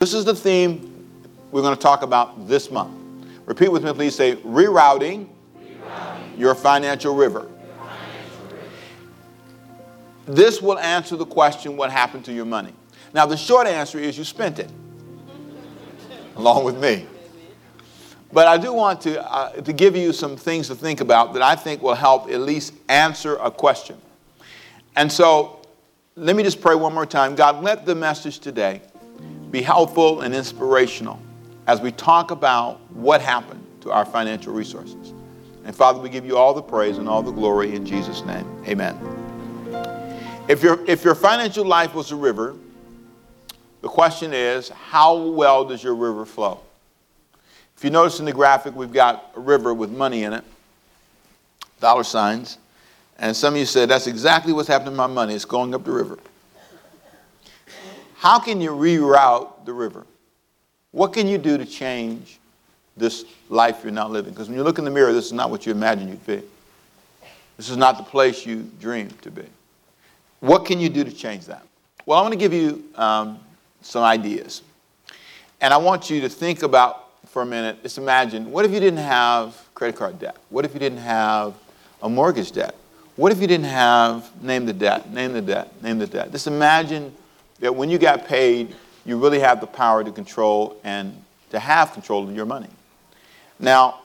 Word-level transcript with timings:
This 0.00 0.14
is 0.14 0.24
the 0.24 0.34
theme 0.34 1.10
we're 1.52 1.60
going 1.60 1.76
to 1.76 1.80
talk 1.80 2.00
about 2.00 2.48
this 2.48 2.70
month. 2.70 2.90
Repeat 3.44 3.68
with 3.68 3.84
me, 3.84 3.92
please. 3.92 4.14
Say, 4.14 4.36
rerouting, 4.36 5.28
rerouting. 5.58 6.38
Your, 6.38 6.54
financial 6.54 7.14
river. 7.14 7.40
your 7.40 7.76
financial 7.76 8.46
river. 8.46 8.66
This 10.24 10.62
will 10.62 10.78
answer 10.78 11.16
the 11.16 11.26
question 11.26 11.76
what 11.76 11.92
happened 11.92 12.24
to 12.24 12.32
your 12.32 12.46
money? 12.46 12.72
Now, 13.12 13.26
the 13.26 13.36
short 13.36 13.66
answer 13.66 13.98
is 13.98 14.16
you 14.16 14.24
spent 14.24 14.58
it, 14.58 14.70
along 16.36 16.64
with 16.64 16.80
me. 16.80 17.06
But 18.32 18.48
I 18.48 18.56
do 18.56 18.72
want 18.72 19.02
to, 19.02 19.22
uh, 19.30 19.52
to 19.60 19.72
give 19.74 19.96
you 19.96 20.14
some 20.14 20.34
things 20.34 20.68
to 20.68 20.74
think 20.74 21.02
about 21.02 21.34
that 21.34 21.42
I 21.42 21.54
think 21.54 21.82
will 21.82 21.94
help 21.94 22.30
at 22.30 22.40
least 22.40 22.72
answer 22.88 23.36
a 23.36 23.50
question. 23.50 23.98
And 24.96 25.12
so, 25.12 25.60
let 26.16 26.36
me 26.36 26.42
just 26.42 26.62
pray 26.62 26.74
one 26.74 26.94
more 26.94 27.04
time. 27.04 27.34
God, 27.34 27.62
let 27.62 27.84
the 27.84 27.94
message 27.94 28.38
today 28.38 28.80
be 29.50 29.62
helpful 29.62 30.20
and 30.20 30.34
inspirational 30.34 31.20
as 31.66 31.80
we 31.80 31.92
talk 31.92 32.30
about 32.30 32.80
what 32.92 33.20
happened 33.20 33.64
to 33.80 33.90
our 33.90 34.04
financial 34.04 34.52
resources. 34.52 35.12
And 35.64 35.74
Father, 35.74 36.00
we 36.00 36.08
give 36.08 36.24
you 36.24 36.36
all 36.36 36.54
the 36.54 36.62
praise 36.62 36.98
and 36.98 37.08
all 37.08 37.22
the 37.22 37.32
glory 37.32 37.74
in 37.74 37.84
Jesus' 37.84 38.24
name. 38.24 38.46
Amen. 38.66 38.98
If 40.48 40.62
your, 40.62 40.84
if 40.88 41.04
your 41.04 41.14
financial 41.14 41.64
life 41.64 41.94
was 41.94 42.10
a 42.10 42.16
river, 42.16 42.56
the 43.82 43.88
question 43.88 44.32
is, 44.32 44.68
how 44.68 45.16
well 45.16 45.64
does 45.64 45.82
your 45.82 45.94
river 45.94 46.24
flow? 46.26 46.60
If 47.76 47.84
you 47.84 47.90
notice 47.90 48.20
in 48.20 48.26
the 48.26 48.32
graphic, 48.32 48.74
we've 48.74 48.92
got 48.92 49.32
a 49.36 49.40
river 49.40 49.72
with 49.72 49.90
money 49.90 50.24
in 50.24 50.32
it, 50.32 50.44
dollar 51.80 52.04
signs. 52.04 52.58
And 53.18 53.34
some 53.34 53.54
of 53.54 53.60
you 53.60 53.66
said, 53.66 53.88
that's 53.88 54.06
exactly 54.06 54.52
what's 54.52 54.68
happening 54.68 54.92
to 54.92 54.96
my 54.96 55.06
money. 55.06 55.34
It's 55.34 55.44
going 55.44 55.74
up 55.74 55.84
the 55.84 55.92
river. 55.92 56.18
How 58.20 58.38
can 58.38 58.60
you 58.60 58.72
reroute 58.72 59.64
the 59.64 59.72
river? 59.72 60.04
What 60.90 61.14
can 61.14 61.26
you 61.26 61.38
do 61.38 61.56
to 61.56 61.64
change 61.64 62.38
this 62.94 63.24
life 63.48 63.80
you're 63.82 63.92
now 63.92 64.08
living? 64.08 64.34
Because 64.34 64.46
when 64.46 64.58
you 64.58 64.62
look 64.62 64.78
in 64.78 64.84
the 64.84 64.90
mirror, 64.90 65.10
this 65.14 65.24
is 65.24 65.32
not 65.32 65.48
what 65.48 65.64
you 65.64 65.72
imagine 65.72 66.06
you'd 66.06 66.26
be. 66.26 66.42
This 67.56 67.70
is 67.70 67.78
not 67.78 67.96
the 67.96 68.02
place 68.02 68.44
you 68.44 68.70
dreamed 68.78 69.22
to 69.22 69.30
be. 69.30 69.46
What 70.40 70.66
can 70.66 70.78
you 70.78 70.90
do 70.90 71.02
to 71.02 71.10
change 71.10 71.46
that? 71.46 71.66
Well, 72.04 72.18
I 72.18 72.20
want 72.20 72.32
to 72.34 72.38
give 72.38 72.52
you 72.52 72.84
um, 72.96 73.38
some 73.80 74.04
ideas. 74.04 74.60
And 75.62 75.72
I 75.72 75.78
want 75.78 76.10
you 76.10 76.20
to 76.20 76.28
think 76.28 76.62
about 76.62 77.06
for 77.28 77.40
a 77.40 77.46
minute, 77.46 77.82
just 77.82 77.96
imagine 77.96 78.50
what 78.50 78.66
if 78.66 78.70
you 78.70 78.80
didn't 78.80 78.98
have 78.98 79.56
credit 79.72 79.96
card 79.96 80.18
debt? 80.18 80.36
What 80.50 80.66
if 80.66 80.74
you 80.74 80.80
didn't 80.80 80.98
have 80.98 81.54
a 82.02 82.08
mortgage 82.10 82.52
debt? 82.52 82.74
What 83.16 83.32
if 83.32 83.40
you 83.40 83.46
didn't 83.46 83.64
have, 83.64 84.30
name 84.42 84.66
the 84.66 84.74
debt, 84.74 85.10
name 85.10 85.32
the 85.32 85.40
debt, 85.40 85.82
name 85.82 85.98
the 85.98 86.06
debt? 86.06 86.30
Just 86.32 86.46
imagine 86.46 87.14
that 87.60 87.74
when 87.74 87.90
you 87.90 87.98
got 87.98 88.26
paid, 88.26 88.74
you 89.04 89.18
really 89.18 89.38
have 89.40 89.60
the 89.60 89.66
power 89.66 90.02
to 90.02 90.10
control 90.10 90.78
and 90.84 91.22
to 91.50 91.58
have 91.58 91.92
control 91.92 92.28
of 92.28 92.34
your 92.34 92.46
money. 92.46 92.68
Now, 93.58 94.00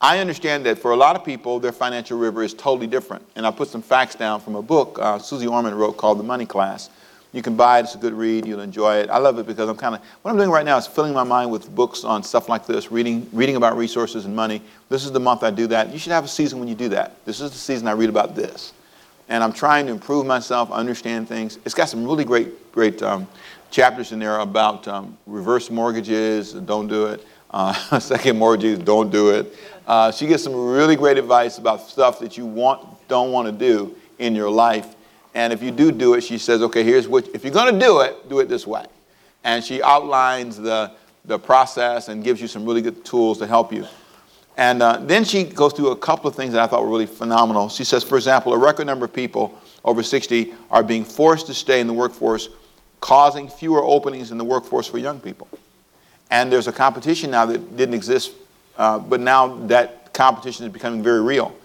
I 0.00 0.18
understand 0.18 0.64
that 0.66 0.78
for 0.78 0.92
a 0.92 0.96
lot 0.96 1.14
of 1.14 1.24
people, 1.24 1.60
their 1.60 1.72
financial 1.72 2.18
river 2.18 2.42
is 2.42 2.54
totally 2.54 2.86
different. 2.86 3.26
And 3.36 3.46
I 3.46 3.50
put 3.50 3.68
some 3.68 3.82
facts 3.82 4.14
down 4.14 4.40
from 4.40 4.54
a 4.54 4.62
book 4.62 4.98
uh, 5.00 5.18
Suze 5.18 5.44
Orman 5.46 5.74
wrote 5.74 5.96
called 5.96 6.18
The 6.18 6.22
Money 6.22 6.46
Class. 6.46 6.88
You 7.32 7.42
can 7.42 7.54
buy 7.54 7.78
it, 7.78 7.82
it's 7.82 7.94
a 7.94 7.98
good 7.98 8.14
read, 8.14 8.44
you'll 8.44 8.60
enjoy 8.60 8.96
it. 8.96 9.10
I 9.10 9.18
love 9.18 9.38
it 9.38 9.46
because 9.46 9.68
I'm 9.68 9.76
kind 9.76 9.94
of, 9.94 10.00
what 10.22 10.32
I'm 10.32 10.36
doing 10.36 10.50
right 10.50 10.64
now 10.64 10.76
is 10.78 10.86
filling 10.86 11.12
my 11.12 11.22
mind 11.22 11.52
with 11.52 11.72
books 11.72 12.02
on 12.02 12.24
stuff 12.24 12.48
like 12.48 12.66
this, 12.66 12.90
reading, 12.90 13.28
reading 13.32 13.54
about 13.54 13.76
resources 13.76 14.24
and 14.24 14.34
money. 14.34 14.62
This 14.88 15.04
is 15.04 15.12
the 15.12 15.20
month 15.20 15.44
I 15.44 15.50
do 15.50 15.68
that. 15.68 15.92
You 15.92 15.98
should 15.98 16.12
have 16.12 16.24
a 16.24 16.28
season 16.28 16.58
when 16.58 16.66
you 16.66 16.74
do 16.74 16.88
that. 16.88 17.24
This 17.26 17.40
is 17.40 17.52
the 17.52 17.58
season 17.58 17.86
I 17.86 17.92
read 17.92 18.08
about 18.08 18.34
this 18.34 18.72
and 19.30 19.44
I'm 19.44 19.52
trying 19.52 19.86
to 19.86 19.92
improve 19.92 20.26
myself, 20.26 20.70
understand 20.72 21.28
things. 21.28 21.58
It's 21.64 21.74
got 21.74 21.88
some 21.88 22.04
really 22.04 22.24
great, 22.24 22.72
great 22.72 23.00
um, 23.00 23.28
chapters 23.70 24.10
in 24.10 24.18
there 24.18 24.40
about 24.40 24.86
um, 24.88 25.16
reverse 25.24 25.70
mortgages, 25.70 26.52
don't 26.52 26.88
do 26.88 27.06
it. 27.06 27.24
Uh, 27.52 27.72
second 28.00 28.38
mortgages, 28.38 28.80
don't 28.80 29.10
do 29.10 29.30
it. 29.30 29.54
Uh, 29.86 30.10
she 30.10 30.26
gets 30.26 30.42
some 30.42 30.54
really 30.54 30.96
great 30.96 31.16
advice 31.16 31.58
about 31.58 31.88
stuff 31.88 32.18
that 32.18 32.36
you 32.36 32.44
want, 32.44 32.86
don't 33.08 33.30
want 33.30 33.46
to 33.46 33.52
do 33.52 33.96
in 34.18 34.34
your 34.34 34.50
life. 34.50 34.94
And 35.34 35.52
if 35.52 35.62
you 35.62 35.70
do 35.70 35.92
do 35.92 36.14
it, 36.14 36.22
she 36.22 36.36
says, 36.36 36.60
okay, 36.62 36.82
here's 36.82 37.06
what, 37.06 37.28
if 37.32 37.44
you're 37.44 37.52
going 37.52 37.72
to 37.72 37.80
do 37.80 38.00
it, 38.00 38.28
do 38.28 38.40
it 38.40 38.48
this 38.48 38.66
way. 38.66 38.84
And 39.44 39.64
she 39.64 39.80
outlines 39.80 40.56
the, 40.56 40.90
the 41.24 41.38
process 41.38 42.08
and 42.08 42.24
gives 42.24 42.40
you 42.40 42.48
some 42.48 42.66
really 42.66 42.82
good 42.82 43.04
tools 43.04 43.38
to 43.38 43.46
help 43.46 43.72
you. 43.72 43.86
And 44.60 44.82
uh, 44.82 44.98
then 44.98 45.24
she 45.24 45.44
goes 45.44 45.72
through 45.72 45.88
a 45.88 45.96
couple 45.96 46.28
of 46.28 46.36
things 46.36 46.52
that 46.52 46.60
I 46.60 46.66
thought 46.66 46.82
were 46.82 46.90
really 46.90 47.06
phenomenal. 47.06 47.70
She 47.70 47.82
says, 47.82 48.04
for 48.04 48.16
example, 48.16 48.52
a 48.52 48.58
record 48.58 48.86
number 48.86 49.06
of 49.06 49.12
people 49.14 49.58
over 49.86 50.02
60 50.02 50.52
are 50.70 50.82
being 50.82 51.02
forced 51.02 51.46
to 51.46 51.54
stay 51.54 51.80
in 51.80 51.86
the 51.86 51.94
workforce, 51.94 52.50
causing 53.00 53.48
fewer 53.48 53.82
openings 53.82 54.32
in 54.32 54.36
the 54.36 54.44
workforce 54.44 54.86
for 54.86 54.98
young 54.98 55.18
people. 55.18 55.48
And 56.30 56.52
there's 56.52 56.68
a 56.68 56.72
competition 56.72 57.30
now 57.30 57.46
that 57.46 57.74
didn't 57.74 57.94
exist, 57.94 58.32
uh, 58.76 58.98
but 58.98 59.20
now 59.20 59.56
that 59.68 60.12
competition 60.12 60.66
is 60.66 60.72
becoming 60.74 61.02
very 61.02 61.22
real. 61.22 61.56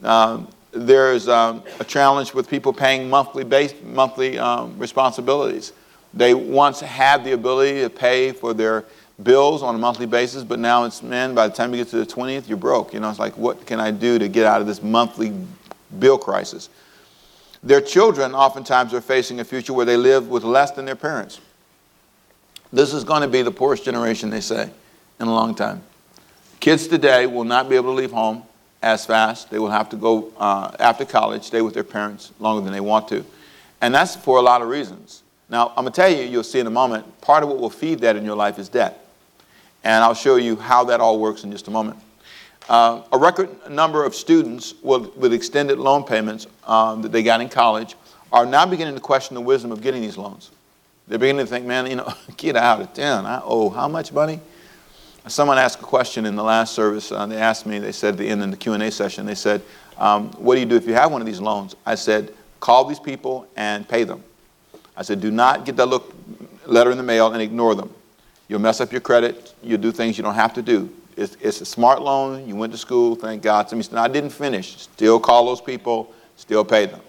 Uh, 0.00 0.44
there's 0.70 1.26
um, 1.26 1.64
a 1.80 1.84
challenge 1.84 2.34
with 2.34 2.48
people 2.48 2.72
paying 2.72 3.10
monthly 3.10 3.42
based 3.42 3.82
monthly 3.82 4.38
um, 4.38 4.78
responsibilities. 4.78 5.72
They 6.12 6.34
once 6.34 6.78
had 6.78 7.24
the 7.24 7.32
ability 7.32 7.80
to 7.80 7.90
pay 7.90 8.30
for 8.30 8.54
their 8.54 8.84
bills 9.22 9.62
on 9.62 9.74
a 9.74 9.78
monthly 9.78 10.06
basis, 10.06 10.42
but 10.42 10.58
now 10.58 10.84
it's, 10.84 11.02
man, 11.02 11.34
by 11.34 11.46
the 11.46 11.54
time 11.54 11.72
you 11.72 11.76
get 11.76 11.88
to 11.88 11.96
the 11.96 12.06
20th, 12.06 12.48
you're 12.48 12.58
broke. 12.58 12.92
You 12.92 13.00
know, 13.00 13.10
it's 13.10 13.18
like, 13.18 13.36
what 13.36 13.66
can 13.66 13.80
I 13.80 13.90
do 13.90 14.18
to 14.18 14.28
get 14.28 14.46
out 14.46 14.60
of 14.60 14.66
this 14.66 14.82
monthly 14.82 15.32
bill 15.98 16.18
crisis? 16.18 16.68
Their 17.62 17.80
children 17.80 18.34
oftentimes 18.34 18.92
are 18.92 19.00
facing 19.00 19.40
a 19.40 19.44
future 19.44 19.72
where 19.72 19.86
they 19.86 19.96
live 19.96 20.28
with 20.28 20.44
less 20.44 20.72
than 20.72 20.84
their 20.84 20.96
parents. 20.96 21.40
This 22.72 22.92
is 22.92 23.04
going 23.04 23.22
to 23.22 23.28
be 23.28 23.42
the 23.42 23.52
poorest 23.52 23.84
generation, 23.84 24.30
they 24.30 24.40
say, 24.40 24.68
in 25.20 25.28
a 25.28 25.32
long 25.32 25.54
time. 25.54 25.82
Kids 26.60 26.88
today 26.88 27.26
will 27.26 27.44
not 27.44 27.68
be 27.68 27.76
able 27.76 27.92
to 27.92 27.96
leave 27.96 28.10
home 28.10 28.42
as 28.82 29.06
fast. 29.06 29.50
They 29.50 29.58
will 29.58 29.70
have 29.70 29.88
to 29.90 29.96
go 29.96 30.32
uh, 30.36 30.72
after 30.80 31.04
college, 31.04 31.44
stay 31.44 31.62
with 31.62 31.72
their 31.72 31.84
parents 31.84 32.32
longer 32.40 32.62
than 32.62 32.72
they 32.72 32.80
want 32.80 33.08
to. 33.08 33.24
And 33.80 33.94
that's 33.94 34.16
for 34.16 34.38
a 34.38 34.42
lot 34.42 34.60
of 34.60 34.68
reasons. 34.68 35.22
Now, 35.48 35.68
I'm 35.76 35.84
going 35.84 35.92
to 35.92 35.92
tell 35.92 36.10
you, 36.10 36.22
you'll 36.24 36.42
see 36.42 36.58
in 36.58 36.66
a 36.66 36.70
moment, 36.70 37.20
part 37.20 37.42
of 37.42 37.48
what 37.48 37.58
will 37.58 37.70
feed 37.70 38.00
that 38.00 38.16
in 38.16 38.24
your 38.24 38.36
life 38.36 38.58
is 38.58 38.68
debt. 38.68 39.03
And 39.84 40.02
I'll 40.02 40.14
show 40.14 40.36
you 40.36 40.56
how 40.56 40.84
that 40.84 41.00
all 41.00 41.20
works 41.20 41.44
in 41.44 41.52
just 41.52 41.68
a 41.68 41.70
moment. 41.70 41.98
Uh, 42.68 43.02
a 43.12 43.18
record 43.18 43.50
number 43.70 44.04
of 44.04 44.14
students 44.14 44.74
with, 44.82 45.14
with 45.16 45.34
extended 45.34 45.78
loan 45.78 46.02
payments 46.02 46.46
um, 46.66 47.02
that 47.02 47.12
they 47.12 47.22
got 47.22 47.42
in 47.42 47.48
college 47.48 47.94
are 48.32 48.46
now 48.46 48.64
beginning 48.64 48.94
to 48.94 49.00
question 49.00 49.34
the 49.34 49.40
wisdom 49.40 49.70
of 49.70 49.82
getting 49.82 50.00
these 50.00 50.16
loans. 50.16 50.50
They're 51.06 51.18
beginning 51.18 51.44
to 51.44 51.50
think, 51.50 51.66
man, 51.66 51.86
you 51.86 51.96
know, 51.96 52.12
get 52.38 52.56
out 52.56 52.80
of 52.80 52.94
town. 52.94 53.26
I 53.26 53.42
owe 53.44 53.68
how 53.68 53.86
much 53.86 54.12
money? 54.12 54.40
Someone 55.26 55.58
asked 55.58 55.80
a 55.80 55.82
question 55.82 56.26
in 56.26 56.36
the 56.36 56.42
last 56.42 56.74
service. 56.74 57.12
Uh, 57.12 57.26
they 57.26 57.36
asked 57.36 57.66
me, 57.66 57.78
they 57.78 57.92
said 57.92 58.16
the 58.16 58.26
end 58.26 58.42
of 58.42 58.50
the 58.50 58.56
Q&A 58.56 58.90
session, 58.90 59.24
they 59.24 59.34
said, 59.34 59.62
um, 59.98 60.30
what 60.32 60.54
do 60.54 60.60
you 60.60 60.66
do 60.66 60.76
if 60.76 60.86
you 60.86 60.94
have 60.94 61.12
one 61.12 61.20
of 61.22 61.26
these 61.26 61.40
loans? 61.40 61.76
I 61.86 61.94
said, 61.94 62.34
call 62.60 62.84
these 62.84 63.00
people 63.00 63.46
and 63.56 63.88
pay 63.88 64.04
them. 64.04 64.24
I 64.96 65.02
said, 65.02 65.20
do 65.20 65.30
not 65.30 65.64
get 65.64 65.76
that 65.76 65.86
look, 65.86 66.14
letter 66.66 66.90
in 66.90 66.96
the 66.96 67.02
mail 67.02 67.32
and 67.32 67.40
ignore 67.42 67.74
them. 67.74 67.92
You'll 68.48 68.60
mess 68.60 68.80
up 68.80 68.92
your 68.92 69.00
credit. 69.00 69.54
You'll 69.62 69.80
do 69.80 69.92
things 69.92 70.18
you 70.18 70.24
don't 70.24 70.34
have 70.34 70.54
to 70.54 70.62
do. 70.62 70.90
It's, 71.16 71.36
it's 71.40 71.60
a 71.60 71.64
smart 71.64 72.02
loan. 72.02 72.46
You 72.46 72.56
went 72.56 72.72
to 72.72 72.78
school, 72.78 73.14
thank 73.14 73.42
God. 73.42 73.68
Some 73.68 73.82
I 73.96 74.08
didn't 74.08 74.30
finish. 74.30 74.76
Still 74.78 75.20
call 75.20 75.46
those 75.46 75.60
people, 75.60 76.12
still 76.36 76.64
pay 76.64 76.86
them. 76.86 77.00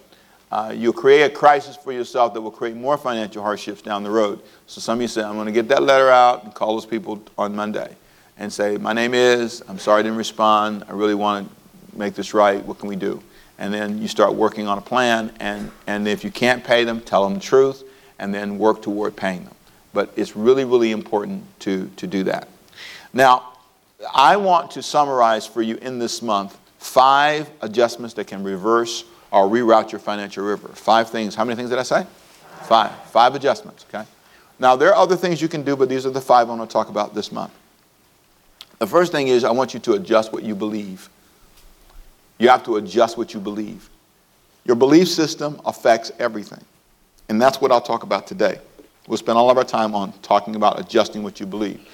Uh, 0.51 0.71
you'll 0.75 0.93
create 0.93 1.23
a 1.23 1.29
crisis 1.29 1.75
for 1.75 1.91
yourself 1.91 2.33
that 2.33 2.41
will 2.41 2.51
create 2.51 2.75
more 2.75 2.97
financial 2.97 3.41
hardships 3.41 3.81
down 3.81 4.03
the 4.03 4.09
road. 4.09 4.41
So 4.67 4.79
some 4.79 4.99
of 4.99 5.01
you 5.01 5.07
say, 5.07 5.23
I'm 5.23 5.33
going 5.33 5.47
to 5.47 5.51
get 5.51 5.67
that 5.69 5.83
letter 5.83 6.09
out 6.09 6.43
and 6.43 6.53
call 6.53 6.75
those 6.75 6.85
people 6.85 7.21
on 7.37 7.55
Monday 7.55 7.95
and 8.37 8.53
say, 8.53 8.77
My 8.77 8.93
name 8.93 9.13
is, 9.13 9.63
I'm 9.67 9.79
sorry 9.79 10.01
I 10.01 10.03
didn't 10.03 10.17
respond. 10.17 10.85
I 10.87 10.93
really 10.93 11.15
want 11.15 11.49
to 11.49 11.97
make 11.97 12.13
this 12.13 12.33
right. 12.33 12.63
What 12.63 12.79
can 12.79 12.87
we 12.87 12.95
do? 12.95 13.21
And 13.57 13.73
then 13.73 14.01
you 14.01 14.07
start 14.07 14.35
working 14.35 14.67
on 14.67 14.77
a 14.77 14.81
plan. 14.81 15.33
And, 15.39 15.71
and 15.87 16.07
if 16.07 16.23
you 16.23 16.29
can't 16.31 16.63
pay 16.63 16.83
them, 16.83 17.01
tell 17.01 17.23
them 17.23 17.33
the 17.33 17.39
truth 17.39 17.83
and 18.19 18.33
then 18.33 18.57
work 18.59 18.81
toward 18.81 19.15
paying 19.15 19.43
them 19.45 19.54
but 19.95 20.11
it's 20.15 20.35
really, 20.35 20.65
really 20.65 20.91
important 20.91 21.43
to, 21.61 21.89
to 21.95 22.05
do 22.05 22.23
that. 22.25 22.47
Now, 23.13 23.53
I 24.13 24.35
want 24.35 24.71
to 24.71 24.83
summarize 24.83 25.47
for 25.47 25.63
you 25.63 25.77
in 25.77 25.97
this 25.97 26.21
month 26.21 26.55
five 26.77 27.49
adjustments 27.61 28.13
that 28.15 28.27
can 28.27 28.43
reverse 28.43 29.05
or 29.31 29.47
reroute 29.47 29.91
your 29.91 29.99
financial 29.99 30.45
river. 30.45 30.67
Five 30.67 31.09
things. 31.09 31.33
How 31.33 31.45
many 31.45 31.55
things 31.55 31.69
did 31.69 31.79
I 31.79 31.83
say? 31.83 32.05
Five. 32.63 32.91
Five 33.05 33.33
adjustments, 33.35 33.85
okay? 33.89 34.05
Now, 34.59 34.75
there 34.75 34.89
are 34.89 34.95
other 34.95 35.15
things 35.15 35.41
you 35.41 35.47
can 35.47 35.63
do, 35.63 35.75
but 35.75 35.89
these 35.89 36.05
are 36.05 36.11
the 36.11 36.21
five 36.21 36.49
I 36.49 36.53
want 36.53 36.69
to 36.69 36.73
talk 36.73 36.89
about 36.89 37.15
this 37.15 37.31
month. 37.31 37.53
The 38.79 38.87
first 38.87 39.11
thing 39.11 39.29
is 39.29 39.43
I 39.43 39.51
want 39.51 39.73
you 39.73 39.79
to 39.81 39.93
adjust 39.93 40.31
what 40.33 40.43
you 40.43 40.53
believe. 40.55 41.09
You 42.37 42.49
have 42.49 42.63
to 42.65 42.75
adjust 42.75 43.17
what 43.17 43.33
you 43.33 43.39
believe. 43.39 43.89
Your 44.65 44.75
belief 44.75 45.07
system 45.07 45.61
affects 45.65 46.11
everything. 46.19 46.63
And 47.29 47.41
that's 47.41 47.61
what 47.61 47.71
I'll 47.71 47.81
talk 47.81 48.03
about 48.03 48.27
today. 48.27 48.59
We'll 49.07 49.17
spend 49.17 49.37
all 49.37 49.49
of 49.49 49.57
our 49.57 49.63
time 49.63 49.93
on 49.93 50.13
talking 50.21 50.55
about 50.55 50.79
adjusting 50.79 51.23
what 51.23 51.39
you 51.39 51.45
believe. 51.45 51.87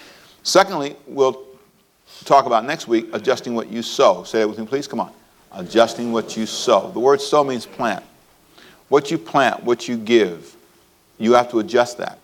Secondly, 0.44 0.96
we'll 1.08 1.44
talk 2.25 2.46
about 2.46 2.66
next 2.66 2.88
week 2.88 3.08
adjusting 3.13 3.54
what 3.54 3.69
you 3.69 3.81
sow. 3.81 4.24
Say 4.24 4.40
that 4.40 4.48
with 4.48 4.58
me, 4.58 4.66
please. 4.66 4.88
Come 4.88 5.00
on. 5.00 5.12
Adjusting 5.54 6.12
what 6.12 6.38
you 6.38 6.46
sow. 6.46 6.90
The 6.92 7.00
word 7.00 7.19
sow 7.19 7.44
means 7.44 7.66
plant. 7.66 8.04
What 8.88 9.12
you 9.12 9.18
plant, 9.18 9.63
what 9.63 9.88
you 9.88 9.98
give, 9.98 10.56
you 11.18 11.34
have 11.34 11.50
to 11.52 11.60
adjust 11.60 11.98
that. 11.98 12.19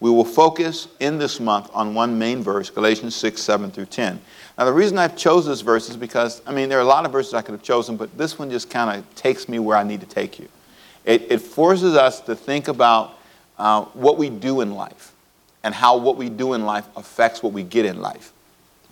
We 0.00 0.10
will 0.10 0.24
focus 0.24 0.86
in 1.00 1.18
this 1.18 1.40
month 1.40 1.70
on 1.74 1.92
one 1.92 2.18
main 2.18 2.42
verse, 2.42 2.70
Galatians 2.70 3.16
6, 3.16 3.40
7 3.40 3.70
through 3.70 3.86
10. 3.86 4.20
Now, 4.56 4.64
the 4.64 4.72
reason 4.72 4.96
I've 4.96 5.16
chosen 5.16 5.50
this 5.50 5.60
verse 5.60 5.90
is 5.90 5.96
because, 5.96 6.40
I 6.46 6.52
mean, 6.52 6.68
there 6.68 6.78
are 6.78 6.82
a 6.82 6.84
lot 6.84 7.04
of 7.04 7.10
verses 7.10 7.34
I 7.34 7.42
could 7.42 7.52
have 7.52 7.62
chosen, 7.62 7.96
but 7.96 8.16
this 8.16 8.38
one 8.38 8.48
just 8.48 8.70
kind 8.70 8.96
of 8.96 9.14
takes 9.16 9.48
me 9.48 9.58
where 9.58 9.76
I 9.76 9.82
need 9.82 10.00
to 10.00 10.06
take 10.06 10.38
you. 10.38 10.48
It, 11.04 11.32
it 11.32 11.38
forces 11.40 11.96
us 11.96 12.20
to 12.22 12.36
think 12.36 12.68
about 12.68 13.17
uh, 13.58 13.84
what 13.84 14.18
we 14.18 14.30
do 14.30 14.60
in 14.60 14.74
life 14.74 15.12
and 15.64 15.74
how 15.74 15.96
what 15.96 16.16
we 16.16 16.28
do 16.28 16.54
in 16.54 16.64
life 16.64 16.86
affects 16.96 17.42
what 17.42 17.52
we 17.52 17.62
get 17.62 17.84
in 17.84 18.00
life. 18.00 18.32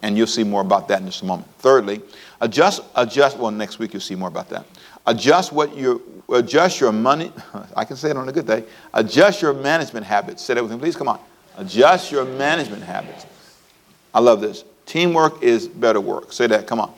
And 0.03 0.17
you'll 0.17 0.27
see 0.27 0.45
more 0.45 0.61
about 0.61 0.89
that 0.89 1.01
in 1.01 1.07
just 1.07 1.23
a 1.23 1.25
moment. 1.25 1.49
Thirdly, 1.59 2.03
adjust, 2.41 2.83
adjust, 2.95 3.39
well, 3.39 3.51
next 3.51 3.79
week 3.79 3.93
you'll 3.93 4.01
see 4.01 4.15
more 4.15 4.29
about 4.29 4.49
that. 4.51 4.67
Adjust 5.07 5.53
what 5.53 5.75
you 5.77 6.23
adjust 6.29 6.81
your 6.81 6.93
money, 6.93 7.33
I 7.77 7.85
can 7.85 7.97
say 7.97 8.11
it 8.11 8.17
on 8.17 8.29
a 8.29 8.33
good 8.33 8.47
day, 8.47 8.65
adjust 8.93 9.41
your 9.41 9.55
management 9.55 10.05
habits. 10.05 10.43
Say 10.43 10.55
that 10.55 10.63
with 10.63 10.73
me, 10.73 10.79
please. 10.79 10.97
Come 10.97 11.09
on. 11.09 11.21
Adjust 11.57 12.13
your 12.13 12.25
management 12.25 12.83
habits. 12.83 13.25
I 14.13 14.21
love 14.21 14.41
this. 14.41 14.65
Teamwork 14.85 15.43
is 15.43 15.69
better 15.69 16.01
work. 16.01 16.33
Say 16.33 16.47
that. 16.49 16.67
Come 16.67 16.81
on. 16.81 16.93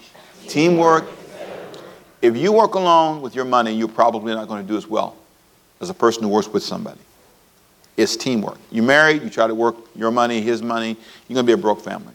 Teamwork. 0.49 1.05
If 2.21 2.37
you 2.37 2.53
work 2.53 2.75
alone 2.75 3.23
with 3.23 3.37
your 3.37 3.45
money, 3.45 3.73
you're 3.73 3.87
probably 3.87 4.35
not 4.35 4.49
going 4.49 4.63
to 4.63 4.69
do 4.69 4.77
as 4.77 4.89
well 4.89 5.17
as 5.81 5.89
a 5.89 5.95
person 5.95 6.25
who 6.25 6.29
works 6.29 6.49
with 6.49 6.65
somebody. 6.65 6.99
It's 7.99 8.17
teamwork. 8.17 8.59
You 8.71 8.85
married, 8.85 9.23
you 9.25 9.29
try 9.29 9.49
to 9.49 9.55
work 9.57 9.75
your 9.97 10.13
money, 10.13 10.41
his 10.41 10.63
money, 10.63 10.97
you're 11.27 11.35
going 11.35 11.45
to 11.45 11.51
be 11.51 11.53
a 11.53 11.57
broke 11.61 11.83
family. 11.83 12.15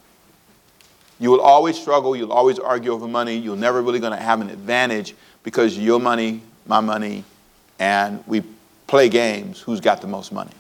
You 1.19 1.29
will 1.29 1.41
always 1.41 1.77
struggle, 1.77 2.15
you'll 2.15 2.31
always 2.31 2.57
argue 2.57 2.93
over 2.93 3.05
money, 3.05 3.35
you're 3.35 3.57
never 3.57 3.81
really 3.81 3.99
going 3.99 4.13
to 4.13 4.23
have 4.23 4.39
an 4.39 4.49
advantage 4.49 5.13
because 5.43 5.77
your 5.77 5.99
money, 5.99 6.41
my 6.65 6.79
money, 6.79 7.25
and 7.79 8.23
we 8.27 8.43
play 8.87 9.09
games 9.09 9.59
who's 9.59 9.81
got 9.81 9.99
the 9.99 10.07
most 10.07 10.31
money. 10.31 10.53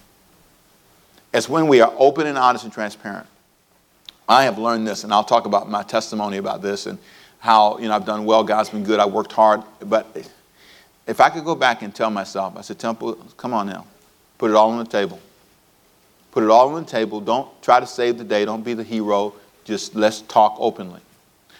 It's 1.33 1.47
when 1.47 1.69
we 1.69 1.79
are 1.79 1.93
open 1.97 2.27
and 2.27 2.37
honest 2.37 2.65
and 2.65 2.73
transparent. 2.73 3.25
I 4.27 4.43
have 4.43 4.57
learned 4.57 4.85
this, 4.85 5.05
and 5.05 5.13
I'll 5.13 5.23
talk 5.23 5.45
about 5.45 5.69
my 5.69 5.83
testimony 5.83 6.35
about 6.35 6.61
this 6.61 6.85
and 6.85 6.99
how 7.39 7.77
you 7.77 7.87
know 7.87 7.95
I've 7.95 8.05
done 8.05 8.25
well. 8.25 8.43
God's 8.43 8.69
been 8.69 8.83
good. 8.83 8.99
I 8.99 9.05
worked 9.05 9.31
hard, 9.31 9.63
but 9.79 10.05
if 11.07 11.21
I 11.21 11.29
could 11.29 11.45
go 11.45 11.55
back 11.55 11.81
and 11.81 11.95
tell 11.95 12.09
myself, 12.09 12.57
I 12.57 12.61
said, 12.61 12.77
Temple, 12.77 13.15
come 13.37 13.53
on 13.53 13.67
now, 13.67 13.85
put 14.37 14.49
it 14.49 14.55
all 14.55 14.71
on 14.71 14.79
the 14.79 14.89
table. 14.89 15.19
Put 16.31 16.43
it 16.43 16.49
all 16.49 16.75
on 16.75 16.83
the 16.83 16.89
table. 16.89 17.21
Don't 17.21 17.47
try 17.61 17.79
to 17.79 17.85
save 17.85 18.17
the 18.17 18.23
day. 18.23 18.43
Don't 18.43 18.63
be 18.63 18.73
the 18.73 18.83
hero. 18.83 19.35
Just 19.65 19.95
let's 19.95 20.21
talk 20.21 20.55
openly. 20.59 20.99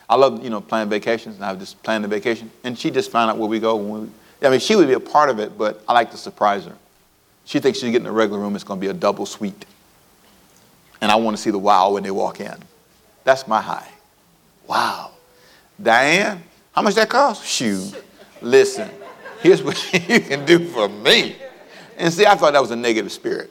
I 0.09 0.15
love, 0.15 0.43
you 0.43 0.49
know, 0.49 0.61
planning 0.61 0.89
vacations, 0.89 1.35
and 1.35 1.45
I 1.45 1.55
just 1.55 1.81
planned 1.83 2.05
a 2.05 2.07
vacation, 2.07 2.51
and 2.63 2.77
she 2.77 2.91
just 2.91 3.09
found 3.11 3.31
out 3.31 3.37
where 3.37 3.47
we 3.47 3.59
go. 3.59 3.75
We, 3.75 4.09
I 4.41 4.49
mean, 4.49 4.59
she 4.59 4.75
would 4.75 4.87
be 4.87 4.93
a 4.93 4.99
part 4.99 5.29
of 5.29 5.39
it, 5.39 5.57
but 5.57 5.83
I 5.87 5.93
like 5.93 6.11
to 6.11 6.17
surprise 6.17 6.65
her. 6.65 6.75
She 7.45 7.59
thinks 7.59 7.79
she's 7.79 7.91
getting 7.91 8.07
a 8.07 8.11
regular 8.11 8.39
room. 8.39 8.55
It's 8.55 8.63
going 8.63 8.79
to 8.79 8.81
be 8.81 8.89
a 8.89 8.93
double 8.93 9.25
suite, 9.25 9.65
and 11.01 11.11
I 11.11 11.15
want 11.15 11.37
to 11.37 11.41
see 11.41 11.51
the 11.51 11.59
wow 11.59 11.91
when 11.91 12.03
they 12.03 12.11
walk 12.11 12.39
in. 12.39 12.55
That's 13.23 13.47
my 13.47 13.61
high. 13.61 13.89
Wow, 14.67 15.11
Diane, 15.81 16.43
how 16.73 16.81
much 16.81 16.95
that 16.95 17.09
cost? 17.09 17.45
Shoot, 17.45 18.03
listen, 18.41 18.89
here's 19.41 19.63
what 19.63 19.93
you 20.09 20.19
can 20.19 20.45
do 20.45 20.67
for 20.67 20.89
me. 20.89 21.35
And 22.03 22.11
see, 22.11 22.25
I 22.25 22.35
thought 22.35 22.51
that 22.51 22.61
was 22.61 22.71
a 22.71 22.75
negative 22.75 23.13
spirit. 23.13 23.49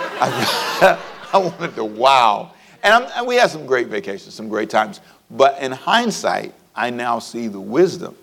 I, 0.00 0.98
I 1.34 1.36
wanted 1.36 1.74
to 1.74 1.84
wow. 1.84 2.54
And, 2.82 3.04
and, 3.14 3.26
we 3.26 3.36
had 3.36 3.50
some 3.50 3.66
great 3.66 3.88
vacations, 3.88 4.32
some 4.32 4.48
great 4.48 4.70
times. 4.70 5.02
But 5.30 5.60
in 5.60 5.72
hindsight, 5.72 6.54
I 6.74 6.88
now 6.88 7.18
see 7.18 7.46
the 7.46 7.60
wisdom 7.60 8.16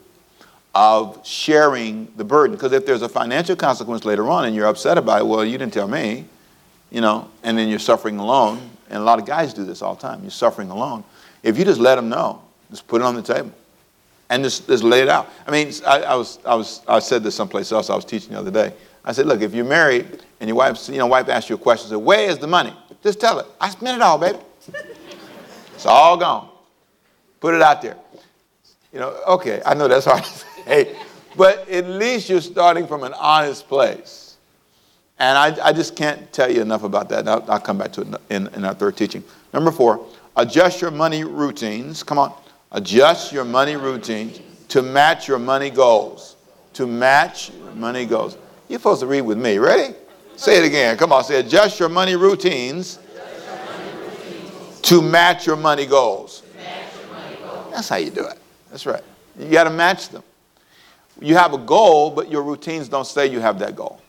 of 0.74 1.24
sharing 1.24 2.12
the 2.18 2.24
burden. 2.24 2.56
Because 2.56 2.72
if 2.72 2.88
there's 2.88 3.04
a 3.04 3.08
financial 3.08 3.56
consequence 3.56 4.04
later 4.04 4.28
on 4.32 4.46
and 4.46 4.56
you're 4.56 4.66
upset 4.66 4.98
about 4.98 5.22
it, 5.22 5.28
well, 5.28 5.46
you 5.46 5.60
didn't 5.60 5.74
tell 5.74 5.88
me, 5.88 6.26
you 6.90 7.02
know, 7.02 7.30
and 7.44 7.56
then 7.56 7.70
you're 7.70 7.78
suffering 7.78 8.18
alone. 8.18 8.68
And 8.90 8.98
a 8.98 9.04
lot 9.04 9.20
of 9.20 9.28
guys 9.28 9.54
do 9.54 9.64
this 9.64 9.84
all 9.84 9.94
the 9.94 10.02
time. 10.02 10.24
You're 10.24 10.32
suffering 10.32 10.72
alone. 10.72 11.04
If 11.44 11.60
you 11.60 11.66
just 11.66 11.80
let 11.80 11.98
them 11.98 12.10
know, 12.10 12.42
just 12.72 12.88
put 12.88 13.00
it 13.00 13.04
on 13.06 13.14
the 13.14 13.22
table 13.22 13.52
and 14.32 14.44
just, 14.44 14.66
just 14.66 14.84
lay 14.84 15.02
it 15.02 15.08
out. 15.08 15.30
I 15.46 15.52
mean, 15.52 15.72
I, 15.86 16.02
I, 16.02 16.16
was, 16.16 16.40
I, 16.44 16.56
was, 16.56 16.82
I 16.88 16.98
said 16.98 17.22
this 17.22 17.36
someplace 17.36 17.72
else. 17.72 17.92
I 17.92 17.96
was 17.96 18.06
teaching 18.06 18.32
the 18.32 18.40
other 18.40 18.50
day. 18.50 18.74
I 19.06 19.12
said, 19.12 19.28
look, 19.28 19.42
if 19.42 19.54
you're 19.54 19.64
married 19.64 20.24
and 20.40 20.48
your 20.48 20.58
wife, 20.58 20.90
you 20.90 20.98
know, 20.98 21.06
wife 21.06 21.30
asks 21.30 21.50
you 21.50 21.56
a 21.56 21.60
question, 21.60 21.90
say, 21.90 21.96
where 21.96 22.28
is 22.28 22.40
the 22.40 22.48
money? 22.48 22.74
Just 23.04 23.20
tell 23.20 23.38
her, 23.38 23.46
I 23.62 23.70
spent 23.70 23.96
it 23.96 24.02
all, 24.02 24.18
baby. 24.18 24.40
it's 25.76 25.86
all 25.86 26.18
gone. 26.18 26.50
Put 27.40 27.54
it 27.54 27.62
out 27.62 27.84
there. 27.84 27.98
You 28.92 29.00
know, 29.00 29.22
okay, 29.28 29.62
I 29.64 29.76
know 29.76 29.88
that's 29.88 30.06
hard 30.06 30.24
to 30.24 30.30
say, 30.66 30.98
but 31.38 31.70
at 31.70 31.86
least 31.86 32.30
you're 32.30 32.42
starting 32.42 32.88
from 32.88 33.04
an 33.04 33.14
honest 33.14 33.68
place. 33.68 34.38
And 35.20 35.38
I, 35.38 35.68
I 35.70 35.72
just 35.72 35.96
can't 35.96 36.32
tell 36.34 36.52
you 36.52 36.62
enough 36.62 36.84
about 36.84 37.08
that. 37.10 37.28
I'll, 37.28 37.46
I'll 37.50 37.60
come 37.60 37.78
back 37.78 37.94
to 37.94 38.02
it 38.02 38.08
in, 38.30 38.48
in 38.48 38.66
our 38.66 38.74
third 38.74 38.98
teaching. 38.98 39.24
Number 39.54 39.72
four, 39.72 40.06
adjust 40.36 40.82
your 40.82 40.92
money 40.92 41.24
routines. 41.24 42.04
Come 42.04 42.18
on. 42.18 42.34
Adjust 42.72 43.32
your 43.32 43.46
money 43.46 43.76
routines 43.76 44.42
to 44.70 44.82
match 44.82 45.28
your 45.28 45.40
money 45.40 45.70
goals. 45.70 46.36
To 46.74 46.88
match 46.88 47.52
money 47.76 48.06
goals. 48.06 48.38
You're 48.68 48.80
supposed 48.80 49.02
to 49.02 49.08
read 49.08 49.22
with 49.22 49.38
me. 49.38 49.58
Ready? 49.58 49.96
Say 50.36 50.58
it 50.58 50.66
again. 50.66 50.98
Come 50.98 51.12
on. 51.12 51.24
Say, 51.24 51.40
adjust 51.40 51.80
your 51.80 51.90
money 51.90 52.16
routines, 52.16 53.00
to 54.82 55.02
match 55.02 55.48
your 55.48 55.56
money 55.56 55.86
goals. 55.86 56.44
That's 57.72 57.90
how 57.90 57.98
you 57.98 58.10
do 58.10 58.26
it. 58.26 58.38
That's 58.70 58.86
right. 58.86 59.04
You 59.38 59.50
got 59.50 59.66
to 59.66 59.70
match 59.70 60.10
them. 60.10 60.24
You 61.20 61.36
have 61.36 61.54
a 61.54 61.58
goal, 61.58 62.12
but 62.12 62.30
your 62.30 62.44
routines 62.44 62.88
don't 62.90 63.08
say 63.08 63.28
you 63.28 63.40
have 63.40 63.60
that 63.60 63.76
goal. 63.76 64.02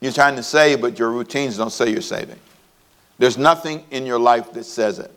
You're 0.00 0.12
trying 0.12 0.36
to 0.36 0.42
save, 0.42 0.80
but 0.80 0.98
your 0.98 1.10
routines 1.10 1.56
don't 1.56 1.70
say 1.70 1.90
you're 1.90 2.02
saving. 2.02 2.38
There's 3.18 3.38
nothing 3.38 3.84
in 3.90 4.04
your 4.04 4.18
life 4.18 4.52
that 4.52 4.64
says 4.64 4.98
it. 4.98 5.10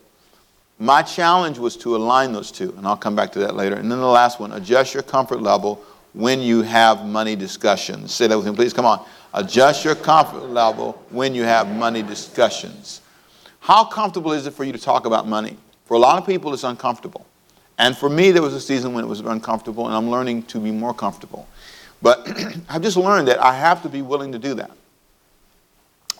My 0.78 1.02
challenge 1.02 1.58
was 1.58 1.76
to 1.78 1.96
align 1.96 2.32
those 2.32 2.52
two, 2.52 2.72
and 2.76 2.86
I'll 2.86 2.96
come 2.96 3.16
back 3.16 3.32
to 3.32 3.40
that 3.40 3.56
later. 3.56 3.74
And 3.76 3.90
then 3.90 3.98
the 3.98 4.06
last 4.06 4.38
one 4.38 4.52
adjust 4.52 4.94
your 4.94 5.02
comfort 5.02 5.42
level 5.42 5.82
when 6.12 6.40
you 6.40 6.62
have 6.62 7.04
money 7.04 7.36
discussions. 7.36 8.14
Say 8.14 8.26
that 8.26 8.36
with 8.36 8.46
me, 8.46 8.54
please. 8.54 8.72
Come 8.72 8.86
on. 8.86 9.04
Adjust 9.34 9.84
your 9.84 9.94
comfort 9.94 10.48
level 10.48 11.02
when 11.10 11.34
you 11.34 11.42
have 11.44 11.68
money 11.68 12.02
discussions. 12.02 13.02
How 13.60 13.84
comfortable 13.84 14.32
is 14.32 14.46
it 14.46 14.52
for 14.54 14.64
you 14.64 14.72
to 14.72 14.78
talk 14.78 15.04
about 15.06 15.28
money? 15.28 15.56
For 15.84 15.94
a 15.94 15.98
lot 15.98 16.18
of 16.18 16.26
people, 16.26 16.52
it's 16.54 16.64
uncomfortable. 16.64 17.26
And 17.78 17.96
for 17.96 18.08
me, 18.08 18.30
there 18.30 18.42
was 18.42 18.54
a 18.54 18.60
season 18.60 18.92
when 18.92 19.04
it 19.04 19.06
was 19.06 19.20
uncomfortable, 19.20 19.86
and 19.86 19.94
I'm 19.94 20.10
learning 20.10 20.44
to 20.44 20.58
be 20.58 20.70
more 20.70 20.92
comfortable. 20.92 21.46
But 22.02 22.28
I've 22.68 22.82
just 22.82 22.96
learned 22.96 23.28
that 23.28 23.38
I 23.38 23.54
have 23.54 23.82
to 23.82 23.88
be 23.88 24.02
willing 24.02 24.32
to 24.32 24.38
do 24.38 24.54
that. 24.54 24.70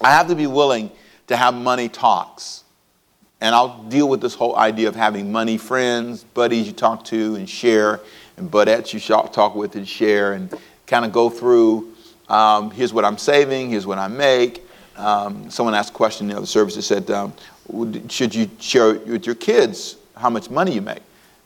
I 0.01 0.11
have 0.11 0.29
to 0.29 0.35
be 0.35 0.47
willing 0.47 0.91
to 1.27 1.37
have 1.37 1.55
money 1.55 1.89
talks. 1.89 2.65
And 3.41 3.55
I'll 3.55 3.83
deal 3.85 4.09
with 4.09 4.21
this 4.21 4.35
whole 4.35 4.57
idea 4.57 4.89
of 4.89 4.97
having 4.97 5.31
money 5.31 5.59
friends, 5.59 6.25
buddies 6.25 6.67
you 6.67 6.73
talk 6.73 7.05
to 7.07 7.37
and 7.37 7.49
share, 7.49 8.01
and 8.39 8.51
budettes 8.51 8.93
you 8.93 9.01
talk 9.01 9.55
with 9.55 9.77
and 9.77 9.87
share, 9.87 10.33
and 10.33 10.53
kind 10.87 11.05
of 11.05 11.13
go 11.13 11.29
through 11.31 11.95
um, 12.29 12.71
here's 12.71 12.93
what 12.93 13.05
I'm 13.05 13.19
saving, 13.19 13.71
here's 13.71 13.87
what 13.87 13.99
I 13.99 14.09
make. 14.09 14.63
Um, 14.97 15.51
someone 15.51 15.75
asked 15.75 15.91
a 15.91 15.95
question 15.95 16.27
in 16.27 16.33
the 16.33 16.37
other 16.37 16.47
service 16.47 16.75
that 16.75 16.83
said, 16.83 17.11
um, 17.11 17.33
should 18.09 18.35
you 18.35 18.51
share 18.59 18.95
with 18.95 19.27
your 19.27 19.35
kids 19.35 19.97
how 20.17 20.29
much 20.29 20.51
money 20.51 20.75
you 20.75 20.83
make? 20.83 21.03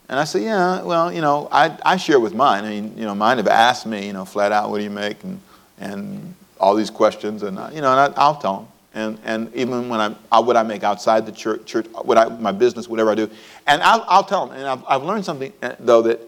And 0.09 0.19
I 0.19 0.25
said, 0.25 0.41
yeah, 0.41 0.81
well, 0.81 1.11
you 1.11 1.21
know, 1.21 1.47
I, 1.51 1.77
I 1.85 1.97
share 1.97 2.19
with 2.19 2.33
mine. 2.33 2.65
I 2.65 2.69
mean, 2.69 2.97
you 2.97 3.05
know, 3.05 3.15
mine 3.15 3.37
have 3.37 3.47
asked 3.47 3.85
me, 3.85 4.05
you 4.05 4.13
know, 4.13 4.25
flat 4.25 4.51
out, 4.51 4.69
what 4.69 4.79
do 4.79 4.83
you 4.83 4.89
make? 4.89 5.23
And, 5.23 5.39
and 5.79 6.35
all 6.59 6.75
these 6.75 6.89
questions, 6.89 7.43
and, 7.43 7.57
I, 7.57 7.71
you 7.71 7.81
know, 7.81 7.91
and 7.91 8.13
I, 8.15 8.27
will 8.27 8.35
tell 8.35 8.57
them 8.57 8.67
and, 8.93 9.17
and 9.23 9.53
even 9.55 9.89
when 9.89 9.99
I'm, 9.99 10.15
I, 10.31 10.39
what 10.39 10.55
I 10.55 10.63
make 10.63 10.83
outside 10.83 11.25
the 11.25 11.31
church, 11.31 11.65
church 11.65 11.87
what 12.03 12.17
I, 12.17 12.29
my 12.29 12.51
business, 12.51 12.87
whatever 12.87 13.09
I 13.09 13.15
do. 13.15 13.29
And 13.65 13.81
I'll, 13.81 14.05
I'll 14.07 14.23
tell 14.23 14.47
them. 14.47 14.57
And 14.57 14.67
I've, 14.67 14.83
I've 14.87 15.03
learned 15.03 15.25
something, 15.25 15.51
uh, 15.63 15.75
though, 15.79 16.03
that 16.03 16.19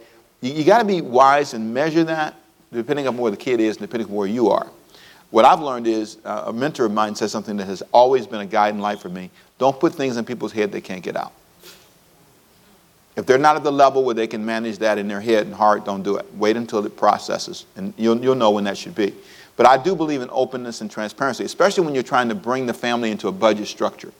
you, 0.46 0.54
you 0.54 0.64
got 0.64 0.80
to 0.80 0.86
be 0.86 1.02
wise 1.02 1.54
and 1.54 1.74
measure 1.74 2.04
that 2.04 2.36
depending 2.72 3.08
on 3.08 3.18
where 3.18 3.32
the 3.32 3.38
kid 3.38 3.60
is 3.60 3.78
and 3.78 3.88
depending 3.88 4.08
on 4.10 4.16
where 4.16 4.28
you 4.28 4.50
are. 4.50 4.70
What 5.32 5.46
I've 5.46 5.62
learned 5.62 5.88
is 5.88 6.18
uh, 6.24 6.46
a 6.48 6.54
mentor 6.54 6.86
of 6.86 6.92
mine 6.92 7.16
says 7.16 7.32
something 7.32 7.58
that 7.58 7.66
has 7.66 7.82
always 7.92 8.28
been 8.28 8.42
a 8.42 8.46
guide 8.46 8.74
in 8.74 8.82
life 8.82 9.02
for 9.02 9.10
me. 9.10 9.32
Don't 9.58 9.80
put 9.80 9.96
things 9.96 10.18
in 10.18 10.26
people's 10.26 10.52
head 10.52 10.72
they 10.72 10.82
can't 10.82 11.04
get 11.04 11.16
out. 11.16 11.34
If 13.16 13.26
they're 13.26 13.38
not 13.38 13.56
at 13.56 13.64
the 13.64 13.72
level 13.72 14.04
where 14.04 14.14
they 14.14 14.28
can 14.28 14.46
manage 14.46 14.80
that 14.80 14.98
in 14.98 15.08
their 15.08 15.22
head 15.22 15.46
and 15.46 15.56
heart, 15.56 15.86
don't 15.86 16.04
do 16.04 16.18
it. 16.18 16.26
Wait 16.36 16.58
until 16.58 16.86
it 16.86 16.98
processes, 16.98 17.66
and 17.78 17.94
you'll, 17.98 18.18
you'll 18.22 18.36
know 18.36 18.52
when 18.52 18.66
that 18.66 18.78
should 18.78 18.94
be. 18.94 19.14
But 19.56 19.66
I 19.66 19.82
do 19.82 19.96
believe 19.96 20.22
in 20.22 20.30
openness 20.32 20.82
and 20.82 20.92
transparency, 20.92 21.46
especially 21.46 21.86
when 21.86 21.94
you're 21.94 22.04
trying 22.04 22.28
to 22.28 22.36
bring 22.36 22.66
the 22.66 22.74
family 22.74 23.12
into 23.12 23.30
a 23.30 23.32
budget 23.32 23.68
structure. 23.68 24.12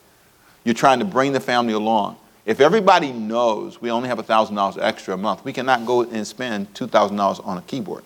You're 0.64 0.74
trying 0.74 0.98
to 1.00 1.04
bring 1.04 1.32
the 1.32 1.40
family 1.40 1.74
along. 1.74 2.16
If 2.46 2.60
everybody 2.60 3.12
knows 3.12 3.82
we 3.82 3.90
only 3.90 4.08
have 4.08 4.18
$1,000 4.18 4.78
extra 4.80 5.14
a 5.14 5.16
month, 5.16 5.44
we 5.44 5.52
cannot 5.52 5.84
go 5.84 6.02
and 6.02 6.26
spend 6.26 6.72
$2,000 6.72 7.46
on 7.46 7.58
a 7.58 7.62
keyboard. 7.62 8.04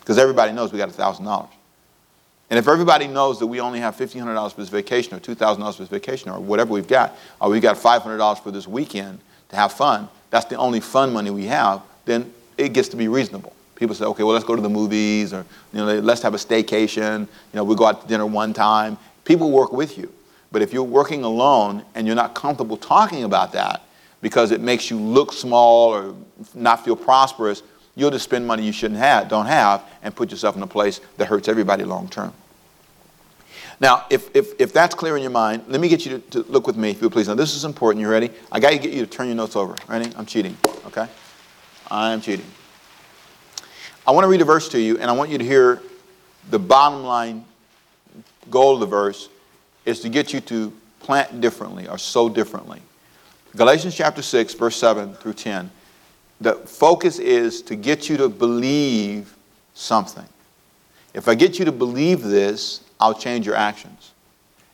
Because 0.00 0.18
everybody 0.18 0.52
knows 0.52 0.72
we 0.72 0.78
got 0.78 0.90
$1,000. 0.90 1.48
And 2.50 2.58
if 2.58 2.66
everybody 2.66 3.06
knows 3.06 3.38
that 3.38 3.46
we 3.46 3.60
only 3.60 3.78
have 3.80 3.96
$1,500 3.96 4.52
for 4.52 4.60
this 4.60 4.68
vacation 4.68 5.14
or 5.14 5.20
$2,000 5.20 5.72
for 5.72 5.82
this 5.82 5.88
vacation 5.88 6.30
or 6.30 6.40
whatever 6.40 6.72
we've 6.72 6.88
got, 6.88 7.16
or 7.40 7.50
we've 7.50 7.62
got 7.62 7.76
$500 7.76 8.42
for 8.42 8.50
this 8.50 8.66
weekend 8.66 9.20
to 9.50 9.56
have 9.56 9.72
fun, 9.72 10.08
that's 10.30 10.46
the 10.46 10.56
only 10.56 10.80
fun 10.80 11.12
money 11.12 11.30
we 11.30 11.44
have, 11.46 11.82
then 12.04 12.32
it 12.56 12.72
gets 12.72 12.88
to 12.88 12.96
be 12.96 13.06
reasonable 13.08 13.54
People 13.78 13.94
say, 13.94 14.06
okay, 14.06 14.24
well, 14.24 14.32
let's 14.32 14.44
go 14.44 14.56
to 14.56 14.62
the 14.62 14.68
movies 14.68 15.32
or 15.32 15.46
you 15.72 15.78
know, 15.78 16.00
let's 16.00 16.20
have 16.22 16.34
a 16.34 16.36
staycation. 16.36 17.20
You 17.20 17.28
know, 17.54 17.62
we 17.62 17.76
go 17.76 17.86
out 17.86 18.02
to 18.02 18.08
dinner 18.08 18.26
one 18.26 18.52
time. 18.52 18.98
People 19.24 19.52
work 19.52 19.72
with 19.72 19.96
you. 19.96 20.12
But 20.50 20.62
if 20.62 20.72
you're 20.72 20.82
working 20.82 21.24
alone 21.24 21.84
and 21.94 22.06
you're 22.06 22.16
not 22.16 22.34
comfortable 22.34 22.76
talking 22.76 23.24
about 23.24 23.52
that 23.52 23.82
because 24.20 24.50
it 24.50 24.60
makes 24.60 24.90
you 24.90 24.98
look 24.98 25.32
small 25.32 25.90
or 25.90 26.14
not 26.54 26.84
feel 26.84 26.96
prosperous, 26.96 27.62
you'll 27.94 28.10
just 28.10 28.24
spend 28.24 28.46
money 28.46 28.64
you 28.64 28.72
shouldn't 28.72 29.00
have, 29.00 29.28
don't 29.28 29.46
have, 29.46 29.84
and 30.02 30.14
put 30.14 30.30
yourself 30.30 30.56
in 30.56 30.62
a 30.62 30.66
place 30.66 31.00
that 31.16 31.26
hurts 31.26 31.48
everybody 31.48 31.84
long 31.84 32.08
term. 32.08 32.32
Now, 33.80 34.06
if, 34.10 34.34
if, 34.34 34.60
if 34.60 34.72
that's 34.72 34.94
clear 34.94 35.16
in 35.16 35.22
your 35.22 35.30
mind, 35.30 35.64
let 35.68 35.80
me 35.80 35.88
get 35.88 36.04
you 36.04 36.18
to, 36.18 36.42
to 36.42 36.50
look 36.50 36.66
with 36.66 36.76
me, 36.76 36.90
if 36.90 37.00
you 37.00 37.10
please. 37.10 37.28
Now, 37.28 37.34
this 37.34 37.54
is 37.54 37.64
important. 37.64 38.00
You 38.00 38.08
ready? 38.08 38.30
I 38.50 38.58
got 38.58 38.70
to 38.70 38.78
get 38.78 38.92
you 38.92 39.04
to 39.04 39.06
turn 39.06 39.26
your 39.26 39.36
notes 39.36 39.54
over. 39.54 39.76
Ready? 39.86 40.10
I'm 40.16 40.26
cheating. 40.26 40.56
Okay? 40.86 41.06
I'm 41.90 42.20
cheating. 42.20 42.46
I 44.06 44.10
want 44.10 44.24
to 44.24 44.28
read 44.28 44.40
a 44.40 44.44
verse 44.44 44.68
to 44.70 44.80
you, 44.80 44.98
and 44.98 45.10
I 45.10 45.12
want 45.12 45.30
you 45.30 45.38
to 45.38 45.44
hear 45.44 45.80
the 46.50 46.58
bottom 46.58 47.04
line 47.04 47.44
goal 48.50 48.74
of 48.74 48.80
the 48.80 48.86
verse 48.86 49.28
is 49.88 50.00
to 50.00 50.10
get 50.10 50.34
you 50.34 50.40
to 50.42 50.70
plant 51.00 51.40
differently 51.40 51.88
or 51.88 51.96
sow 51.96 52.28
differently. 52.28 52.80
Galatians 53.56 53.94
chapter 53.94 54.20
6, 54.20 54.52
verse 54.54 54.76
7 54.76 55.14
through 55.14 55.32
10. 55.32 55.70
The 56.42 56.54
focus 56.54 57.18
is 57.18 57.62
to 57.62 57.74
get 57.74 58.08
you 58.08 58.18
to 58.18 58.28
believe 58.28 59.34
something. 59.72 60.26
If 61.14 61.26
I 61.26 61.34
get 61.34 61.58
you 61.58 61.64
to 61.64 61.72
believe 61.72 62.22
this, 62.22 62.82
I'll 63.00 63.14
change 63.14 63.46
your 63.46 63.54
actions. 63.54 64.12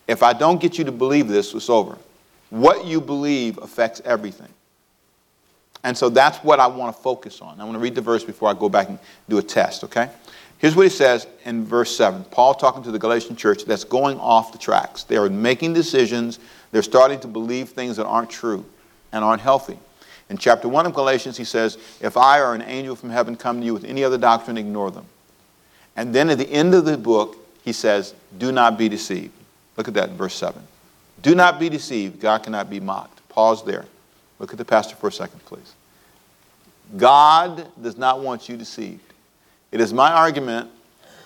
If 0.08 0.22
I 0.22 0.32
don't 0.32 0.60
get 0.60 0.78
you 0.78 0.84
to 0.84 0.92
believe 0.92 1.28
this, 1.28 1.54
it's 1.54 1.70
over. 1.70 1.96
What 2.50 2.84
you 2.84 3.00
believe 3.00 3.58
affects 3.58 4.02
everything. 4.04 4.48
And 5.84 5.96
so 5.96 6.08
that's 6.08 6.38
what 6.38 6.58
I 6.58 6.66
want 6.66 6.94
to 6.94 7.02
focus 7.02 7.40
on. 7.40 7.60
I 7.60 7.64
want 7.64 7.76
to 7.76 7.78
read 7.78 7.94
the 7.94 8.00
verse 8.00 8.24
before 8.24 8.48
I 8.48 8.54
go 8.54 8.68
back 8.68 8.88
and 8.88 8.98
do 9.28 9.38
a 9.38 9.42
test, 9.42 9.84
okay? 9.84 10.10
Here's 10.64 10.74
what 10.74 10.84
he 10.84 10.88
says 10.88 11.26
in 11.44 11.66
verse 11.66 11.94
7. 11.94 12.24
Paul 12.30 12.54
talking 12.54 12.82
to 12.84 12.90
the 12.90 12.98
Galatian 12.98 13.36
church 13.36 13.66
that's 13.66 13.84
going 13.84 14.18
off 14.18 14.50
the 14.50 14.56
tracks. 14.56 15.02
They 15.02 15.18
are 15.18 15.28
making 15.28 15.74
decisions. 15.74 16.38
They're 16.72 16.82
starting 16.82 17.20
to 17.20 17.28
believe 17.28 17.68
things 17.68 17.98
that 17.98 18.06
aren't 18.06 18.30
true 18.30 18.64
and 19.12 19.22
aren't 19.22 19.42
healthy. 19.42 19.78
In 20.30 20.38
chapter 20.38 20.66
1 20.66 20.86
of 20.86 20.94
Galatians, 20.94 21.36
he 21.36 21.44
says, 21.44 21.76
If 22.00 22.16
I 22.16 22.40
or 22.40 22.54
an 22.54 22.62
angel 22.62 22.96
from 22.96 23.10
heaven 23.10 23.36
come 23.36 23.60
to 23.60 23.66
you 23.66 23.74
with 23.74 23.84
any 23.84 24.02
other 24.04 24.16
doctrine, 24.16 24.56
ignore 24.56 24.90
them. 24.90 25.04
And 25.96 26.14
then 26.14 26.30
at 26.30 26.38
the 26.38 26.50
end 26.50 26.74
of 26.74 26.86
the 26.86 26.96
book, 26.96 27.36
he 27.62 27.74
says, 27.74 28.14
Do 28.38 28.50
not 28.50 28.78
be 28.78 28.88
deceived. 28.88 29.34
Look 29.76 29.86
at 29.86 29.92
that 29.92 30.08
in 30.08 30.16
verse 30.16 30.34
7. 30.34 30.62
Do 31.20 31.34
not 31.34 31.60
be 31.60 31.68
deceived. 31.68 32.20
God 32.20 32.42
cannot 32.42 32.70
be 32.70 32.80
mocked. 32.80 33.28
Pause 33.28 33.66
there. 33.66 33.84
Look 34.38 34.52
at 34.52 34.56
the 34.56 34.64
pastor 34.64 34.96
for 34.96 35.08
a 35.08 35.12
second, 35.12 35.44
please. 35.44 35.74
God 36.96 37.68
does 37.82 37.98
not 37.98 38.22
want 38.22 38.48
you 38.48 38.56
deceived. 38.56 39.10
It 39.74 39.80
is 39.80 39.92
my 39.92 40.12
argument 40.12 40.70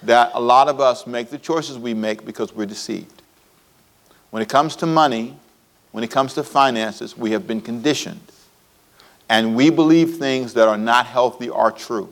that 0.05 0.31
a 0.33 0.41
lot 0.41 0.69
of 0.69 0.81
us 0.81 1.07
make 1.07 1.29
the 1.29 1.37
choices 1.37 1.77
we 1.77 1.93
make 1.93 2.25
because 2.25 2.51
we're 2.55 2.65
deceived. 2.65 3.21
When 4.31 4.43
it 4.43 4.49
comes 4.49 4.75
to 4.77 4.87
money, 4.87 5.37
when 5.93 6.03
it 6.03 6.11
comes 6.11 6.33
to 6.33 6.43
finances, 6.43 7.15
we 7.15 7.33
have 7.33 7.47
been 7.47 7.61
conditioned. 7.61 8.23
And 9.29 9.55
we 9.55 9.69
believe 9.69 10.17
things 10.17 10.55
that 10.55 10.67
are 10.67 10.79
not 10.79 11.05
healthy 11.05 11.51
are 11.51 11.71
true. 11.71 12.11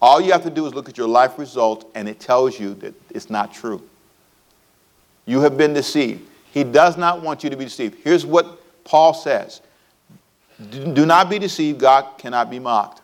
All 0.00 0.20
you 0.20 0.30
have 0.30 0.44
to 0.44 0.50
do 0.50 0.64
is 0.64 0.74
look 0.74 0.88
at 0.88 0.96
your 0.96 1.08
life 1.08 1.40
results, 1.40 1.86
and 1.96 2.08
it 2.08 2.20
tells 2.20 2.60
you 2.60 2.74
that 2.74 2.94
it's 3.10 3.28
not 3.28 3.52
true. 3.52 3.82
You 5.26 5.40
have 5.40 5.58
been 5.58 5.74
deceived. 5.74 6.24
He 6.52 6.62
does 6.62 6.96
not 6.96 7.20
want 7.20 7.42
you 7.42 7.50
to 7.50 7.56
be 7.56 7.64
deceived. 7.64 7.96
Here's 8.04 8.24
what 8.24 8.60
Paul 8.84 9.12
says 9.12 9.60
Do 10.70 11.04
not 11.04 11.28
be 11.28 11.40
deceived, 11.40 11.80
God 11.80 12.16
cannot 12.16 12.48
be 12.48 12.60
mocked. 12.60 13.02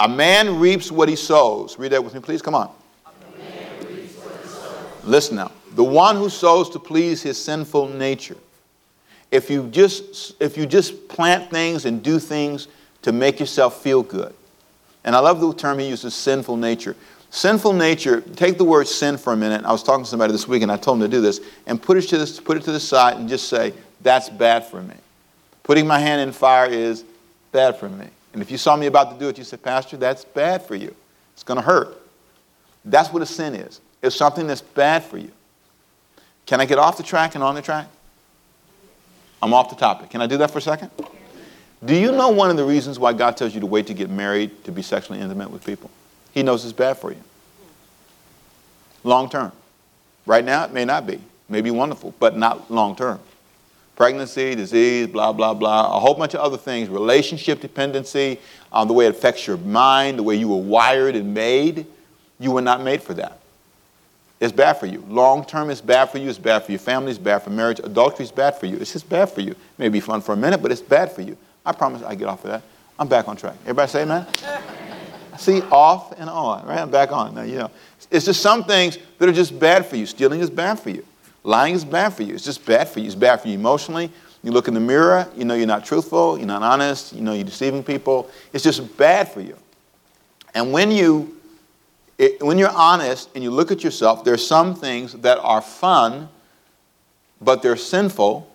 A 0.00 0.08
man 0.08 0.60
reaps 0.60 0.92
what 0.92 1.08
he 1.08 1.16
sows. 1.16 1.78
Read 1.78 1.92
that 1.92 2.04
with 2.04 2.14
me, 2.14 2.20
please. 2.20 2.40
Come 2.40 2.54
on. 2.54 2.70
Listen 5.04 5.36
now. 5.36 5.50
The 5.74 5.84
one 5.84 6.16
who 6.16 6.28
sows 6.28 6.70
to 6.70 6.78
please 6.78 7.22
his 7.22 7.42
sinful 7.42 7.88
nature. 7.88 8.36
If 9.30 9.50
you 9.50 9.68
just 9.68 10.40
if 10.40 10.56
you 10.56 10.66
just 10.66 11.08
plant 11.08 11.50
things 11.50 11.84
and 11.84 12.02
do 12.02 12.18
things 12.18 12.68
to 13.02 13.12
make 13.12 13.40
yourself 13.40 13.82
feel 13.82 14.02
good, 14.02 14.34
and 15.04 15.16
I 15.16 15.18
love 15.18 15.40
the 15.40 15.52
term 15.54 15.78
he 15.78 15.88
uses, 15.88 16.14
sinful 16.14 16.56
nature. 16.56 16.96
Sinful 17.30 17.74
nature, 17.74 18.22
take 18.22 18.56
the 18.56 18.64
word 18.64 18.88
sin 18.88 19.18
for 19.18 19.32
a 19.32 19.36
minute. 19.36 19.64
I 19.64 19.72
was 19.72 19.82
talking 19.82 20.04
to 20.04 20.10
somebody 20.10 20.32
this 20.32 20.48
week 20.48 20.62
and 20.62 20.72
I 20.72 20.76
told 20.78 20.96
him 20.96 21.02
to 21.02 21.16
do 21.16 21.20
this, 21.20 21.40
and 21.66 21.80
put 21.80 21.96
it 21.98 22.02
to, 22.02 22.18
this, 22.18 22.40
put 22.40 22.56
it 22.56 22.62
to 22.64 22.72
the 22.72 22.80
side 22.80 23.16
and 23.18 23.28
just 23.28 23.48
say, 23.48 23.74
that's 24.00 24.30
bad 24.30 24.64
for 24.64 24.80
me. 24.80 24.94
Putting 25.62 25.86
my 25.86 25.98
hand 25.98 26.22
in 26.22 26.32
fire 26.32 26.66
is 26.66 27.04
bad 27.52 27.76
for 27.76 27.88
me. 27.88 28.06
And 28.32 28.42
if 28.42 28.50
you 28.50 28.58
saw 28.58 28.76
me 28.76 28.86
about 28.86 29.12
to 29.12 29.18
do 29.18 29.28
it, 29.28 29.38
you 29.38 29.44
said, 29.44 29.62
Pastor, 29.62 29.96
that's 29.96 30.24
bad 30.24 30.62
for 30.62 30.74
you. 30.74 30.94
It's 31.32 31.42
going 31.42 31.56
to 31.56 31.64
hurt. 31.64 32.00
That's 32.84 33.12
what 33.12 33.22
a 33.22 33.26
sin 33.26 33.54
is. 33.54 33.80
It's 34.02 34.16
something 34.16 34.46
that's 34.46 34.60
bad 34.60 35.04
for 35.04 35.18
you. 35.18 35.30
Can 36.46 36.60
I 36.60 36.64
get 36.64 36.78
off 36.78 36.96
the 36.96 37.02
track 37.02 37.34
and 37.34 37.44
on 37.44 37.54
the 37.54 37.62
track? 37.62 37.88
I'm 39.42 39.52
off 39.52 39.70
the 39.70 39.76
topic. 39.76 40.10
Can 40.10 40.20
I 40.20 40.26
do 40.26 40.36
that 40.38 40.50
for 40.50 40.58
a 40.58 40.62
second? 40.62 40.90
Do 41.84 41.94
you 41.94 42.10
know 42.10 42.30
one 42.30 42.50
of 42.50 42.56
the 42.56 42.64
reasons 42.64 42.98
why 42.98 43.12
God 43.12 43.36
tells 43.36 43.54
you 43.54 43.60
to 43.60 43.66
wait 43.66 43.86
to 43.86 43.94
get 43.94 44.10
married 44.10 44.64
to 44.64 44.72
be 44.72 44.82
sexually 44.82 45.20
intimate 45.20 45.50
with 45.50 45.64
people? 45.64 45.90
He 46.32 46.42
knows 46.42 46.64
it's 46.64 46.72
bad 46.72 46.96
for 46.96 47.12
you. 47.12 47.22
Long 49.04 49.30
term. 49.30 49.52
Right 50.26 50.44
now, 50.44 50.64
it 50.64 50.72
may 50.72 50.84
not 50.84 51.06
be. 51.06 51.14
It 51.14 51.20
may 51.48 51.60
be 51.60 51.70
wonderful, 51.70 52.14
but 52.18 52.36
not 52.36 52.70
long 52.70 52.96
term. 52.96 53.20
Pregnancy, 53.98 54.54
disease, 54.54 55.08
blah, 55.08 55.32
blah, 55.32 55.52
blah, 55.52 55.96
a 55.96 55.98
whole 55.98 56.14
bunch 56.14 56.32
of 56.34 56.40
other 56.40 56.56
things, 56.56 56.88
relationship 56.88 57.60
dependency, 57.60 58.38
um, 58.72 58.86
the 58.86 58.94
way 58.94 59.06
it 59.06 59.10
affects 59.10 59.44
your 59.44 59.56
mind, 59.56 60.20
the 60.20 60.22
way 60.22 60.36
you 60.36 60.48
were 60.48 60.62
wired 60.62 61.16
and 61.16 61.34
made. 61.34 61.84
You 62.38 62.52
were 62.52 62.62
not 62.62 62.80
made 62.80 63.02
for 63.02 63.14
that. 63.14 63.40
It's 64.38 64.52
bad 64.52 64.74
for 64.74 64.86
you. 64.86 65.04
Long 65.08 65.44
term, 65.44 65.68
it's 65.68 65.80
bad 65.80 66.10
for 66.10 66.18
you. 66.18 66.28
It's 66.28 66.38
bad 66.38 66.62
for 66.62 66.70
your 66.70 66.78
family. 66.78 67.10
It's 67.10 67.18
bad 67.18 67.42
for 67.42 67.50
marriage. 67.50 67.80
Adultery 67.80 68.24
is 68.24 68.30
bad 68.30 68.56
for 68.56 68.66
you. 68.66 68.76
It's 68.76 68.92
just 68.92 69.08
bad 69.08 69.30
for 69.30 69.40
you. 69.40 69.50
It 69.50 69.78
may 69.78 69.88
be 69.88 69.98
fun 69.98 70.20
for 70.20 70.32
a 70.32 70.36
minute, 70.36 70.62
but 70.62 70.70
it's 70.70 70.80
bad 70.80 71.10
for 71.10 71.22
you. 71.22 71.36
I 71.66 71.72
promise 71.72 72.00
I 72.04 72.14
get 72.14 72.28
off 72.28 72.44
of 72.44 72.50
that. 72.50 72.62
I'm 73.00 73.08
back 73.08 73.26
on 73.26 73.36
track. 73.36 73.56
Everybody 73.62 73.90
say 73.90 74.02
amen? 74.02 74.28
See, 75.38 75.60
off 75.72 76.12
and 76.16 76.30
on, 76.30 76.64
right? 76.66 76.78
I'm 76.78 76.90
back 76.92 77.10
on. 77.10 77.34
Now, 77.34 77.42
you 77.42 77.56
know, 77.56 77.70
it's 78.12 78.26
just 78.26 78.42
some 78.42 78.62
things 78.62 78.96
that 79.18 79.28
are 79.28 79.32
just 79.32 79.58
bad 79.58 79.86
for 79.86 79.96
you. 79.96 80.06
Stealing 80.06 80.38
is 80.38 80.50
bad 80.50 80.78
for 80.78 80.90
you. 80.90 81.04
Lying 81.48 81.74
is 81.74 81.82
bad 81.82 82.10
for 82.10 82.24
you. 82.24 82.34
It's 82.34 82.44
just 82.44 82.66
bad 82.66 82.90
for 82.90 83.00
you. 83.00 83.06
It's 83.06 83.14
bad 83.14 83.40
for 83.40 83.48
you 83.48 83.54
emotionally. 83.54 84.12
You 84.42 84.52
look 84.52 84.68
in 84.68 84.74
the 84.74 84.80
mirror, 84.80 85.26
you 85.34 85.46
know 85.46 85.54
you're 85.54 85.66
not 85.66 85.82
truthful, 85.82 86.36
you're 86.36 86.46
not 86.46 86.62
honest, 86.62 87.14
you 87.14 87.22
know 87.22 87.32
you're 87.32 87.42
deceiving 87.42 87.82
people. 87.82 88.28
It's 88.52 88.62
just 88.62 88.98
bad 88.98 89.32
for 89.32 89.40
you. 89.40 89.56
And 90.54 90.72
when 90.72 90.90
you 90.90 91.34
it, 92.18 92.42
when 92.42 92.58
you're 92.58 92.68
honest 92.68 93.30
and 93.34 93.42
you 93.42 93.50
look 93.50 93.72
at 93.72 93.82
yourself, 93.82 94.24
there's 94.24 94.46
some 94.46 94.74
things 94.74 95.14
that 95.14 95.38
are 95.38 95.62
fun, 95.62 96.28
but 97.40 97.62
they're 97.62 97.76
sinful, 97.76 98.46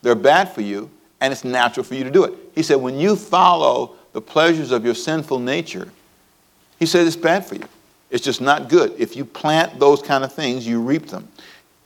they're 0.00 0.14
bad 0.14 0.50
for 0.50 0.62
you, 0.62 0.88
and 1.20 1.32
it's 1.32 1.44
natural 1.44 1.84
for 1.84 1.96
you 1.96 2.04
to 2.04 2.10
do 2.10 2.24
it. 2.24 2.32
He 2.54 2.62
said, 2.62 2.76
when 2.76 2.98
you 2.98 3.14
follow 3.14 3.94
the 4.12 4.22
pleasures 4.22 4.70
of 4.70 4.86
your 4.86 4.94
sinful 4.94 5.38
nature, 5.38 5.90
he 6.78 6.86
said 6.86 7.06
it's 7.06 7.14
bad 7.14 7.44
for 7.44 7.56
you. 7.56 7.68
It's 8.08 8.24
just 8.24 8.40
not 8.40 8.70
good. 8.70 8.94
If 8.96 9.16
you 9.16 9.26
plant 9.26 9.78
those 9.78 10.00
kind 10.00 10.24
of 10.24 10.32
things, 10.32 10.66
you 10.66 10.80
reap 10.80 11.08
them. 11.08 11.28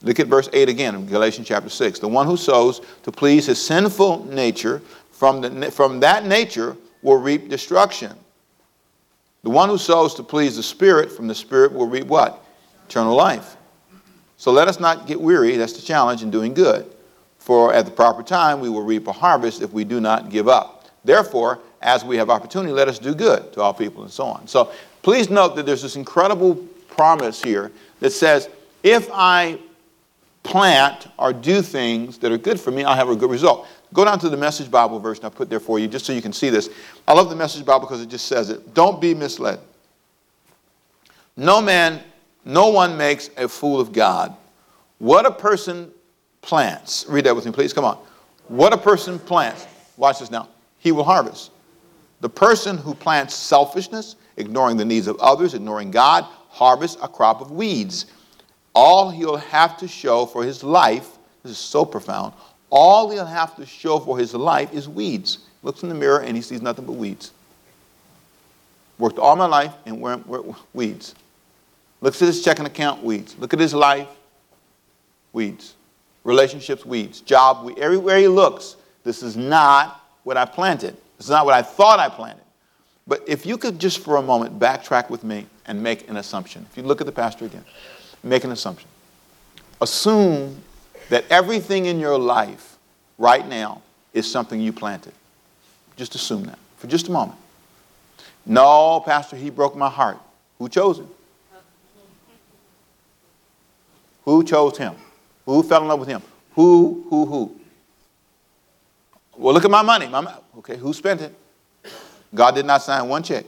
Look 0.03 0.19
at 0.19 0.27
verse 0.27 0.49
8 0.51 0.67
again 0.67 0.95
in 0.95 1.05
Galatians 1.05 1.47
chapter 1.47 1.69
6. 1.69 1.99
The 1.99 2.07
one 2.07 2.27
who 2.27 2.35
sows 2.35 2.81
to 3.03 3.11
please 3.11 3.45
his 3.45 3.63
sinful 3.65 4.25
nature, 4.25 4.81
from, 5.11 5.41
the, 5.41 5.71
from 5.71 6.01
that 6.01 6.25
nature 6.25 6.75
will 7.01 7.17
reap 7.17 7.49
destruction. 7.49 8.11
The 9.43 9.49
one 9.49 9.69
who 9.69 9.77
sows 9.77 10.13
to 10.15 10.23
please 10.23 10.57
the 10.57 10.63
Spirit, 10.63 11.11
from 11.11 11.27
the 11.27 11.35
Spirit 11.35 11.71
will 11.71 11.87
reap 11.87 12.07
what? 12.07 12.43
Eternal 12.87 13.15
life. 13.15 13.55
So 14.37 14.51
let 14.51 14.67
us 14.67 14.79
not 14.79 15.07
get 15.07 15.19
weary, 15.19 15.55
that's 15.55 15.73
the 15.73 15.81
challenge, 15.81 16.21
in 16.21 16.29
doing 16.29 16.53
good. 16.53 16.85
For 17.39 17.73
at 17.73 17.85
the 17.85 17.91
proper 17.91 18.23
time 18.23 18.59
we 18.59 18.69
will 18.69 18.83
reap 18.83 19.07
a 19.07 19.11
harvest 19.13 19.61
if 19.61 19.71
we 19.71 19.85
do 19.85 20.01
not 20.01 20.29
give 20.29 20.49
up. 20.49 20.89
Therefore, 21.05 21.59
as 21.81 22.03
we 22.03 22.17
have 22.17 22.29
opportunity, 22.29 22.73
let 22.73 22.87
us 22.87 22.99
do 22.99 23.13
good 23.13 23.53
to 23.53 23.61
all 23.61 23.73
people 23.73 24.03
and 24.03 24.11
so 24.11 24.25
on. 24.25 24.47
So 24.47 24.71
please 25.01 25.29
note 25.29 25.55
that 25.55 25.65
there's 25.65 25.81
this 25.81 25.95
incredible 25.95 26.55
promise 26.87 27.41
here 27.41 27.71
that 27.99 28.11
says, 28.11 28.49
if 28.83 29.09
I 29.13 29.59
plant 30.43 31.07
or 31.17 31.33
do 31.33 31.61
things 31.61 32.17
that 32.19 32.31
are 32.31 32.37
good 32.37 32.59
for 32.59 32.71
me, 32.71 32.83
I'll 32.83 32.95
have 32.95 33.09
a 33.09 33.15
good 33.15 33.31
result. 33.31 33.67
Go 33.93 34.03
down 34.05 34.19
to 34.19 34.29
the 34.29 34.37
Message 34.37 34.69
Bible 34.69 34.99
version 34.99 35.25
I 35.25 35.29
put 35.29 35.49
there 35.49 35.59
for 35.59 35.79
you 35.79 35.87
just 35.87 36.05
so 36.05 36.13
you 36.13 36.21
can 36.21 36.33
see 36.33 36.49
this. 36.49 36.69
I 37.07 37.13
love 37.13 37.29
the 37.29 37.35
Message 37.35 37.65
Bible 37.65 37.81
because 37.81 38.01
it 38.01 38.09
just 38.09 38.27
says 38.27 38.49
it. 38.49 38.73
Don't 38.73 38.99
be 38.99 39.13
misled. 39.13 39.59
No 41.37 41.61
man, 41.61 42.01
no 42.45 42.69
one 42.69 42.97
makes 42.97 43.29
a 43.37 43.47
fool 43.47 43.79
of 43.79 43.91
God. 43.91 44.35
What 44.99 45.25
a 45.25 45.31
person 45.31 45.91
plants. 46.41 47.05
Read 47.07 47.25
that 47.25 47.35
with 47.35 47.45
me, 47.45 47.51
please. 47.51 47.73
Come 47.73 47.85
on. 47.85 47.97
What 48.47 48.73
a 48.73 48.77
person 48.77 49.19
plants. 49.19 49.67
Watch 49.97 50.19
this 50.19 50.31
now. 50.31 50.49
He 50.79 50.91
will 50.91 51.03
harvest. 51.03 51.51
The 52.21 52.29
person 52.29 52.77
who 52.77 52.93
plants 52.93 53.35
selfishness, 53.35 54.15
ignoring 54.37 54.77
the 54.77 54.85
needs 54.85 55.07
of 55.07 55.17
others, 55.19 55.53
ignoring 55.53 55.91
God, 55.91 56.25
harvests 56.49 56.97
a 57.01 57.07
crop 57.07 57.41
of 57.41 57.51
weeds. 57.51 58.05
All 58.73 59.09
he'll 59.09 59.37
have 59.37 59.77
to 59.77 59.87
show 59.87 60.25
for 60.25 60.43
his 60.43 60.63
life, 60.63 61.17
this 61.43 61.51
is 61.51 61.57
so 61.57 61.85
profound, 61.85 62.33
all 62.69 63.11
he'll 63.11 63.25
have 63.25 63.55
to 63.57 63.65
show 63.65 63.99
for 63.99 64.17
his 64.17 64.33
life 64.33 64.73
is 64.73 64.89
weeds. 64.89 65.39
Looks 65.61 65.83
in 65.83 65.89
the 65.89 65.95
mirror 65.95 66.21
and 66.21 66.35
he 66.35 66.41
sees 66.41 66.61
nothing 66.61 66.85
but 66.85 66.93
weeds. 66.93 67.31
Worked 68.97 69.19
all 69.19 69.35
my 69.35 69.45
life 69.45 69.73
and 69.85 70.01
we're, 70.01 70.17
we're, 70.17 70.41
weeds. 70.73 71.13
Looks 72.01 72.21
at 72.21 72.25
his 72.25 72.43
checking 72.43 72.65
account, 72.65 73.03
weeds. 73.03 73.35
Look 73.37 73.53
at 73.53 73.59
his 73.59 73.73
life, 73.73 74.07
weeds. 75.31 75.75
Relationships, 76.23 76.85
weeds. 76.85 77.21
Job, 77.21 77.65
weeds. 77.65 77.79
Everywhere 77.79 78.17
he 78.17 78.27
looks, 78.27 78.75
this 79.03 79.21
is 79.21 79.37
not 79.37 80.01
what 80.23 80.35
I 80.35 80.45
planted. 80.45 80.95
This 81.17 81.27
is 81.27 81.29
not 81.29 81.45
what 81.45 81.53
I 81.53 81.61
thought 81.61 81.99
I 81.99 82.09
planted. 82.09 82.43
But 83.05 83.23
if 83.27 83.45
you 83.45 83.57
could 83.57 83.79
just 83.79 83.99
for 83.99 84.17
a 84.17 84.21
moment 84.21 84.57
backtrack 84.57 85.09
with 85.09 85.23
me 85.23 85.45
and 85.65 85.81
make 85.81 86.09
an 86.09 86.17
assumption. 86.17 86.65
If 86.71 86.77
you 86.77 86.83
look 86.83 87.01
at 87.01 87.05
the 87.05 87.13
pastor 87.13 87.45
again, 87.45 87.65
make 88.23 88.43
an 88.43 88.51
assumption. 88.51 88.87
Assume 89.81 90.61
that 91.09 91.25
everything 91.29 91.85
in 91.85 91.99
your 91.99 92.17
life 92.17 92.77
right 93.17 93.47
now 93.47 93.81
is 94.13 94.29
something 94.29 94.59
you 94.59 94.71
planted. 94.71 95.13
Just 95.95 96.15
assume 96.15 96.43
that 96.45 96.57
for 96.77 96.87
just 96.87 97.07
a 97.07 97.11
moment. 97.11 97.37
No, 98.45 99.01
Pastor, 99.05 99.35
he 99.35 99.49
broke 99.49 99.75
my 99.75 99.89
heart. 99.89 100.17
Who 100.59 100.69
chose 100.69 100.99
him? 100.99 101.09
Who 104.25 104.43
chose 104.43 104.77
him? 104.77 104.95
Who 105.45 105.63
fell 105.63 105.81
in 105.81 105.87
love 105.87 105.99
with 105.99 106.09
him? 106.09 106.21
Who, 106.55 107.05
who, 107.09 107.25
who? 107.25 107.55
Well, 109.35 109.53
look 109.53 109.65
at 109.65 109.71
my 109.71 109.81
money. 109.81 110.07
My, 110.07 110.35
okay, 110.59 110.77
who 110.77 110.93
spent 110.93 111.21
it? 111.21 111.33
God 112.33 112.55
did 112.55 112.65
not 112.65 112.81
sign 112.81 113.07
one 113.07 113.23
check. 113.23 113.45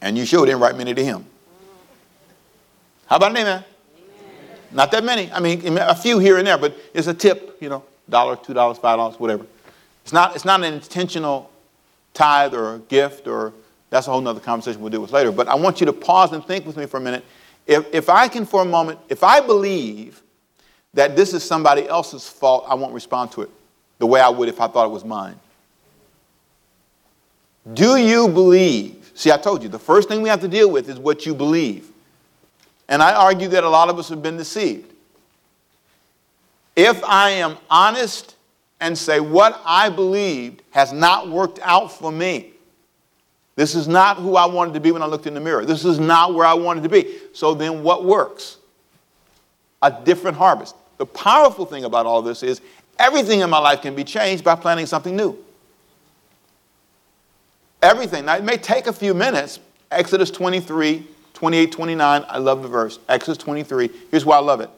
And 0.00 0.16
you 0.16 0.24
sure 0.24 0.44
didn't 0.46 0.60
write 0.60 0.76
many 0.76 0.94
to 0.94 1.04
him. 1.04 1.26
How 3.12 3.16
about 3.16 3.32
an 3.32 3.36
amen? 3.36 3.62
amen? 3.98 4.58
Not 4.70 4.90
that 4.92 5.04
many. 5.04 5.30
I 5.32 5.38
mean, 5.38 5.76
a 5.76 5.94
few 5.94 6.18
here 6.18 6.38
and 6.38 6.46
there, 6.46 6.56
but 6.56 6.74
it's 6.94 7.08
a 7.08 7.12
tip, 7.12 7.58
you 7.60 7.68
know, 7.68 7.84
dollar, 8.08 8.36
two 8.36 8.54
dollars, 8.54 8.78
five 8.78 8.96
dollars, 8.96 9.20
whatever. 9.20 9.44
It's 10.02 10.14
not, 10.14 10.34
it's 10.34 10.46
not 10.46 10.64
an 10.64 10.72
intentional 10.72 11.50
tithe 12.14 12.54
or 12.54 12.78
gift 12.88 13.28
or 13.28 13.52
that's 13.90 14.06
a 14.06 14.10
whole 14.10 14.22
nother 14.22 14.40
conversation 14.40 14.80
we'll 14.80 14.88
deal 14.88 15.02
with 15.02 15.12
later. 15.12 15.30
But 15.30 15.46
I 15.46 15.56
want 15.56 15.78
you 15.78 15.84
to 15.84 15.92
pause 15.92 16.32
and 16.32 16.42
think 16.42 16.64
with 16.64 16.78
me 16.78 16.86
for 16.86 16.96
a 16.96 17.00
minute. 17.02 17.22
If, 17.66 17.84
if 17.92 18.08
I 18.08 18.28
can, 18.28 18.46
for 18.46 18.62
a 18.62 18.64
moment, 18.64 18.98
if 19.10 19.22
I 19.22 19.40
believe 19.40 20.22
that 20.94 21.14
this 21.14 21.34
is 21.34 21.44
somebody 21.44 21.86
else's 21.86 22.26
fault, 22.26 22.64
I 22.66 22.74
won't 22.76 22.94
respond 22.94 23.30
to 23.32 23.42
it 23.42 23.50
the 23.98 24.06
way 24.06 24.22
I 24.22 24.30
would 24.30 24.48
if 24.48 24.58
I 24.58 24.68
thought 24.68 24.86
it 24.86 24.90
was 24.90 25.04
mine. 25.04 25.38
Do 27.74 27.98
you 27.98 28.28
believe? 28.28 29.12
See, 29.12 29.30
I 29.30 29.36
told 29.36 29.62
you, 29.62 29.68
the 29.68 29.78
first 29.78 30.08
thing 30.08 30.22
we 30.22 30.30
have 30.30 30.40
to 30.40 30.48
deal 30.48 30.70
with 30.70 30.88
is 30.88 30.98
what 30.98 31.26
you 31.26 31.34
believe. 31.34 31.91
And 32.88 33.02
I 33.02 33.14
argue 33.14 33.48
that 33.48 33.64
a 33.64 33.68
lot 33.68 33.88
of 33.88 33.98
us 33.98 34.08
have 34.08 34.22
been 34.22 34.36
deceived. 34.36 34.92
If 36.74 37.02
I 37.04 37.30
am 37.30 37.56
honest 37.70 38.36
and 38.80 38.96
say 38.96 39.20
what 39.20 39.60
I 39.64 39.88
believed 39.88 40.62
has 40.70 40.92
not 40.92 41.28
worked 41.28 41.58
out 41.62 41.92
for 41.92 42.10
me, 42.10 42.52
this 43.54 43.74
is 43.74 43.86
not 43.86 44.16
who 44.16 44.36
I 44.36 44.46
wanted 44.46 44.74
to 44.74 44.80
be 44.80 44.92
when 44.92 45.02
I 45.02 45.06
looked 45.06 45.26
in 45.26 45.34
the 45.34 45.40
mirror. 45.40 45.64
This 45.64 45.84
is 45.84 45.98
not 45.98 46.34
where 46.34 46.46
I 46.46 46.54
wanted 46.54 46.82
to 46.84 46.88
be. 46.88 47.18
So 47.32 47.54
then 47.54 47.82
what 47.82 48.04
works? 48.04 48.56
A 49.82 49.92
different 50.04 50.36
harvest. 50.36 50.74
The 50.96 51.06
powerful 51.06 51.66
thing 51.66 51.84
about 51.84 52.06
all 52.06 52.22
this 52.22 52.42
is 52.42 52.60
everything 52.98 53.40
in 53.40 53.50
my 53.50 53.58
life 53.58 53.82
can 53.82 53.94
be 53.94 54.04
changed 54.04 54.42
by 54.42 54.54
planting 54.54 54.86
something 54.86 55.14
new. 55.14 55.36
Everything. 57.82 58.24
Now, 58.24 58.36
it 58.36 58.44
may 58.44 58.56
take 58.56 58.86
a 58.86 58.92
few 58.92 59.12
minutes. 59.12 59.58
Exodus 59.90 60.30
23, 60.30 61.06
28, 61.42 61.72
29. 61.72 62.24
I 62.28 62.38
love 62.38 62.62
the 62.62 62.68
verse. 62.68 63.00
Exodus 63.08 63.36
23. 63.36 63.90
Here's 64.12 64.24
why 64.24 64.36
I 64.36 64.38
love 64.38 64.60
it. 64.60 64.70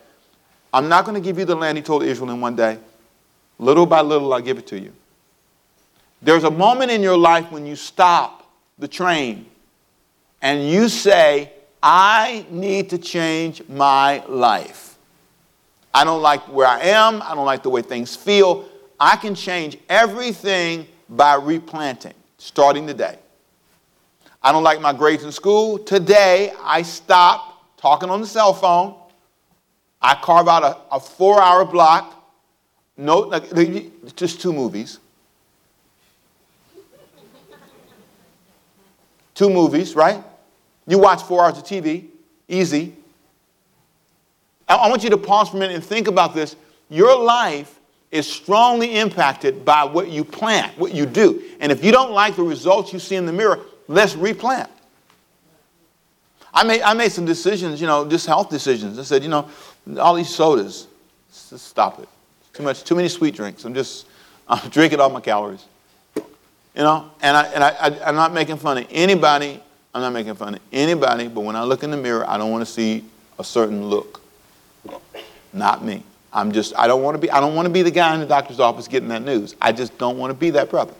I'm 0.72 0.88
not 0.88 1.04
going 1.04 1.14
to 1.14 1.20
give 1.20 1.38
you 1.38 1.44
the 1.44 1.54
land 1.54 1.76
he 1.76 1.84
told 1.84 2.02
Israel 2.02 2.30
in 2.30 2.40
one 2.40 2.56
day. 2.56 2.78
Little 3.58 3.84
by 3.84 4.00
little, 4.00 4.32
I'll 4.32 4.40
give 4.40 4.56
it 4.56 4.66
to 4.68 4.80
you. 4.80 4.90
There's 6.22 6.44
a 6.44 6.50
moment 6.50 6.90
in 6.90 7.02
your 7.02 7.18
life 7.18 7.52
when 7.52 7.66
you 7.66 7.76
stop 7.76 8.50
the 8.78 8.88
train 8.88 9.44
and 10.40 10.66
you 10.66 10.88
say, 10.88 11.52
I 11.82 12.46
need 12.48 12.88
to 12.88 12.96
change 12.96 13.60
my 13.68 14.24
life. 14.24 14.96
I 15.92 16.02
don't 16.04 16.22
like 16.22 16.48
where 16.48 16.66
I 16.66 16.80
am. 16.80 17.20
I 17.20 17.34
don't 17.34 17.44
like 17.44 17.62
the 17.62 17.68
way 17.68 17.82
things 17.82 18.16
feel. 18.16 18.66
I 18.98 19.16
can 19.16 19.34
change 19.34 19.76
everything 19.90 20.86
by 21.10 21.34
replanting 21.34 22.14
starting 22.38 22.86
today. 22.86 23.18
I 24.44 24.52
don't 24.52 24.62
like 24.62 24.78
my 24.78 24.92
grades 24.92 25.24
in 25.24 25.32
school. 25.32 25.78
Today, 25.78 26.52
I 26.62 26.82
stop 26.82 27.78
talking 27.78 28.10
on 28.10 28.20
the 28.20 28.26
cell 28.26 28.52
phone. 28.52 28.94
I 30.02 30.14
carve 30.14 30.48
out 30.48 30.62
a, 30.62 30.76
a 30.94 31.00
four 31.00 31.40
hour 31.40 31.64
block. 31.64 32.10
No, 32.98 33.30
just 34.14 34.42
two 34.42 34.52
movies. 34.52 35.00
two 39.34 39.50
movies, 39.50 39.96
right? 39.96 40.22
You 40.86 40.98
watch 40.98 41.22
four 41.22 41.44
hours 41.44 41.58
of 41.58 41.64
TV, 41.64 42.06
easy. 42.46 42.94
I 44.68 44.88
want 44.88 45.02
you 45.04 45.10
to 45.10 45.18
pause 45.18 45.48
for 45.48 45.56
a 45.56 45.60
minute 45.60 45.74
and 45.74 45.84
think 45.84 46.06
about 46.06 46.34
this. 46.34 46.54
Your 46.88 47.20
life 47.20 47.80
is 48.10 48.30
strongly 48.30 48.96
impacted 48.96 49.64
by 49.64 49.84
what 49.84 50.08
you 50.08 50.24
plant, 50.24 50.78
what 50.78 50.94
you 50.94 51.04
do. 51.04 51.42
And 51.60 51.72
if 51.72 51.82
you 51.82 51.90
don't 51.90 52.12
like 52.12 52.36
the 52.36 52.42
results 52.42 52.92
you 52.92 52.98
see 52.98 53.16
in 53.16 53.26
the 53.26 53.32
mirror, 53.32 53.60
let's 53.88 54.14
replant. 54.14 54.70
I 56.52 56.62
made, 56.62 56.82
I 56.82 56.94
made 56.94 57.10
some 57.10 57.24
decisions, 57.24 57.80
you 57.80 57.86
know, 57.86 58.08
just 58.08 58.26
health 58.26 58.48
decisions. 58.48 58.98
I 58.98 59.02
said, 59.02 59.22
you 59.24 59.28
know, 59.28 59.48
all 59.98 60.14
these 60.14 60.28
sodas, 60.28 60.86
stop 61.30 61.98
it. 61.98 62.08
Too 62.52 62.62
much, 62.62 62.84
too 62.84 62.94
many 62.94 63.08
sweet 63.08 63.34
drinks. 63.34 63.64
I'm 63.64 63.74
just, 63.74 64.06
I'm 64.48 64.70
drinking 64.70 65.00
all 65.00 65.10
my 65.10 65.20
calories. 65.20 65.64
You 66.16 66.82
know, 66.82 67.10
and, 67.20 67.36
I, 67.36 67.44
and 67.46 67.64
I, 67.64 67.68
I, 67.70 68.08
I'm 68.08 68.14
not 68.14 68.32
making 68.32 68.56
fun 68.56 68.78
of 68.78 68.86
anybody. 68.90 69.60
I'm 69.94 70.00
not 70.00 70.12
making 70.12 70.34
fun 70.34 70.54
of 70.54 70.60
anybody, 70.72 71.28
but 71.28 71.42
when 71.42 71.54
I 71.54 71.62
look 71.62 71.84
in 71.84 71.90
the 71.90 71.96
mirror, 71.96 72.28
I 72.28 72.36
don't 72.36 72.50
want 72.50 72.66
to 72.66 72.72
see 72.72 73.04
a 73.38 73.44
certain 73.44 73.86
look. 73.86 74.20
Not 75.52 75.84
me. 75.84 76.02
I'm 76.32 76.50
just, 76.50 76.72
I 76.76 76.88
don't 76.88 77.02
want 77.02 77.14
to 77.14 77.20
be, 77.20 77.30
I 77.30 77.38
don't 77.38 77.54
want 77.54 77.66
to 77.66 77.72
be 77.72 77.82
the 77.82 77.92
guy 77.92 78.12
in 78.14 78.20
the 78.20 78.26
doctor's 78.26 78.58
office 78.58 78.88
getting 78.88 79.08
that 79.10 79.22
news. 79.22 79.54
I 79.60 79.70
just 79.70 79.96
don't 79.98 80.18
want 80.18 80.32
to 80.32 80.34
be 80.34 80.50
that 80.50 80.68
brother. 80.68 80.94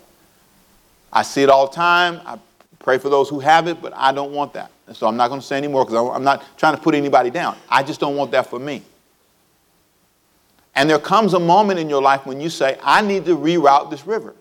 I 1.13 1.23
see 1.23 1.43
it 1.43 1.51
all 1.51 1.67
the 1.67 1.75
time. 1.75 2.21
I 2.25 2.39
pray 2.85 2.99
for 2.99 3.09
those 3.09 3.31
who 3.31 3.41
have 3.41 3.67
it, 3.67 3.81
but 3.81 3.95
I 3.97 4.13
don't 4.13 4.33
want 4.33 4.53
that. 4.53 4.71
And 4.87 4.95
so 4.95 5.07
I'm 5.07 5.17
not 5.17 5.29
going 5.29 5.41
to 5.41 5.47
say 5.47 5.57
anymore 5.57 5.87
because 5.87 6.15
I'm 6.15 6.23
not 6.23 6.45
trying 6.59 6.77
to 6.77 6.83
put 6.83 6.95
anybody 6.95 7.31
down. 7.31 7.57
I 7.69 7.83
just 7.83 7.99
don't 7.99 8.15
want 8.15 8.31
that 8.33 8.51
for 8.51 8.59
me. 8.59 8.83
And 10.75 10.91
there 10.91 10.99
comes 10.99 11.33
a 11.33 11.41
moment 11.41 11.81
in 11.81 11.89
your 11.89 12.03
life 12.03 12.27
when 12.27 12.43
you 12.43 12.51
say, 12.51 12.79
I 12.83 13.01
need 13.01 13.25
to 13.25 13.37
reroute 13.39 13.91
this 13.91 14.07
river. 14.07 14.35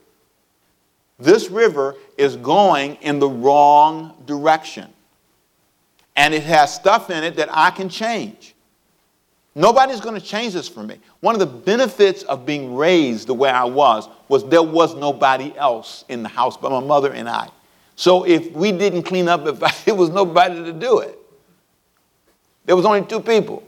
This 1.17 1.49
river 1.49 1.95
is 2.17 2.35
going 2.35 2.95
in 2.95 3.19
the 3.19 3.29
wrong 3.29 4.13
direction. 4.25 4.91
And 6.17 6.33
it 6.33 6.43
has 6.43 6.73
stuff 6.73 7.09
in 7.09 7.23
it 7.23 7.37
that 7.37 7.47
I 7.49 7.71
can 7.71 7.87
change. 7.87 8.55
Nobody's 9.55 10.01
going 10.01 10.19
to 10.19 10.25
change 10.25 10.53
this 10.53 10.67
for 10.67 10.83
me. 10.83 10.97
One 11.21 11.33
of 11.33 11.39
the 11.39 11.45
benefits 11.45 12.23
of 12.23 12.45
being 12.45 12.75
raised 12.75 13.27
the 13.27 13.33
way 13.35 13.49
I 13.49 13.63
was 13.63 14.09
was 14.27 14.43
there 14.49 14.63
was 14.63 14.95
nobody 14.95 15.55
else 15.55 16.03
in 16.09 16.23
the 16.23 16.29
house 16.29 16.57
but 16.57 16.71
my 16.71 16.81
mother 16.81 17.13
and 17.13 17.29
I. 17.29 17.49
So 17.95 18.25
if 18.25 18.51
we 18.51 18.71
didn't 18.71 19.03
clean 19.03 19.27
up, 19.27 19.45
if 19.45 19.87
it 19.87 19.95
was 19.95 20.09
nobody 20.09 20.63
to 20.63 20.73
do 20.73 20.99
it. 20.99 21.19
There 22.65 22.75
was 22.75 22.85
only 22.85 23.03
two 23.03 23.19
people. 23.19 23.63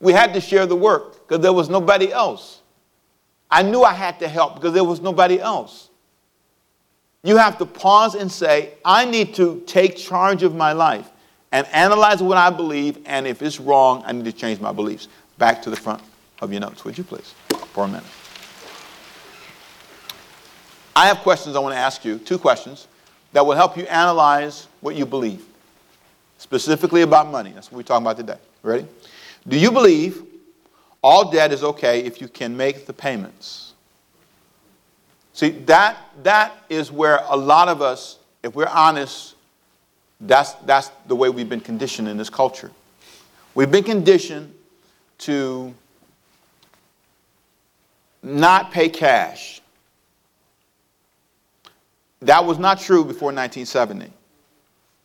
We 0.00 0.12
had 0.12 0.34
to 0.34 0.40
share 0.40 0.66
the 0.66 0.76
work 0.76 1.26
because 1.26 1.42
there 1.42 1.52
was 1.52 1.68
nobody 1.68 2.12
else. 2.12 2.60
I 3.50 3.62
knew 3.62 3.82
I 3.82 3.92
had 3.92 4.18
to 4.20 4.28
help 4.28 4.56
because 4.56 4.72
there 4.72 4.84
was 4.84 5.00
nobody 5.00 5.40
else. 5.40 5.90
You 7.22 7.36
have 7.36 7.58
to 7.58 7.66
pause 7.66 8.14
and 8.16 8.30
say, 8.30 8.74
I 8.84 9.04
need 9.04 9.34
to 9.36 9.62
take 9.66 9.96
charge 9.96 10.42
of 10.42 10.56
my 10.56 10.72
life 10.72 11.08
and 11.52 11.66
analyze 11.68 12.22
what 12.22 12.38
I 12.38 12.50
believe, 12.50 12.98
and 13.04 13.26
if 13.26 13.42
it's 13.42 13.60
wrong, 13.60 14.02
I 14.06 14.12
need 14.12 14.24
to 14.24 14.32
change 14.32 14.58
my 14.58 14.72
beliefs 14.72 15.06
back 15.38 15.62
to 15.62 15.70
the 15.70 15.76
front 15.76 16.02
of 16.40 16.50
your 16.50 16.60
notes, 16.60 16.84
would 16.84 16.98
you 16.98 17.04
please, 17.04 17.34
for 17.72 17.84
a 17.84 17.88
minute. 17.88 18.04
I 20.96 21.06
have 21.06 21.18
questions 21.18 21.54
I 21.54 21.60
want 21.60 21.74
to 21.74 21.78
ask 21.78 22.04
you, 22.04 22.18
two 22.18 22.38
questions, 22.38 22.88
that 23.32 23.44
will 23.44 23.54
help 23.54 23.76
you 23.76 23.84
analyze 23.84 24.68
what 24.80 24.94
you 24.94 25.06
believe, 25.06 25.44
specifically 26.38 27.02
about 27.02 27.30
money. 27.30 27.52
That's 27.52 27.70
what 27.70 27.78
we're 27.78 27.82
talking 27.82 28.06
about 28.06 28.16
today. 28.16 28.38
Ready? 28.62 28.86
Do 29.48 29.58
you 29.58 29.70
believe 29.72 30.22
all 31.02 31.30
debt 31.30 31.52
is 31.52 31.64
okay 31.64 32.00
if 32.00 32.20
you 32.20 32.28
can 32.28 32.56
make 32.56 32.86
the 32.86 32.92
payments? 32.92 33.72
See, 35.32 35.50
that, 35.50 35.96
that 36.22 36.52
is 36.68 36.92
where 36.92 37.20
a 37.28 37.36
lot 37.36 37.68
of 37.68 37.80
us, 37.80 38.18
if 38.42 38.54
we're 38.54 38.66
honest, 38.66 39.34
that's, 40.20 40.52
that's 40.66 40.90
the 41.06 41.16
way 41.16 41.30
we've 41.30 41.48
been 41.48 41.60
conditioned 41.60 42.06
in 42.06 42.18
this 42.18 42.30
culture. 42.30 42.70
We've 43.54 43.70
been 43.70 43.84
conditioned 43.84 44.54
to 45.18 45.74
not 48.22 48.70
pay 48.70 48.88
cash. 48.88 49.61
That 52.22 52.44
was 52.44 52.58
not 52.58 52.80
true 52.80 53.04
before 53.04 53.32
1970. 53.32 54.06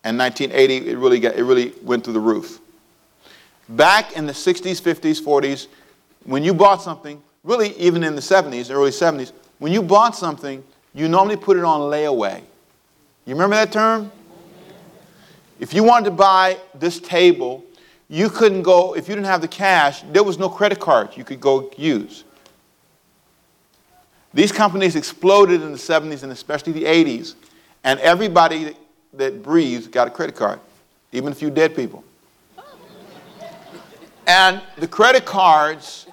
And 0.04 0.18
1980, 0.18 0.90
it 0.90 0.98
really, 0.98 1.20
got, 1.20 1.36
it 1.36 1.44
really 1.44 1.74
went 1.82 2.04
through 2.04 2.14
the 2.14 2.20
roof. 2.20 2.60
Back 3.70 4.16
in 4.16 4.26
the 4.26 4.34
60s, 4.34 4.82
50s, 4.82 5.22
40s, 5.22 5.68
when 6.24 6.44
you 6.44 6.54
bought 6.54 6.82
something, 6.82 7.22
really 7.44 7.76
even 7.78 8.04
in 8.04 8.16
the 8.16 8.22
70s, 8.22 8.72
early 8.72 8.92
70s, 8.92 9.34
when 9.60 9.74
you 9.74 9.82
bought 9.82 10.16
something, 10.16 10.64
you 10.94 11.10
normally 11.10 11.36
put 11.36 11.58
it 11.58 11.64
on 11.64 11.82
layaway. 11.82 12.42
You 13.26 13.34
remember 13.34 13.56
that 13.56 13.72
term? 13.72 14.12
If 15.60 15.74
you 15.74 15.84
wanted 15.84 16.06
to 16.06 16.12
buy 16.12 16.58
this 16.76 17.00
table, 17.00 17.66
you 18.10 18.30
couldn't 18.30 18.62
go, 18.62 18.96
if 18.96 19.10
you 19.10 19.16
didn't 19.16 19.28
have 19.28 19.42
the 19.42 19.48
cash, 19.48 20.04
there 20.14 20.24
was 20.24 20.38
no 20.38 20.50
credit 20.50 20.80
card 20.80 21.18
you 21.18 21.24
could 21.24 21.42
go 21.42 21.72
use. 21.78 22.24
These 24.38 24.52
companies 24.52 24.96
exploded 24.96 25.64
in 25.64 25.72
the 25.72 25.80
70s 25.80 26.22
and 26.22 26.32
especially 26.32 26.72
the 26.72 26.84
80s, 26.84 27.34
and 27.84 28.00
everybody 28.02 28.78
that 29.14 29.42
breathes 29.42 29.88
got 29.88 30.08
a 30.08 30.12
credit 30.12 30.36
card, 30.36 30.60
even 31.12 31.32
a 31.32 31.36
few 31.36 31.50
dead 31.50 31.76
people. 31.76 32.04
And 34.28 34.62
the 34.78 34.88
credit 34.88 35.26
cards, 35.26 36.06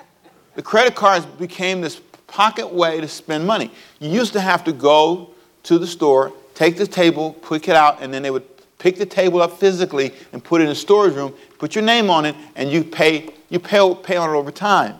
the 0.54 0.62
credit 0.62 0.94
cards 0.94 1.26
became 1.26 1.82
this 1.82 2.00
pocket 2.26 2.72
way 2.72 2.98
to 2.98 3.08
spend 3.08 3.46
money. 3.46 3.70
You 4.00 4.08
used 4.08 4.32
to 4.32 4.40
have 4.40 4.64
to 4.64 4.72
go 4.72 5.28
to 5.64 5.78
the 5.78 5.86
store, 5.86 6.32
take 6.54 6.78
the 6.78 6.86
table, 6.86 7.34
pick 7.34 7.68
it 7.68 7.76
out, 7.76 8.00
and 8.00 8.14
then 8.14 8.22
they 8.22 8.30
would 8.30 8.46
pick 8.78 8.96
the 8.96 9.04
table 9.04 9.42
up 9.42 9.58
physically 9.58 10.14
and 10.32 10.42
put 10.42 10.62
it 10.62 10.64
in 10.64 10.70
a 10.70 10.74
storage 10.74 11.12
room, 11.12 11.34
put 11.58 11.74
your 11.74 11.84
name 11.84 12.08
on 12.08 12.24
it, 12.24 12.34
and 12.56 12.72
you 12.72 12.84
pay, 12.84 13.34
you 13.50 13.58
pay, 13.58 13.94
pay 14.02 14.16
on 14.16 14.30
it 14.30 14.32
over 14.32 14.50
time. 14.50 14.96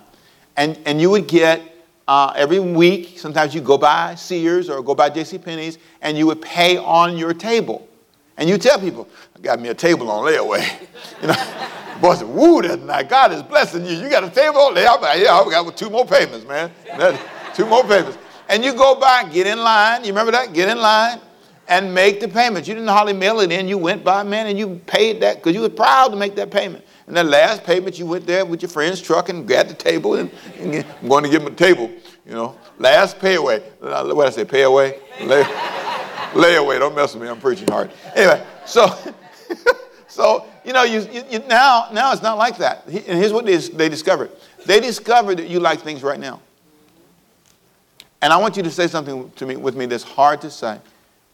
And, 0.58 0.78
and 0.84 1.00
you 1.00 1.08
would 1.08 1.26
get 1.26 1.73
uh, 2.06 2.32
every 2.36 2.60
week, 2.60 3.18
sometimes 3.18 3.54
you 3.54 3.60
go 3.60 3.78
by 3.78 4.14
Sears 4.14 4.68
or 4.68 4.82
go 4.82 4.94
by 4.94 5.08
J.C. 5.08 5.38
Penney's, 5.38 5.78
and 6.02 6.18
you 6.18 6.26
would 6.26 6.42
pay 6.42 6.76
on 6.76 7.16
your 7.16 7.32
table. 7.32 7.88
And 8.36 8.48
you 8.48 8.58
tell 8.58 8.78
people, 8.78 9.08
I 9.36 9.40
got 9.40 9.60
me 9.60 9.68
a 9.68 9.74
table 9.74 10.10
on 10.10 10.24
layaway. 10.24 10.66
you 11.22 11.28
know, 11.28 11.98
boy 12.00 12.14
said, 12.16 12.28
woo, 12.28 12.60
that 12.62 12.80
night. 12.80 13.08
God 13.08 13.32
is 13.32 13.42
blessing 13.42 13.86
you. 13.86 13.92
You 13.92 14.10
got 14.10 14.24
a 14.24 14.30
table 14.30 14.58
on 14.58 14.74
layaway? 14.74 15.22
Yeah, 15.22 15.34
I 15.34 15.50
got 15.50 15.76
two 15.76 15.88
more 15.88 16.04
payments, 16.04 16.46
man. 16.46 16.70
two 17.54 17.66
more 17.66 17.82
payments. 17.84 18.18
And 18.48 18.64
you 18.64 18.74
go 18.74 18.96
by, 18.96 19.28
get 19.32 19.46
in 19.46 19.58
line. 19.58 20.02
You 20.02 20.08
remember 20.08 20.32
that? 20.32 20.52
Get 20.52 20.68
in 20.68 20.78
line 20.78 21.20
and 21.68 21.94
make 21.94 22.20
the 22.20 22.28
payments. 22.28 22.68
You 22.68 22.74
didn't 22.74 22.88
hardly 22.88 23.12
mail 23.12 23.40
it 23.40 23.50
in. 23.50 23.68
You 23.68 23.78
went 23.78 24.04
by, 24.04 24.22
man, 24.22 24.46
and 24.46 24.58
you 24.58 24.80
paid 24.86 25.20
that 25.22 25.36
because 25.36 25.54
you 25.54 25.62
were 25.62 25.70
proud 25.70 26.08
to 26.08 26.16
make 26.16 26.34
that 26.36 26.50
payment. 26.50 26.84
And 27.06 27.16
that 27.16 27.26
last 27.26 27.64
payment, 27.64 27.98
you 27.98 28.06
went 28.06 28.26
there 28.26 28.44
with 28.46 28.62
your 28.62 28.70
friend's 28.70 29.00
truck 29.00 29.28
and 29.28 29.46
grabbed 29.46 29.70
the 29.70 29.74
table 29.74 30.14
and, 30.14 30.30
and 30.58 30.84
I'm 31.02 31.08
going 31.08 31.24
to 31.24 31.30
give 31.30 31.42
him 31.42 31.52
a 31.52 31.56
table, 31.56 31.90
you 32.26 32.32
know. 32.32 32.58
Last 32.78 33.18
pay 33.18 33.34
away. 33.34 33.62
Uh, 33.82 34.04
what 34.12 34.24
did 34.24 34.32
I 34.32 34.36
say? 34.36 34.44
Pay 34.44 34.62
away? 34.62 34.98
Lay, 35.20 35.44
lay 36.34 36.56
away. 36.56 36.78
Don't 36.78 36.94
mess 36.94 37.14
with 37.14 37.22
me. 37.22 37.28
I'm 37.28 37.40
preaching 37.40 37.68
hard. 37.68 37.90
Anyway, 38.14 38.44
so, 38.64 38.86
so 40.08 40.46
you 40.64 40.72
know, 40.72 40.82
you, 40.82 41.06
you, 41.30 41.40
now, 41.40 41.88
now 41.92 42.12
it's 42.12 42.22
not 42.22 42.38
like 42.38 42.56
that. 42.58 42.86
And 42.86 43.18
here's 43.18 43.32
what 43.32 43.44
they, 43.44 43.56
they 43.56 43.88
discovered. 43.88 44.30
They 44.64 44.80
discovered 44.80 45.38
that 45.38 45.48
you 45.48 45.60
like 45.60 45.80
things 45.80 46.02
right 46.02 46.18
now. 46.18 46.40
And 48.22 48.32
I 48.32 48.38
want 48.38 48.56
you 48.56 48.62
to 48.62 48.70
say 48.70 48.86
something 48.86 49.30
to 49.32 49.46
me 49.46 49.56
with 49.56 49.76
me 49.76 49.84
that's 49.84 50.02
hard 50.02 50.40
to 50.40 50.50
say, 50.50 50.78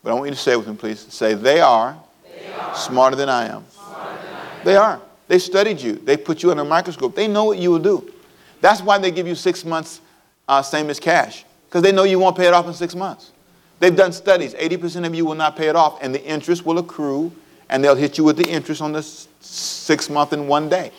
but 0.03 0.11
I 0.11 0.15
want 0.15 0.27
you 0.27 0.35
to 0.35 0.41
say 0.41 0.53
it 0.53 0.57
with 0.57 0.67
me, 0.67 0.75
please. 0.75 0.99
Say, 0.99 1.35
they 1.35 1.61
are, 1.61 1.97
they 2.25 2.53
are 2.53 2.75
smarter 2.75 3.15
than 3.15 3.29
I 3.29 3.45
am. 3.45 3.65
Than 3.77 3.95
I 3.95 4.11
am. 4.11 4.65
They 4.65 4.77
are. 4.77 5.01
They 5.31 5.39
studied 5.39 5.81
you. 5.81 5.93
They 5.95 6.17
put 6.17 6.43
you 6.43 6.51
under 6.51 6.65
a 6.65 6.67
microscope. 6.67 7.15
They 7.15 7.29
know 7.29 7.45
what 7.45 7.59
you 7.59 7.71
will 7.71 7.79
do. 7.79 8.13
That's 8.61 8.83
why 8.83 8.99
they 8.99 9.13
give 9.13 9.29
you 9.29 9.37
six 9.37 9.65
months, 9.65 10.01
uh, 10.49 10.61
same 10.61 10.91
as 10.91 10.99
cash, 10.99 11.45
because 11.69 11.85
they 11.85 11.93
know 11.93 12.03
you 12.03 12.19
won't 12.19 12.37
pay 12.37 12.49
it 12.49 12.53
off 12.53 12.67
in 12.67 12.75
six 12.75 12.97
months. 12.97 13.31
They've 13.79 13.95
done 13.95 14.11
studies. 14.11 14.55
80% 14.55 15.07
of 15.07 15.15
you 15.15 15.25
will 15.25 15.37
not 15.37 15.55
pay 15.55 15.69
it 15.69 15.77
off, 15.77 16.03
and 16.03 16.13
the 16.13 16.21
interest 16.25 16.67
will 16.67 16.79
accrue, 16.79 17.31
and 17.69 17.85
they'll 17.85 17.95
hit 17.95 18.19
you 18.19 18.25
with 18.25 18.39
the 18.39 18.49
interest 18.49 18.83
on 18.83 18.91
the 18.91 19.05
six 19.05 20.11
month 20.11 20.33
in 20.33 20.49
one 20.49 20.69
day. 20.69 20.91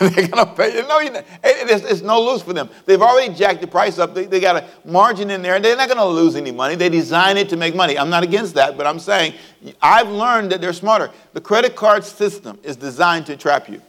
they're 0.14 0.28
going 0.28 0.46
to 0.46 0.54
pay. 0.54 0.82
No, 0.88 1.00
you 1.00 1.10
it's, 1.44 1.84
it's, 1.84 2.00
no 2.00 2.22
lose 2.22 2.40
for 2.40 2.54
them. 2.54 2.70
They've 2.86 3.02
already 3.02 3.34
jacked 3.34 3.60
the 3.60 3.66
price 3.66 3.98
up. 3.98 4.14
They, 4.14 4.24
they 4.24 4.40
got 4.40 4.56
a 4.56 4.66
margin 4.86 5.30
in 5.30 5.42
there. 5.42 5.56
And 5.56 5.64
they're 5.64 5.76
not 5.76 5.88
going 5.88 5.98
to 5.98 6.06
lose 6.06 6.36
any 6.36 6.52
money. 6.52 6.74
They 6.74 6.88
design 6.88 7.36
it 7.36 7.50
to 7.50 7.56
make 7.58 7.74
money. 7.74 7.98
I'm 7.98 8.08
not 8.08 8.22
against 8.22 8.54
that, 8.54 8.78
but 8.78 8.86
I'm 8.86 8.98
saying 8.98 9.34
I've 9.82 10.08
learned 10.08 10.52
that 10.52 10.62
they're 10.62 10.72
smarter. 10.72 11.10
The 11.34 11.40
credit 11.42 11.76
card 11.76 12.02
system 12.02 12.58
is 12.62 12.76
designed 12.76 13.26
to 13.26 13.36
trap 13.36 13.68
you. 13.68 13.82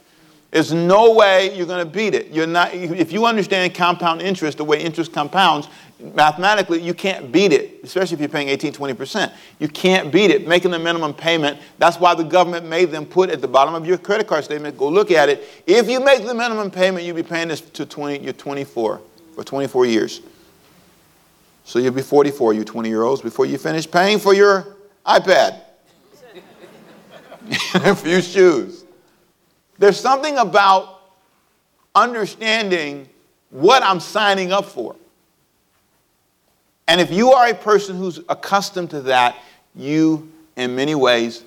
There's 0.52 0.70
no 0.70 1.14
way 1.14 1.56
you're 1.56 1.66
going 1.66 1.82
to 1.82 1.90
beat 1.90 2.14
it. 2.14 2.30
You're 2.30 2.46
not, 2.46 2.74
if 2.74 3.10
you 3.10 3.24
understand 3.24 3.74
compound 3.74 4.20
interest, 4.20 4.58
the 4.58 4.64
way 4.64 4.82
interest 4.82 5.10
compounds, 5.10 5.66
mathematically, 5.98 6.82
you 6.82 6.92
can't 6.92 7.32
beat 7.32 7.54
it, 7.54 7.80
especially 7.82 8.16
if 8.16 8.20
you're 8.20 8.28
paying 8.28 8.50
18, 8.50 8.74
20%. 8.74 9.32
You 9.58 9.68
can't 9.68 10.12
beat 10.12 10.30
it. 10.30 10.46
Making 10.46 10.72
the 10.72 10.78
minimum 10.78 11.14
payment, 11.14 11.58
that's 11.78 11.96
why 11.98 12.14
the 12.14 12.22
government 12.22 12.66
made 12.68 12.90
them 12.90 13.06
put 13.06 13.30
at 13.30 13.40
the 13.40 13.48
bottom 13.48 13.74
of 13.74 13.86
your 13.86 13.96
credit 13.96 14.26
card 14.26 14.44
statement, 14.44 14.76
go 14.76 14.88
look 14.88 15.10
at 15.10 15.30
it. 15.30 15.42
If 15.66 15.88
you 15.88 16.04
make 16.04 16.26
the 16.26 16.34
minimum 16.34 16.70
payment, 16.70 17.06
you'll 17.06 17.16
be 17.16 17.22
paying 17.22 17.48
this 17.48 17.62
to 17.62 17.86
20, 17.86 18.22
you're 18.22 18.34
24, 18.34 19.00
for 19.34 19.44
24 19.44 19.86
years. 19.86 20.20
So 21.64 21.78
you'll 21.78 21.94
be 21.94 22.02
44, 22.02 22.52
you 22.52 22.64
20 22.64 22.90
year 22.90 23.04
olds, 23.04 23.22
before 23.22 23.46
you 23.46 23.56
finish 23.56 23.90
paying 23.90 24.18
for 24.18 24.34
your 24.34 24.76
iPad, 25.06 25.62
a 27.74 27.96
few 27.96 28.20
shoes. 28.20 28.81
There's 29.82 29.98
something 29.98 30.38
about 30.38 31.00
understanding 31.92 33.08
what 33.50 33.82
I'm 33.82 33.98
signing 33.98 34.52
up 34.52 34.66
for. 34.66 34.94
And 36.86 37.00
if 37.00 37.10
you 37.10 37.32
are 37.32 37.48
a 37.48 37.54
person 37.54 37.96
who's 37.96 38.20
accustomed 38.28 38.90
to 38.90 39.00
that, 39.00 39.34
you, 39.74 40.30
in 40.54 40.76
many 40.76 40.94
ways, 40.94 41.42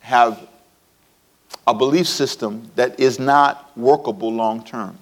have 0.00 0.48
a 1.64 1.72
belief 1.72 2.08
system 2.08 2.68
that 2.74 2.98
is 2.98 3.20
not 3.20 3.70
workable 3.76 4.32
long 4.32 4.64
term. 4.64 4.98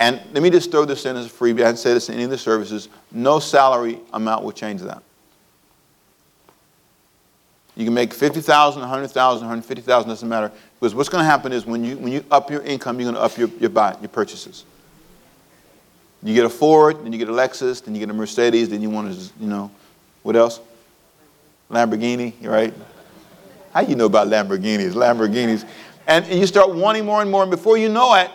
And 0.00 0.20
let 0.32 0.42
me 0.42 0.50
just 0.50 0.72
throw 0.72 0.84
this 0.84 1.06
in 1.06 1.14
as 1.14 1.26
a 1.26 1.30
freebie. 1.30 1.62
I 1.62 1.72
say 1.74 1.94
this 1.94 2.08
in 2.08 2.16
any 2.16 2.24
of 2.24 2.30
the 2.30 2.38
services. 2.38 2.88
No 3.12 3.38
salary 3.38 4.00
amount 4.12 4.42
will 4.42 4.50
change 4.50 4.80
that. 4.80 5.04
You 7.78 7.84
can 7.84 7.94
make 7.94 8.12
50,000, 8.12 8.80
100,000, 8.80 9.38
150,000, 9.38 10.08
doesn't 10.08 10.28
matter. 10.28 10.50
Because 10.80 10.96
what's 10.96 11.08
going 11.08 11.22
to 11.22 11.24
happen 11.24 11.52
is 11.52 11.64
when 11.64 11.84
you, 11.84 11.96
when 11.96 12.12
you 12.12 12.24
up 12.28 12.50
your 12.50 12.60
income, 12.62 12.98
you're 12.98 13.12
going 13.12 13.14
to 13.14 13.22
up 13.22 13.38
your, 13.38 13.48
your 13.60 13.70
buy, 13.70 13.96
your 14.00 14.08
purchases. 14.08 14.64
You 16.24 16.34
get 16.34 16.44
a 16.44 16.50
Ford, 16.50 17.04
then 17.04 17.12
you 17.12 17.20
get 17.20 17.28
a 17.28 17.32
Lexus, 17.32 17.84
then 17.84 17.94
you 17.94 18.00
get 18.00 18.10
a 18.10 18.12
Mercedes, 18.12 18.68
then 18.68 18.82
you 18.82 18.90
want 18.90 19.14
to, 19.14 19.20
you 19.38 19.46
know, 19.46 19.70
what 20.24 20.34
else? 20.34 20.58
Lamborghini, 21.70 22.32
right? 22.44 22.74
How 23.72 23.82
you 23.82 23.94
know 23.94 24.06
about 24.06 24.26
Lamborghinis? 24.26 24.94
Lamborghinis. 24.94 25.64
And, 26.08 26.24
and 26.24 26.40
you 26.40 26.48
start 26.48 26.74
wanting 26.74 27.06
more 27.06 27.22
and 27.22 27.30
more, 27.30 27.42
and 27.42 27.50
before 27.50 27.78
you 27.78 27.88
know 27.88 28.12
it, 28.16 28.28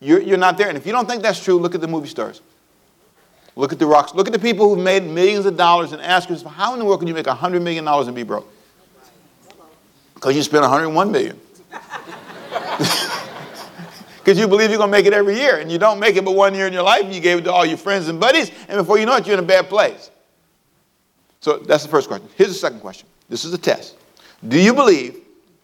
you're, 0.00 0.20
you're 0.20 0.36
not 0.36 0.58
there. 0.58 0.66
And 0.66 0.76
if 0.76 0.84
you 0.84 0.90
don't 0.90 1.06
think 1.06 1.22
that's 1.22 1.40
true, 1.40 1.60
look 1.60 1.76
at 1.76 1.80
the 1.80 1.86
movie 1.86 2.08
stars. 2.08 2.40
Look 3.58 3.72
at 3.72 3.80
the 3.80 3.86
rocks. 3.86 4.14
Look 4.14 4.28
at 4.28 4.32
the 4.32 4.38
people 4.38 4.68
who've 4.68 4.84
made 4.84 5.02
millions 5.02 5.44
of 5.44 5.56
dollars 5.56 5.90
and 5.90 6.00
ask 6.00 6.30
yourself, 6.30 6.54
how 6.54 6.74
in 6.74 6.78
the 6.78 6.84
world 6.84 7.00
can 7.00 7.08
you 7.08 7.14
make 7.14 7.26
$100 7.26 7.60
million 7.60 7.86
and 7.88 8.14
be 8.14 8.22
broke? 8.22 8.48
Because 10.14 10.36
you 10.36 10.44
spent 10.44 10.64
$101 10.64 11.10
million. 11.10 11.38
Because 14.18 14.38
you 14.38 14.46
believe 14.46 14.68
you're 14.68 14.76
going 14.78 14.90
to 14.90 14.96
make 14.96 15.06
it 15.06 15.14
every 15.14 15.36
year, 15.36 15.56
and 15.56 15.72
you 15.72 15.78
don't 15.78 15.98
make 15.98 16.16
it 16.16 16.22
but 16.22 16.32
one 16.32 16.54
year 16.54 16.66
in 16.66 16.72
your 16.74 16.82
life, 16.82 17.02
and 17.02 17.14
you 17.14 17.20
gave 17.20 17.38
it 17.38 17.44
to 17.44 17.52
all 17.52 17.64
your 17.64 17.78
friends 17.78 18.08
and 18.08 18.20
buddies, 18.20 18.50
and 18.68 18.76
before 18.76 18.98
you 18.98 19.06
know 19.06 19.16
it, 19.16 19.26
you're 19.26 19.38
in 19.38 19.42
a 19.42 19.46
bad 19.46 19.70
place. 19.70 20.10
So 21.40 21.56
that's 21.56 21.82
the 21.82 21.88
first 21.88 22.08
question. 22.08 22.28
Here's 22.36 22.50
the 22.50 22.54
second 22.54 22.80
question. 22.80 23.08
This 23.30 23.46
is 23.46 23.54
a 23.54 23.58
test. 23.58 23.96
Do 24.46 24.60
you 24.60 24.74
believe, 24.74 25.22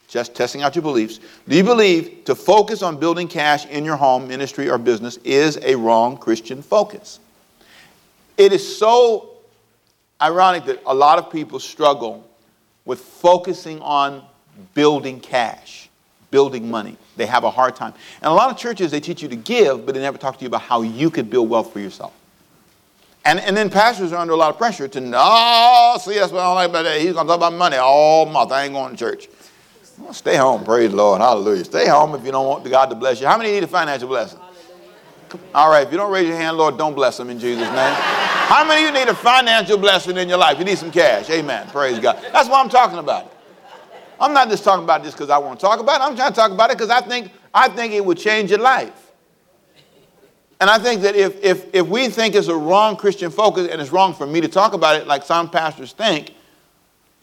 just 0.08 0.34
testing 0.34 0.62
out 0.62 0.74
your 0.74 0.82
beliefs, 0.82 1.20
do 1.46 1.56
you 1.56 1.62
believe 1.62 2.24
to 2.24 2.34
focus 2.34 2.80
on 2.80 2.98
building 2.98 3.28
cash 3.28 3.66
in 3.66 3.84
your 3.84 3.96
home, 3.96 4.26
ministry, 4.26 4.70
or 4.70 4.78
business 4.78 5.18
is 5.24 5.58
a 5.58 5.74
wrong 5.74 6.16
Christian 6.16 6.62
focus? 6.62 7.20
It 8.36 8.52
is 8.52 8.76
so 8.78 9.36
ironic 10.20 10.64
that 10.66 10.82
a 10.86 10.94
lot 10.94 11.18
of 11.18 11.30
people 11.30 11.60
struggle 11.60 12.28
with 12.84 13.00
focusing 13.00 13.80
on 13.80 14.24
building 14.74 15.20
cash, 15.20 15.88
building 16.30 16.70
money. 16.70 16.96
They 17.16 17.26
have 17.26 17.44
a 17.44 17.50
hard 17.50 17.76
time. 17.76 17.94
And 18.16 18.30
a 18.30 18.34
lot 18.34 18.50
of 18.50 18.58
churches, 18.58 18.90
they 18.90 19.00
teach 19.00 19.22
you 19.22 19.28
to 19.28 19.36
give, 19.36 19.86
but 19.86 19.94
they 19.94 20.00
never 20.00 20.18
talk 20.18 20.36
to 20.38 20.42
you 20.42 20.48
about 20.48 20.62
how 20.62 20.82
you 20.82 21.10
could 21.10 21.30
build 21.30 21.48
wealth 21.48 21.72
for 21.72 21.80
yourself. 21.80 22.12
And, 23.24 23.40
and 23.40 23.56
then 23.56 23.70
pastors 23.70 24.12
are 24.12 24.18
under 24.18 24.34
a 24.34 24.36
lot 24.36 24.50
of 24.50 24.58
pressure 24.58 24.86
to, 24.86 25.00
no, 25.00 25.96
see, 26.00 26.14
that's 26.14 26.30
what 26.30 26.40
I 26.40 26.44
don't 26.44 26.54
like 26.56 26.68
about 26.68 26.82
that. 26.82 27.00
He's 27.00 27.14
going 27.14 27.26
to 27.26 27.30
talk 27.30 27.38
about 27.38 27.54
money 27.54 27.76
all 27.76 28.26
month. 28.26 28.52
I 28.52 28.64
ain't 28.64 28.74
going 28.74 28.90
to 28.92 28.98
church. 28.98 29.28
Well, 29.98 30.12
stay 30.12 30.36
home, 30.36 30.64
praise 30.64 30.90
the 30.90 30.96
Lord, 30.96 31.20
hallelujah. 31.20 31.64
Stay 31.64 31.86
home 31.86 32.14
if 32.14 32.24
you 32.24 32.32
don't 32.32 32.46
want 32.46 32.68
God 32.68 32.86
to 32.86 32.96
bless 32.96 33.20
you. 33.20 33.26
How 33.26 33.38
many 33.38 33.52
need 33.52 33.62
a 33.62 33.68
financial 33.68 34.08
blessing? 34.08 34.40
All 35.54 35.70
right, 35.70 35.86
if 35.86 35.92
you 35.92 35.98
don't 35.98 36.12
raise 36.12 36.28
your 36.28 36.36
hand, 36.36 36.56
Lord, 36.56 36.78
don't 36.78 36.94
bless 36.94 37.16
them 37.16 37.30
in 37.30 37.38
Jesus' 37.38 37.68
name. 37.68 37.94
How 38.44 38.66
many 38.66 38.86
of 38.86 38.94
you 38.94 39.00
need 39.00 39.08
a 39.08 39.14
financial 39.14 39.78
blessing 39.78 40.16
in 40.16 40.28
your 40.28 40.38
life? 40.38 40.58
You 40.58 40.64
need 40.64 40.78
some 40.78 40.90
cash. 40.90 41.30
Amen. 41.30 41.66
Praise 41.68 41.98
God. 41.98 42.18
That's 42.32 42.48
what 42.48 42.62
I'm 42.62 42.68
talking 42.68 42.98
about. 42.98 43.32
I'm 44.20 44.32
not 44.32 44.48
just 44.48 44.64
talking 44.64 44.84
about 44.84 45.02
this 45.02 45.12
because 45.12 45.30
I 45.30 45.38
want 45.38 45.58
to 45.58 45.66
talk 45.66 45.80
about 45.80 46.00
it. 46.00 46.04
I'm 46.04 46.16
trying 46.16 46.30
to 46.30 46.36
talk 46.36 46.52
about 46.52 46.70
it 46.70 46.78
because 46.78 46.90
I 46.90 47.00
think, 47.00 47.32
I 47.52 47.68
think 47.68 47.92
it 47.92 48.04
would 48.04 48.18
change 48.18 48.50
your 48.50 48.60
life. 48.60 49.12
And 50.60 50.70
I 50.70 50.78
think 50.78 51.02
that 51.02 51.16
if, 51.16 51.42
if, 51.42 51.74
if 51.74 51.86
we 51.86 52.08
think 52.08 52.34
it's 52.34 52.48
a 52.48 52.56
wrong 52.56 52.96
Christian 52.96 53.30
focus 53.30 53.68
and 53.68 53.80
it's 53.80 53.92
wrong 53.92 54.14
for 54.14 54.26
me 54.26 54.40
to 54.40 54.48
talk 54.48 54.72
about 54.72 54.96
it 54.96 55.06
like 55.06 55.24
some 55.24 55.50
pastors 55.50 55.92
think, 55.92 56.34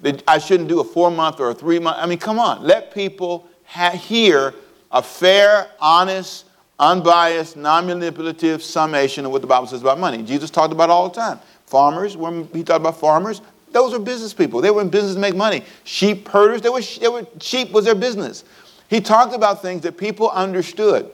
that 0.02 0.24
I 0.28 0.38
shouldn't 0.38 0.69
do 0.69 0.80
a 0.80 0.84
four 0.84 1.12
month 1.12 1.39
or 1.39 1.50
a 1.50 1.54
three 1.54 1.80
month. 1.80 1.97
I 2.00 2.06
mean, 2.08 2.17
come 2.17 2.39
on. 2.39 2.63
Let 2.63 2.93
people 2.93 3.47
ha- 3.65 3.91
hear 3.91 4.54
a 4.91 5.02
fair, 5.02 5.69
honest, 5.80 6.45
unbiased, 6.82 7.56
non 7.56 7.88
manipulative 7.88 8.62
summation 8.62 9.26
of 9.26 9.32
what 9.32 9.41
the 9.41 9.48
Bible 9.48 9.67
says 9.67 9.82
about 9.82 10.00
money. 10.00 10.22
Jesus 10.24 10.50
talked 10.50 10.74
about 10.74 10.89
all 10.89 11.08
the 11.08 11.15
time. 11.15 11.39
Farmers, 11.67 12.17
when 12.17 12.50
he 12.52 12.63
talked 12.63 12.82
about 12.82 13.00
farmers, 13.00 13.41
Those 13.72 13.94
were 13.94 14.00
business 14.00 14.34
people. 14.34 14.60
They 14.60 14.72
were 14.72 14.82
in 14.82 14.89
business 14.89 15.13
to 15.13 15.20
make 15.20 15.36
money. 15.36 15.63
Sheep 15.86 16.28
herders, 16.28 16.62
they 16.62 16.70
were, 16.70 16.82
they 16.82 17.08
were, 17.08 17.26
sheep 17.39 17.72
was 17.72 17.86
their 17.86 17.96
business. 17.96 18.44
He 18.89 19.00
talked 19.00 19.34
about 19.34 19.62
things 19.62 19.84
that 19.84 19.98
people 19.98 20.30
understood. 20.30 21.10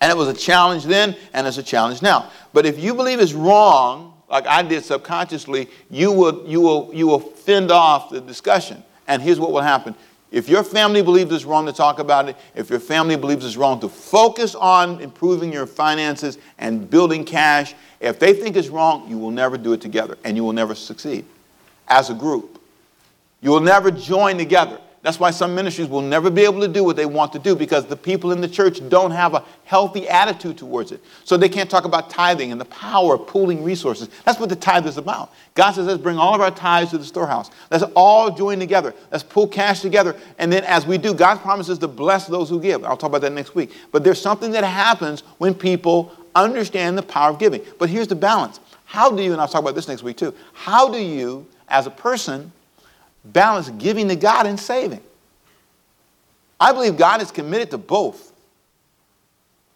And 0.00 0.12
it 0.12 0.16
was 0.16 0.28
a 0.28 0.34
challenge 0.34 0.84
then, 0.84 1.16
and 1.32 1.46
it's 1.46 1.58
a 1.58 1.62
challenge 1.62 2.02
now. 2.02 2.30
But 2.52 2.66
if 2.66 2.78
you 2.78 2.94
believe 2.94 3.18
it's 3.18 3.32
wrong, 3.32 4.14
like 4.30 4.46
I 4.46 4.62
did 4.62 4.84
subconsciously, 4.84 5.68
you 5.90 6.12
will, 6.12 6.46
you 6.46 6.60
will, 6.60 6.90
you 6.94 7.08
will 7.08 7.18
fend 7.18 7.72
off 7.72 8.10
the 8.10 8.20
discussion. 8.20 8.84
And 9.08 9.20
here's 9.20 9.40
what 9.40 9.50
will 9.50 9.62
happen. 9.62 9.96
If 10.30 10.48
your 10.48 10.62
family 10.62 11.02
believes 11.02 11.32
it's 11.32 11.44
wrong 11.44 11.64
to 11.66 11.72
talk 11.72 11.98
about 11.98 12.28
it, 12.28 12.36
if 12.54 12.68
your 12.68 12.80
family 12.80 13.16
believes 13.16 13.46
it's 13.46 13.56
wrong 13.56 13.80
to 13.80 13.88
focus 13.88 14.54
on 14.54 15.00
improving 15.00 15.52
your 15.52 15.66
finances 15.66 16.36
and 16.58 16.88
building 16.88 17.24
cash, 17.24 17.74
if 18.00 18.18
they 18.18 18.34
think 18.34 18.56
it's 18.56 18.68
wrong, 18.68 19.08
you 19.08 19.18
will 19.18 19.30
never 19.30 19.56
do 19.56 19.72
it 19.72 19.80
together 19.80 20.18
and 20.24 20.36
you 20.36 20.44
will 20.44 20.52
never 20.52 20.74
succeed 20.74 21.24
as 21.88 22.10
a 22.10 22.14
group. 22.14 22.60
You 23.40 23.50
will 23.50 23.60
never 23.60 23.90
join 23.90 24.36
together. 24.36 24.80
That's 25.08 25.18
why 25.18 25.30
some 25.30 25.54
ministries 25.54 25.88
will 25.88 26.02
never 26.02 26.28
be 26.28 26.44
able 26.44 26.60
to 26.60 26.68
do 26.68 26.84
what 26.84 26.94
they 26.94 27.06
want 27.06 27.32
to 27.32 27.38
do 27.38 27.56
because 27.56 27.86
the 27.86 27.96
people 27.96 28.30
in 28.30 28.42
the 28.42 28.48
church 28.48 28.86
don't 28.90 29.10
have 29.10 29.32
a 29.32 29.42
healthy 29.64 30.06
attitude 30.06 30.58
towards 30.58 30.92
it. 30.92 31.02
So 31.24 31.38
they 31.38 31.48
can't 31.48 31.70
talk 31.70 31.86
about 31.86 32.10
tithing 32.10 32.52
and 32.52 32.60
the 32.60 32.66
power 32.66 33.14
of 33.14 33.26
pooling 33.26 33.64
resources. 33.64 34.10
That's 34.26 34.38
what 34.38 34.50
the 34.50 34.56
tithe 34.56 34.86
is 34.86 34.98
about. 34.98 35.32
God 35.54 35.70
says, 35.70 35.86
let's 35.86 36.02
bring 36.02 36.18
all 36.18 36.34
of 36.34 36.42
our 36.42 36.50
tithes 36.50 36.90
to 36.90 36.98
the 36.98 37.06
storehouse. 37.06 37.50
Let's 37.70 37.84
all 37.96 38.30
join 38.30 38.58
together. 38.58 38.92
Let's 39.10 39.24
pull 39.24 39.48
cash 39.48 39.80
together. 39.80 40.14
And 40.36 40.52
then 40.52 40.62
as 40.64 40.86
we 40.86 40.98
do, 40.98 41.14
God 41.14 41.38
promises 41.38 41.78
to 41.78 41.88
bless 41.88 42.26
those 42.26 42.50
who 42.50 42.60
give. 42.60 42.84
I'll 42.84 42.98
talk 42.98 43.08
about 43.08 43.22
that 43.22 43.32
next 43.32 43.54
week. 43.54 43.72
But 43.90 44.04
there's 44.04 44.20
something 44.20 44.50
that 44.50 44.62
happens 44.62 45.22
when 45.38 45.54
people 45.54 46.12
understand 46.34 46.98
the 46.98 47.02
power 47.02 47.30
of 47.30 47.38
giving. 47.38 47.62
But 47.78 47.88
here's 47.88 48.08
the 48.08 48.14
balance. 48.14 48.60
How 48.84 49.10
do 49.10 49.22
you, 49.22 49.32
and 49.32 49.40
I'll 49.40 49.48
talk 49.48 49.62
about 49.62 49.74
this 49.74 49.88
next 49.88 50.02
week 50.02 50.18
too, 50.18 50.34
how 50.52 50.92
do 50.92 50.98
you, 50.98 51.46
as 51.68 51.86
a 51.86 51.90
person, 51.90 52.52
balance 53.24 53.70
giving 53.70 54.08
to 54.08 54.16
God 54.16 54.46
and 54.46 54.58
saving. 54.58 55.02
I 56.60 56.72
believe 56.72 56.96
God 56.96 57.22
is 57.22 57.30
committed 57.30 57.70
to 57.70 57.78
both. 57.78 58.32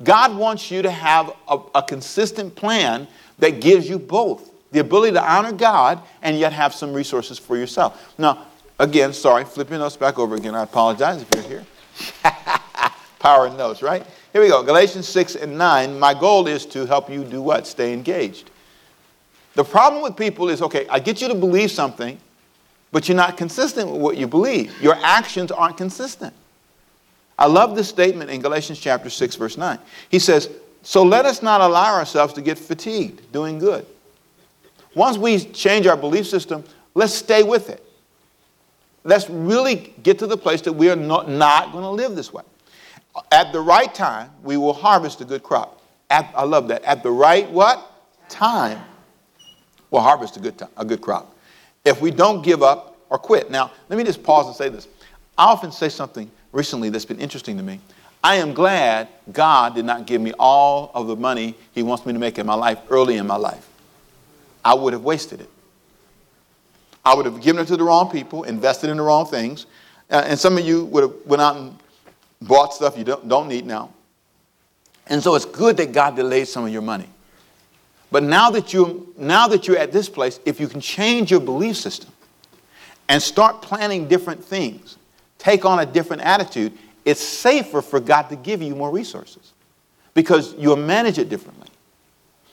God 0.03 0.37
wants 0.37 0.71
you 0.71 0.83
to 0.83 0.91
have 0.91 1.33
a, 1.49 1.59
a, 1.77 1.83
consistent 1.83 2.57
plan 2.57 3.07
that 3.39 3.61
gives 3.61 3.89
you 3.89 3.99
both 3.99 4.51
the 4.73 4.81
ability 4.81 5.13
to 5.13 5.23
honor 5.23 5.53
God 5.53 6.03
and 6.23 6.37
yet 6.37 6.53
have 6.53 6.75
some 6.75 6.93
resources 6.93 7.39
for 7.39 7.57
yourself. 7.57 8.13
Now, 8.19 8.47
again, 8.81 9.13
sorry, 9.13 9.45
flipping 9.45 9.79
those 9.79 9.97
back 9.97 10.19
over 10.19 10.35
again. 10.35 10.57
I 10.57 10.65
apologize 10.65 11.23
if 11.23 11.29
you're 11.35 11.45
here. 11.45 11.67
Power 13.21 13.47
in 13.47 13.57
those, 13.57 13.81
right? 13.81 14.05
Here 14.33 14.43
we 14.43 14.49
go. 14.49 14.65
Galatians 14.65 15.07
6 15.07 15.37
and 15.37 15.57
9. 15.57 15.99
My 15.99 16.15
goal 16.15 16.49
is 16.49 16.67
to 16.67 16.87
help 16.87 17.09
you 17.09 17.23
do 17.23 17.41
what? 17.41 17.67
Stay 17.69 17.93
engaged. 17.93 18.51
The 19.55 19.63
problem 19.63 20.03
with 20.03 20.17
people 20.17 20.49
is 20.49 20.63
okay, 20.63 20.89
I 20.89 20.99
get 20.99 21.21
you 21.21 21.29
to 21.29 21.35
believe 21.35 21.71
something, 21.71 22.19
but 22.93 23.09
you're 23.09 23.17
not 23.17 23.37
consistent 23.37 23.91
with 23.91 24.01
what 24.01 24.17
you 24.19 24.29
believe. 24.29 24.81
Your 24.81 24.95
actions 25.03 25.51
aren't 25.51 25.79
consistent. 25.79 26.35
I 27.39 27.47
love 27.47 27.75
this 27.75 27.89
statement 27.89 28.31
in 28.31 28.41
Galatians 28.43 28.79
chapter 28.79 29.11
6, 29.11 29.37
verse 29.37 29.57
9. 29.57 29.79
He 30.11 30.19
says, 30.19 30.51
So 30.83 31.03
let 31.03 31.25
us 31.25 31.43
not 31.43 31.63
allow 31.63 31.95
ourselves 31.95 32.35
to 32.35 32.43
get 32.43 32.59
fatigued 32.59 33.33
doing 33.33 33.59
good. 33.59 33.87
Once 34.95 35.17
we 35.17 35.39
change 35.39 35.87
our 35.87 35.97
belief 35.97 36.27
system, 36.27 36.63
let's 36.95 37.15
stay 37.15 37.43
with 37.43 37.71
it. 37.71 37.83
Let's 39.05 39.29
really 39.29 39.95
get 40.03 40.19
to 40.21 40.27
the 40.27 40.37
place 40.37 40.61
that 40.61 40.75
we 40.75 40.91
are 40.91 40.97
not, 40.97 41.29
not 41.29 41.73
going 41.73 41.83
to 41.83 41.91
live 41.91 42.15
this 42.15 42.33
way. 42.33 42.45
At 43.33 43.53
the 43.53 43.61
right 43.61 43.93
time, 43.93 44.31
we 44.43 44.59
will 44.59 44.75
harvest 44.75 45.21
a 45.23 45.25
good 45.25 45.43
crop. 45.43 45.83
At, 46.11 46.31
I 46.37 46.45
love 46.45 46.69
that. 46.69 46.85
At 46.85 47.03
the 47.03 47.11
right 47.11 47.51
what? 47.51 47.91
Time, 48.29 48.79
we'll 49.91 50.03
harvest 50.03 50.37
a 50.37 50.41
good, 50.41 50.59
time, 50.59 50.69
a 50.77 50.85
good 50.85 51.01
crop 51.01 51.32
if 51.85 52.01
we 52.01 52.11
don't 52.11 52.43
give 52.43 52.63
up 52.63 52.97
or 53.11 53.19
quit. 53.19 53.51
Now, 53.51 53.71
let 53.89 53.97
me 53.97 54.05
just 54.05 54.23
pause 54.23 54.47
and 54.47 54.57
say 54.57 54.69
this. 54.69 54.89
I 55.37 55.47
often 55.47 55.73
say 55.73 55.89
something 55.89 56.31
recently 56.53 56.91
that's 56.91 57.05
been 57.05 57.21
interesting 57.21 57.57
to 57.57 57.63
me. 57.63 57.81
I 58.25 58.37
am 58.37 58.55
glad 58.55 59.09
God 59.33 59.75
did 59.75 59.85
not 59.85 60.07
give 60.07 60.21
me 60.21 60.33
all 60.39 60.93
of 60.95 61.09
the 61.09 61.17
money 61.17 61.57
He 61.73 61.83
wants 61.83 62.07
me 62.07 62.13
to 62.13 62.19
make 62.19 62.39
in 62.39 62.47
my 62.47 62.55
life 62.55 62.79
early 62.89 63.17
in 63.17 63.27
my 63.27 63.37
life. 63.37 63.69
I 64.65 64.75
would 64.75 64.93
have 64.93 65.03
wasted 65.03 65.41
it. 65.41 65.51
I 67.05 67.15
would 67.15 67.27
have 67.27 67.41
given 67.41 67.63
it 67.63 67.67
to 67.67 67.77
the 67.77 67.83
wrong 67.83 68.11
people, 68.11 68.45
invested 68.45 68.91
in 68.91 68.97
the 68.97 69.03
wrong 69.03 69.27
things, 69.27 69.67
uh, 70.09 70.23
and 70.25 70.39
some 70.39 70.57
of 70.57 70.65
you 70.65 70.85
would 70.87 71.03
have 71.03 71.15
went 71.27 71.43
out 71.43 71.57
and 71.57 71.77
bought 72.41 72.75
stuff 72.75 72.97
you 72.97 73.03
don't, 73.03 73.27
don't 73.27 73.49
need 73.49 73.67
now. 73.67 73.93
And 75.09 75.21
so 75.21 75.35
it's 75.35 75.45
good 75.45 75.77
that 75.79 75.93
God 75.93 76.15
delayed 76.15 76.47
some 76.47 76.65
of 76.65 76.73
your 76.73 76.83
money. 76.83 77.09
But 78.13 78.23
now 78.23 78.51
that, 78.51 78.75
you, 78.75 79.13
now 79.17 79.49
that 79.49 79.67
you're 79.67 79.79
at 79.79 79.91
this 79.91 80.09
place, 80.11 80.39
if 80.45 80.61
you 80.61 80.69
can 80.69 80.83
change 80.83 81.31
your 81.31 81.41
belief 81.41 81.79
system 81.79 82.11
and 83.09 83.21
start 83.23 83.63
planning 83.63 84.07
different 84.07 84.45
things, 84.45 84.99
take 85.39 85.65
on 85.65 85.79
a 85.79 85.87
different 85.87 86.21
attitude, 86.23 86.77
it's 87.07 87.23
safer 87.23 87.81
for 87.81 88.01
God 88.01 88.29
to 88.29 88.37
give 88.37 88.61
you 88.61 88.77
more 88.77 88.91
resources 88.91 89.55
because 90.13 90.55
you'll 90.59 90.77
manage 90.77 91.19
it 91.19 91.31
differently. 91.31 91.69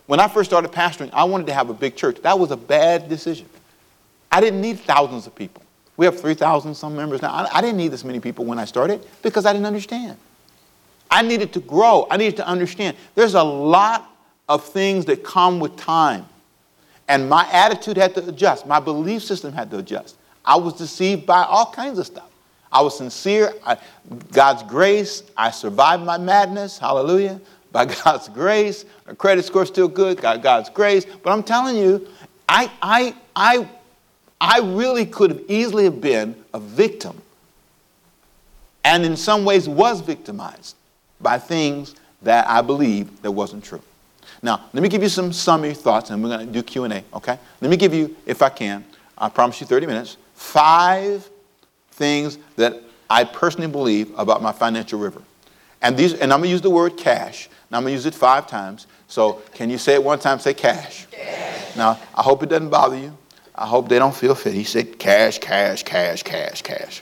When 0.08 0.22
I 0.22 0.30
first 0.30 0.50
started 0.50 0.72
pastoring, 0.72 1.10
I 1.12 1.26
wanted 1.26 1.48
to 1.48 1.54
have 1.54 1.70
a 1.70 1.74
big 1.74 1.98
church. 1.98 2.22
That 2.22 2.40
was 2.40 2.52
a 2.52 2.58
bad 2.58 3.10
decision. 3.10 3.48
I 4.32 4.40
didn't 4.40 4.62
need 4.62 4.80
thousands 4.80 5.28
of 5.28 5.36
people. 5.36 5.62
We 5.98 6.06
have 6.06 6.18
3,000 6.18 6.74
some 6.74 6.96
members 6.96 7.22
now. 7.22 7.34
I, 7.34 7.58
I 7.58 7.62
didn't 7.62 7.76
need 7.76 7.90
this 7.90 8.06
many 8.06 8.22
people 8.22 8.46
when 8.46 8.60
I 8.60 8.66
started 8.66 9.06
because 9.22 9.46
I 9.46 9.52
didn't 9.52 9.68
understand. 9.68 10.18
I 11.12 11.22
needed 11.22 11.52
to 11.54 11.60
grow. 11.60 12.08
I 12.10 12.16
needed 12.16 12.38
to 12.38 12.48
understand. 12.48 12.96
There's 13.14 13.34
a 13.34 13.44
lot 13.44 14.10
of 14.50 14.66
things 14.66 15.06
that 15.06 15.24
come 15.24 15.60
with 15.60 15.78
time. 15.78 16.26
And 17.08 17.30
my 17.30 17.48
attitude 17.52 17.98
had 17.98 18.14
to 18.16 18.28
adjust, 18.28 18.68
my 18.68 18.80
belief 18.80 19.24
system 19.24 19.54
had 19.54 19.72
to 19.72 19.78
adjust. 19.78 20.18
I 20.44 20.58
was 20.58 20.74
deceived 20.74 21.26
by 21.26 21.44
all 21.44 21.72
kinds 21.72 22.00
of 22.00 22.06
stuff. 22.06 22.30
I 22.72 22.82
was 22.82 22.98
sincere. 22.98 23.54
I, 23.66 23.78
God's 24.32 24.64
grace, 24.64 25.24
I 25.38 25.52
survived 25.52 26.04
my 26.04 26.18
madness. 26.18 26.78
Hallelujah. 26.78 27.40
By 27.72 27.86
God's 28.04 28.30
grace, 28.30 28.86
my 29.08 29.14
credit 29.14 29.46
score 29.46 29.66
still 29.66 29.88
good. 29.88 30.22
God's 30.22 30.70
grace. 30.70 31.06
But 31.06 31.32
I'm 31.32 31.44
telling 31.44 31.78
you, 31.78 32.08
I, 32.48 32.72
I, 32.82 33.16
I, 33.36 33.70
I 34.42 34.60
really 34.60 35.06
could 35.06 35.32
have 35.32 35.42
easily 35.48 35.86
have 35.86 36.02
been 36.02 36.36
a 36.54 36.60
victim 36.60 37.22
and 38.84 39.06
in 39.06 39.16
some 39.16 39.46
ways 39.46 39.68
was 39.68 40.02
victimized 40.02 40.76
by 41.22 41.38
things 41.38 41.96
that 42.22 42.48
I 42.48 42.62
believed 42.62 43.22
that 43.24 43.32
wasn't 43.32 43.64
true. 43.64 43.82
Now, 44.42 44.66
let 44.74 44.82
me 44.82 44.90
give 44.90 45.04
you 45.04 45.10
some 45.10 45.34
summary 45.34 45.74
thoughts, 45.74 46.10
and 46.10 46.24
we're 46.24 46.30
going 46.30 46.48
to 46.48 46.54
do 46.54 46.64
Q&A, 46.64 47.04
okay? 47.14 47.38
Let 47.62 47.70
me 47.70 47.78
give 47.78 47.94
you, 47.94 48.16
if 48.26 48.42
I 48.42 48.50
can, 48.50 48.86
I 49.18 49.30
promise 49.30 49.60
you 49.60 49.68
30 49.68 49.86
minutes, 49.86 50.18
five 50.34 51.30
things 51.92 52.38
that 52.56 52.82
I 53.10 53.26
personally 53.26 53.70
believe 53.70 54.18
about 54.18 54.42
my 54.42 54.52
financial 54.52 55.00
river. 55.00 55.22
And, 55.82 55.98
these, 55.98 56.14
and 56.14 56.32
I'm 56.32 56.40
going 56.40 56.48
to 56.48 56.52
use 56.52 56.62
the 56.62 56.70
word 56.70 56.98
cash. 56.98 57.50
Now, 57.70 57.78
I'm 57.78 57.84
going 57.84 57.92
to 57.92 57.96
use 57.96 58.06
it 58.06 58.16
five 58.16 58.48
times. 58.48 58.88
So 59.08 59.42
can 59.54 59.70
you 59.70 59.78
say 59.78 59.96
it 59.96 60.04
one 60.04 60.20
time? 60.20 60.40
Say 60.40 60.54
cash. 60.54 61.08
cash. 61.12 61.76
Now, 61.76 62.00
I 62.16 62.22
hope 62.22 62.44
it 62.44 62.50
doesn't 62.50 62.70
bother 62.70 62.98
you. 62.98 63.18
I 63.56 63.66
hope 63.66 63.90
they 63.90 64.00
don't 64.00 64.16
feel 64.16 64.36
fit. 64.36 64.54
He 64.54 64.64
said 64.64 64.98
cash, 65.00 65.40
cash, 65.40 65.84
cash, 65.84 66.24
cash, 66.24 66.62
cash. 66.62 67.02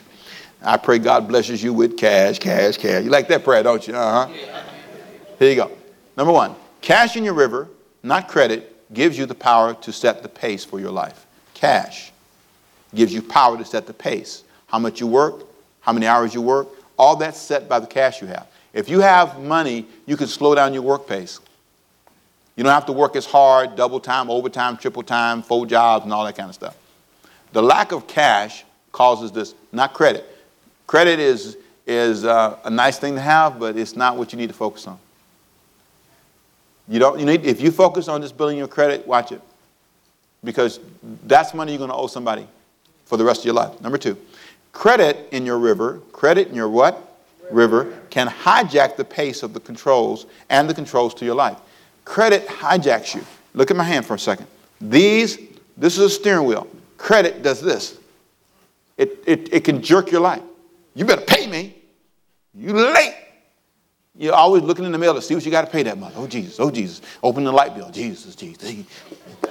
I 0.60 0.76
pray 0.76 0.98
God 0.98 1.28
blesses 1.28 1.62
you 1.62 1.72
with 1.72 1.96
cash, 1.96 2.38
cash, 2.38 2.76
cash. 2.76 3.04
You 3.04 3.10
like 3.10 3.28
that 3.28 3.44
prayer, 3.44 3.62
don't 3.62 3.86
you? 3.86 3.94
Uh-huh. 3.94 4.32
Here 5.38 5.50
you 5.50 5.56
go. 5.56 5.70
Number 6.16 6.32
one, 6.32 6.56
Cash 6.80 7.16
in 7.16 7.24
your 7.24 7.34
river, 7.34 7.68
not 8.02 8.28
credit, 8.28 8.74
gives 8.92 9.18
you 9.18 9.26
the 9.26 9.34
power 9.34 9.74
to 9.74 9.92
set 9.92 10.22
the 10.22 10.28
pace 10.28 10.64
for 10.64 10.80
your 10.80 10.90
life. 10.90 11.26
Cash 11.54 12.12
gives 12.94 13.12
you 13.12 13.20
power 13.20 13.58
to 13.58 13.64
set 13.64 13.86
the 13.86 13.92
pace. 13.92 14.44
How 14.66 14.78
much 14.78 15.00
you 15.00 15.06
work, 15.06 15.44
how 15.80 15.92
many 15.92 16.06
hours 16.06 16.34
you 16.34 16.42
work, 16.42 16.68
all 16.98 17.16
that's 17.16 17.40
set 17.40 17.68
by 17.68 17.78
the 17.78 17.86
cash 17.86 18.20
you 18.20 18.26
have. 18.28 18.46
If 18.72 18.88
you 18.88 19.00
have 19.00 19.40
money, 19.40 19.86
you 20.06 20.16
can 20.16 20.26
slow 20.26 20.54
down 20.54 20.74
your 20.74 20.82
work 20.82 21.06
pace. 21.06 21.40
You 22.56 22.64
don't 22.64 22.72
have 22.72 22.86
to 22.86 22.92
work 22.92 23.14
as 23.16 23.24
hard, 23.24 23.76
double 23.76 24.00
time, 24.00 24.30
overtime, 24.30 24.76
triple 24.76 25.02
time, 25.02 25.42
full 25.42 25.64
jobs, 25.64 26.04
and 26.04 26.12
all 26.12 26.24
that 26.24 26.36
kind 26.36 26.48
of 26.48 26.54
stuff. 26.54 26.76
The 27.52 27.62
lack 27.62 27.92
of 27.92 28.06
cash 28.06 28.64
causes 28.90 29.30
this, 29.30 29.54
not 29.72 29.94
credit. 29.94 30.26
Credit 30.86 31.20
is, 31.20 31.56
is 31.86 32.24
uh, 32.24 32.58
a 32.64 32.70
nice 32.70 32.98
thing 32.98 33.14
to 33.14 33.20
have, 33.20 33.58
but 33.60 33.76
it's 33.76 33.94
not 33.94 34.16
what 34.16 34.32
you 34.32 34.38
need 34.38 34.48
to 34.48 34.54
focus 34.54 34.86
on. 34.86 34.98
You 36.88 36.98
don't, 36.98 37.18
you 37.18 37.26
need, 37.26 37.44
if 37.44 37.60
you 37.60 37.70
focus 37.70 38.08
on 38.08 38.22
just 38.22 38.36
building 38.36 38.56
your 38.56 38.68
credit, 38.68 39.06
watch 39.06 39.32
it. 39.32 39.42
Because 40.42 40.80
that's 41.24 41.52
money 41.52 41.72
you're 41.72 41.78
going 41.78 41.90
to 41.90 41.96
owe 41.96 42.06
somebody 42.06 42.46
for 43.04 43.16
the 43.16 43.24
rest 43.24 43.40
of 43.40 43.46
your 43.46 43.54
life. 43.54 43.80
Number 43.80 43.98
two, 43.98 44.16
credit 44.72 45.28
in 45.32 45.44
your 45.44 45.58
river, 45.58 46.00
credit 46.12 46.48
in 46.48 46.54
your 46.54 46.68
what? 46.68 47.04
River, 47.50 47.98
can 48.10 48.28
hijack 48.28 48.96
the 48.96 49.04
pace 49.04 49.42
of 49.42 49.52
the 49.54 49.60
controls 49.60 50.26
and 50.50 50.68
the 50.68 50.74
controls 50.74 51.14
to 51.14 51.24
your 51.24 51.34
life. 51.34 51.58
Credit 52.04 52.46
hijacks 52.46 53.14
you. 53.14 53.24
Look 53.54 53.70
at 53.70 53.76
my 53.76 53.84
hand 53.84 54.06
for 54.06 54.14
a 54.14 54.18
second. 54.18 54.46
These, 54.80 55.38
this 55.76 55.98
is 55.98 56.04
a 56.04 56.10
steering 56.10 56.46
wheel. 56.46 56.66
Credit 56.96 57.42
does 57.42 57.60
this. 57.60 57.98
It, 58.96 59.22
it, 59.26 59.52
it 59.52 59.64
can 59.64 59.82
jerk 59.82 60.10
your 60.10 60.20
life. 60.20 60.42
You 60.94 61.04
better 61.04 61.22
pay 61.22 61.46
me. 61.46 61.76
You 62.54 62.72
late. 62.72 63.14
You're 64.18 64.34
always 64.34 64.64
looking 64.64 64.84
in 64.84 64.90
the 64.90 64.98
mail 64.98 65.14
to 65.14 65.22
see 65.22 65.36
what 65.36 65.44
you 65.44 65.52
got 65.52 65.64
to 65.64 65.70
pay 65.70 65.84
that 65.84 65.96
month. 65.96 66.14
Oh, 66.16 66.26
Jesus, 66.26 66.58
oh, 66.58 66.72
Jesus. 66.72 67.00
Open 67.22 67.44
the 67.44 67.52
light 67.52 67.76
bill. 67.76 67.88
Jesus, 67.88 68.34
Jesus. 68.34 68.84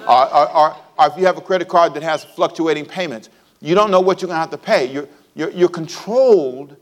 or, 0.05 0.33
or, 0.33 0.51
or, 0.51 0.77
or, 0.99 1.07
if 1.07 1.17
you 1.17 1.25
have 1.25 1.37
a 1.37 1.41
credit 1.41 1.69
card 1.69 1.93
that 1.93 2.03
has 2.03 2.25
fluctuating 2.25 2.85
payments, 2.85 3.29
you 3.61 3.75
don't 3.75 3.91
know 3.91 4.01
what 4.01 4.21
you're 4.21 4.27
going 4.27 4.35
to 4.35 4.41
have 4.41 4.51
to 4.51 4.57
pay. 4.57 4.91
You're, 4.91 5.07
you're, 5.35 5.51
you're 5.51 5.69
controlled 5.69 6.75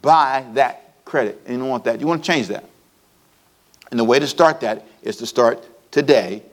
by 0.00 0.46
that 0.54 1.04
credit, 1.04 1.40
and 1.44 1.54
you 1.54 1.58
don't 1.58 1.68
want 1.68 1.84
that. 1.84 2.00
You 2.00 2.06
want 2.06 2.24
to 2.24 2.32
change 2.32 2.46
that. 2.48 2.64
And 3.90 3.98
the 3.98 4.04
way 4.04 4.20
to 4.20 4.26
start 4.28 4.60
that 4.60 4.86
is 5.02 5.16
to 5.16 5.26
start 5.26 5.66
today 5.90 6.44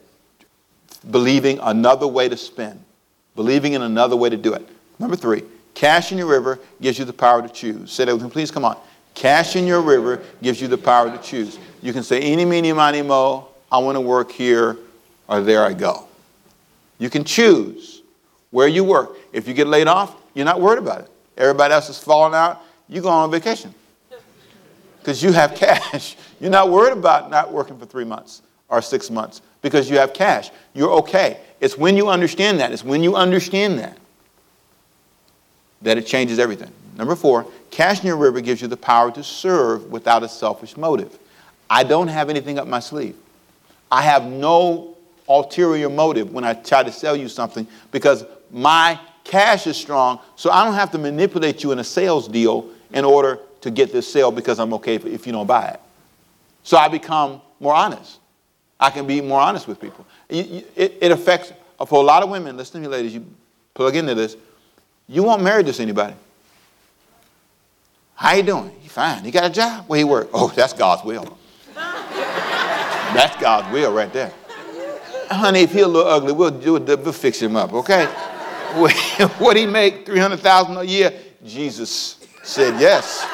believing 1.12 1.60
another 1.62 2.08
way 2.08 2.28
to 2.28 2.36
spend, 2.36 2.84
believing 3.36 3.74
in 3.74 3.84
another 3.84 4.16
way 4.16 4.30
to 4.30 4.38
do 4.38 4.54
it. 4.54 4.68
Number 4.98 5.16
three, 5.16 5.44
cash 5.76 6.12
in 6.12 6.18
your 6.18 6.28
river 6.28 6.60
gives 6.82 6.98
you 6.98 7.06
the 7.06 7.14
power 7.14 7.42
to 7.42 7.50
choose. 7.50 7.92
Say 7.92 8.06
that 8.06 8.16
with 8.16 8.24
me, 8.24 8.30
please. 8.32 8.50
Come 8.50 8.66
on. 8.66 8.78
Cash 9.20 9.58
in 9.58 9.68
your 9.68 9.82
river 9.82 10.24
gives 10.42 10.62
you 10.62 10.70
the 10.70 10.78
power 10.78 11.12
to 11.12 11.22
choose. 11.22 11.60
You 11.82 11.92
can 11.92 12.04
say, 12.04 12.26
eeny, 12.26 12.46
meeny, 12.46 12.72
miny, 12.72 13.02
mo, 13.02 13.50
I 13.70 13.78
want 13.80 13.98
to 13.98 14.02
work 14.02 14.32
here, 14.32 14.78
or 15.28 15.42
there 15.42 15.66
I 15.66 15.74
go. 15.74 16.08
You 17.00 17.10
can 17.10 17.26
choose 17.26 18.02
where 18.52 18.70
you 18.70 18.86
work. 18.86 19.18
If 19.34 19.46
you 19.46 19.54
get 19.54 19.68
laid 19.68 19.88
off, 19.88 20.16
you're 20.34 20.46
not 20.46 20.62
worried 20.62 20.80
about 20.80 21.02
it. 21.02 21.12
Everybody 21.36 21.74
else 21.74 21.90
is 21.90 22.00
falling 22.00 22.34
out, 22.34 22.62
you 22.88 23.02
go 23.02 23.10
on 23.10 23.30
vacation 23.30 23.74
because 25.00 25.22
you 25.22 25.34
have 25.34 25.54
cash. 25.54 26.16
You're 26.40 26.50
not 26.50 26.70
worried 26.70 26.94
about 26.94 27.30
not 27.30 27.52
working 27.52 27.78
for 27.78 27.86
three 27.86 28.06
months 28.06 28.42
or 28.70 28.82
six 28.82 29.10
months 29.10 29.42
because 29.62 29.90
you 29.90 29.98
have 29.98 30.14
cash. 30.14 30.52
You're 30.74 30.92
okay. 31.00 31.42
It's 31.60 31.78
when 31.78 31.98
you 31.98 32.08
understand 32.08 32.62
that, 32.62 32.72
it's 32.72 32.86
when 32.86 33.04
you 33.04 33.18
understand 33.18 33.80
that, 33.80 33.98
that 35.82 35.98
it 35.98 36.06
changes 36.06 36.40
everything. 36.40 36.72
Number 37.00 37.16
four, 37.16 37.48
your 38.04 38.18
river 38.18 38.42
gives 38.42 38.62
you 38.62 38.68
the 38.68 38.76
power 38.76 39.10
to 39.10 39.24
serve 39.24 39.90
without 39.90 40.22
a 40.22 40.28
selfish 40.28 40.76
motive. 40.76 41.18
I 41.70 41.86
don't 41.86 42.10
have 42.10 42.30
anything 42.30 42.60
up 42.60 42.68
my 42.68 42.82
sleeve. 42.82 43.16
I 43.90 44.02
have 44.02 44.26
no 44.26 44.98
ulterior 45.30 45.90
motive 45.90 46.34
when 46.34 46.44
I 46.44 46.56
try 46.56 46.84
to 46.84 46.92
sell 46.92 47.16
you 47.16 47.30
something 47.30 47.66
because 47.94 48.26
my 48.52 49.00
cash 49.24 49.66
is 49.66 49.78
strong, 49.78 50.20
so 50.36 50.52
I 50.52 50.66
don't 50.66 50.74
have 50.74 50.92
to 50.92 50.98
manipulate 50.98 51.64
you 51.64 51.72
in 51.72 51.80
a 51.80 51.86
sales 51.86 52.28
deal 52.28 52.70
in 52.92 53.06
order 53.06 53.40
to 53.62 53.72
get 53.72 53.94
this 53.94 54.12
sale 54.12 54.30
because 54.30 54.60
I'm 54.60 54.74
okay 54.74 54.96
if 54.96 55.26
you 55.26 55.32
don't 55.32 55.48
buy 55.48 55.70
it. 55.70 55.80
So 56.64 56.76
I 56.76 56.90
become 56.90 57.42
more 57.62 57.74
honest. 57.74 58.20
I 58.78 58.90
can 58.90 59.08
be 59.08 59.22
more 59.22 59.40
honest 59.40 59.70
with 59.70 59.80
people. 59.80 60.06
It, 60.28 60.66
it, 60.76 61.12
affects, 61.14 61.54
for 61.88 62.04
a 62.04 62.06
lot 62.06 62.24
of 62.24 62.30
women, 62.30 62.58
listen 62.58 62.82
to 62.82 62.90
me, 62.90 62.94
ladies, 62.94 63.14
you 63.14 63.26
plug 63.74 63.96
into 63.96 64.16
this, 64.16 64.36
you 65.08 65.24
won't 65.24 65.42
marry 65.42 65.64
this 65.64 65.80
anybody. 65.80 66.16
How 68.20 68.34
you 68.34 68.44
doing? 68.44 68.76
You 68.84 68.90
fine. 68.90 69.24
You 69.24 69.32
got 69.32 69.46
a 69.46 69.50
job? 69.50 69.86
Where 69.88 69.98
you 69.98 70.06
work? 70.06 70.30
Oh, 70.34 70.50
that's 70.50 70.74
God's 70.74 71.06
will. 71.06 71.38
that's 71.74 73.42
God's 73.42 73.72
will 73.72 73.94
right 73.94 74.12
there. 74.12 74.34
Honey, 75.32 75.62
if 75.62 75.72
he's 75.72 75.84
a 75.84 75.88
little 75.88 76.12
ugly, 76.12 76.34
we'll, 76.34 76.52
we'll, 76.52 76.84
we'll 76.84 77.14
fix 77.14 77.42
him 77.42 77.56
up, 77.56 77.72
okay? 77.72 78.08
what 79.38 79.56
he 79.56 79.66
make? 79.66 80.06
300000 80.06 80.76
a 80.76 80.84
year? 80.84 81.14
Jesus 81.46 82.18
said 82.44 82.78
yes. 82.78 83.26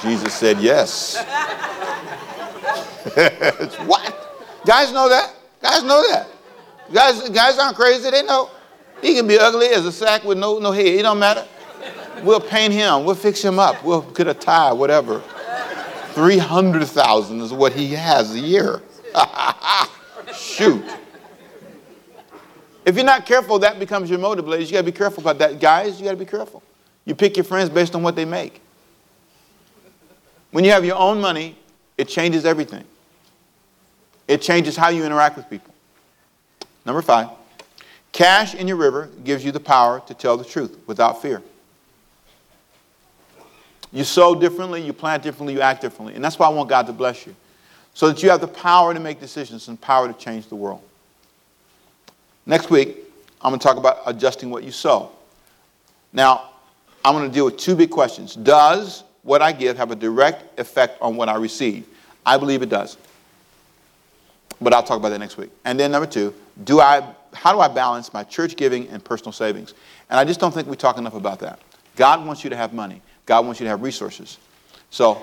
Jesus 0.00 0.32
said 0.32 0.58
yes. 0.60 1.18
what? 3.84 4.62
Guys 4.64 4.90
know 4.90 5.10
that. 5.10 5.34
Guys 5.60 5.82
know 5.82 6.02
that. 6.12 6.28
Guys, 6.90 7.28
guys 7.28 7.58
aren't 7.58 7.76
crazy. 7.76 8.10
They 8.10 8.22
know. 8.22 8.48
He 9.02 9.14
can 9.14 9.28
be 9.28 9.38
ugly 9.38 9.66
as 9.66 9.84
a 9.84 9.92
sack 9.92 10.24
with 10.24 10.38
no, 10.38 10.58
no 10.58 10.72
head. 10.72 10.86
It 10.86 11.02
don't 11.02 11.18
matter. 11.18 11.46
We'll 12.22 12.40
paint 12.40 12.72
him. 12.72 13.04
We'll 13.04 13.14
fix 13.14 13.42
him 13.42 13.58
up. 13.58 13.84
We'll 13.84 14.02
get 14.02 14.26
a 14.26 14.34
tie, 14.34 14.72
whatever. 14.72 15.22
300,000 16.12 17.40
is 17.40 17.52
what 17.52 17.72
he 17.72 17.92
has 17.92 18.34
a 18.34 18.40
year. 18.40 18.82
Shoot. 20.34 20.84
If 22.84 22.96
you're 22.96 23.04
not 23.04 23.26
careful, 23.26 23.58
that 23.60 23.78
becomes 23.78 24.08
your 24.08 24.18
motive, 24.18 24.48
ladies. 24.48 24.70
You 24.70 24.76
got 24.76 24.80
to 24.80 24.86
be 24.86 24.96
careful 24.96 25.20
about 25.20 25.38
that. 25.38 25.60
Guys, 25.60 25.98
you 25.98 26.04
got 26.04 26.12
to 26.12 26.16
be 26.16 26.24
careful. 26.24 26.62
You 27.04 27.14
pick 27.14 27.36
your 27.36 27.44
friends 27.44 27.70
based 27.70 27.94
on 27.94 28.02
what 28.02 28.16
they 28.16 28.24
make. 28.24 28.60
When 30.50 30.64
you 30.64 30.70
have 30.70 30.84
your 30.84 30.96
own 30.96 31.20
money, 31.20 31.56
it 31.96 32.08
changes 32.08 32.44
everything. 32.44 32.84
It 34.26 34.42
changes 34.42 34.76
how 34.76 34.88
you 34.88 35.04
interact 35.04 35.36
with 35.36 35.48
people. 35.48 35.74
Number 36.84 37.02
five, 37.02 37.28
cash 38.12 38.54
in 38.54 38.66
your 38.66 38.76
river 38.76 39.10
gives 39.24 39.44
you 39.44 39.52
the 39.52 39.60
power 39.60 40.00
to 40.06 40.14
tell 40.14 40.36
the 40.36 40.44
truth 40.44 40.78
without 40.86 41.20
fear. 41.20 41.42
You 43.92 44.04
sow 44.04 44.34
differently, 44.34 44.82
you 44.82 44.92
plant 44.92 45.22
differently, 45.22 45.54
you 45.54 45.60
act 45.60 45.80
differently. 45.80 46.14
And 46.14 46.22
that's 46.22 46.38
why 46.38 46.46
I 46.46 46.50
want 46.50 46.68
God 46.68 46.86
to 46.86 46.92
bless 46.92 47.26
you. 47.26 47.34
So 47.94 48.08
that 48.08 48.22
you 48.22 48.30
have 48.30 48.40
the 48.40 48.48
power 48.48 48.94
to 48.94 49.00
make 49.00 49.18
decisions 49.18 49.68
and 49.68 49.80
power 49.80 50.06
to 50.06 50.14
change 50.14 50.48
the 50.48 50.56
world. 50.56 50.82
Next 52.46 52.70
week, 52.70 52.96
I'm 53.40 53.50
going 53.50 53.58
to 53.58 53.64
talk 53.64 53.76
about 53.76 54.00
adjusting 54.06 54.50
what 54.50 54.64
you 54.64 54.70
sow. 54.70 55.10
Now, 56.12 56.50
I'm 57.04 57.14
going 57.14 57.28
to 57.28 57.34
deal 57.34 57.44
with 57.44 57.56
two 57.56 57.74
big 57.76 57.90
questions. 57.90 58.34
Does 58.34 59.04
what 59.22 59.42
I 59.42 59.52
give 59.52 59.76
have 59.76 59.90
a 59.90 59.96
direct 59.96 60.58
effect 60.58 61.00
on 61.00 61.16
what 61.16 61.28
I 61.28 61.36
receive? 61.36 61.86
I 62.24 62.36
believe 62.36 62.62
it 62.62 62.68
does. 62.68 62.96
But 64.60 64.74
I'll 64.74 64.82
talk 64.82 64.98
about 64.98 65.10
that 65.10 65.18
next 65.18 65.36
week. 65.36 65.50
And 65.64 65.78
then 65.78 65.90
number 65.92 66.06
two, 66.06 66.34
do 66.64 66.80
I, 66.80 67.06
how 67.32 67.52
do 67.52 67.60
I 67.60 67.68
balance 67.68 68.12
my 68.12 68.24
church 68.24 68.56
giving 68.56 68.88
and 68.88 69.04
personal 69.04 69.32
savings? 69.32 69.74
And 70.10 70.18
I 70.18 70.24
just 70.24 70.40
don't 70.40 70.52
think 70.52 70.68
we 70.68 70.76
talk 70.76 70.98
enough 70.98 71.14
about 71.14 71.38
that. 71.40 71.60
God 71.96 72.26
wants 72.26 72.44
you 72.44 72.50
to 72.50 72.56
have 72.56 72.72
money. 72.72 73.02
God 73.28 73.44
wants 73.44 73.60
you 73.60 73.64
to 73.64 73.68
have 73.68 73.82
resources. 73.82 74.38
So 74.88 75.20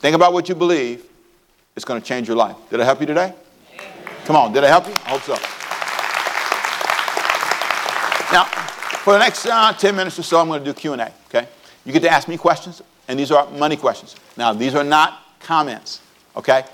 think 0.00 0.14
about 0.14 0.34
what 0.34 0.50
you 0.50 0.54
believe. 0.54 1.02
It's 1.74 1.84
going 1.84 1.98
to 1.98 2.06
change 2.06 2.28
your 2.28 2.36
life. 2.36 2.56
Did 2.68 2.78
I 2.78 2.84
help 2.84 3.00
you 3.00 3.06
today? 3.06 3.32
Come 4.26 4.36
on, 4.36 4.52
did 4.52 4.64
I 4.64 4.68
help 4.68 4.86
you? 4.86 4.92
I 4.92 5.16
hope 5.16 5.22
so. 5.22 5.32
Now, 8.30 8.44
for 9.02 9.14
the 9.14 9.18
next 9.18 9.46
uh, 9.46 9.72
10 9.72 9.96
minutes 9.96 10.18
or 10.18 10.22
so, 10.22 10.40
I'm 10.40 10.48
going 10.48 10.62
to 10.62 10.64
do 10.64 10.74
Q&A, 10.74 11.10
okay? 11.28 11.48
You 11.86 11.92
get 11.94 12.02
to 12.02 12.10
ask 12.10 12.28
me 12.28 12.36
questions, 12.36 12.82
and 13.08 13.18
these 13.18 13.32
are 13.32 13.50
money 13.52 13.78
questions. 13.78 14.14
Now, 14.36 14.52
these 14.52 14.74
are 14.74 14.84
not 14.84 15.22
comments, 15.40 16.02
okay? 16.36 16.64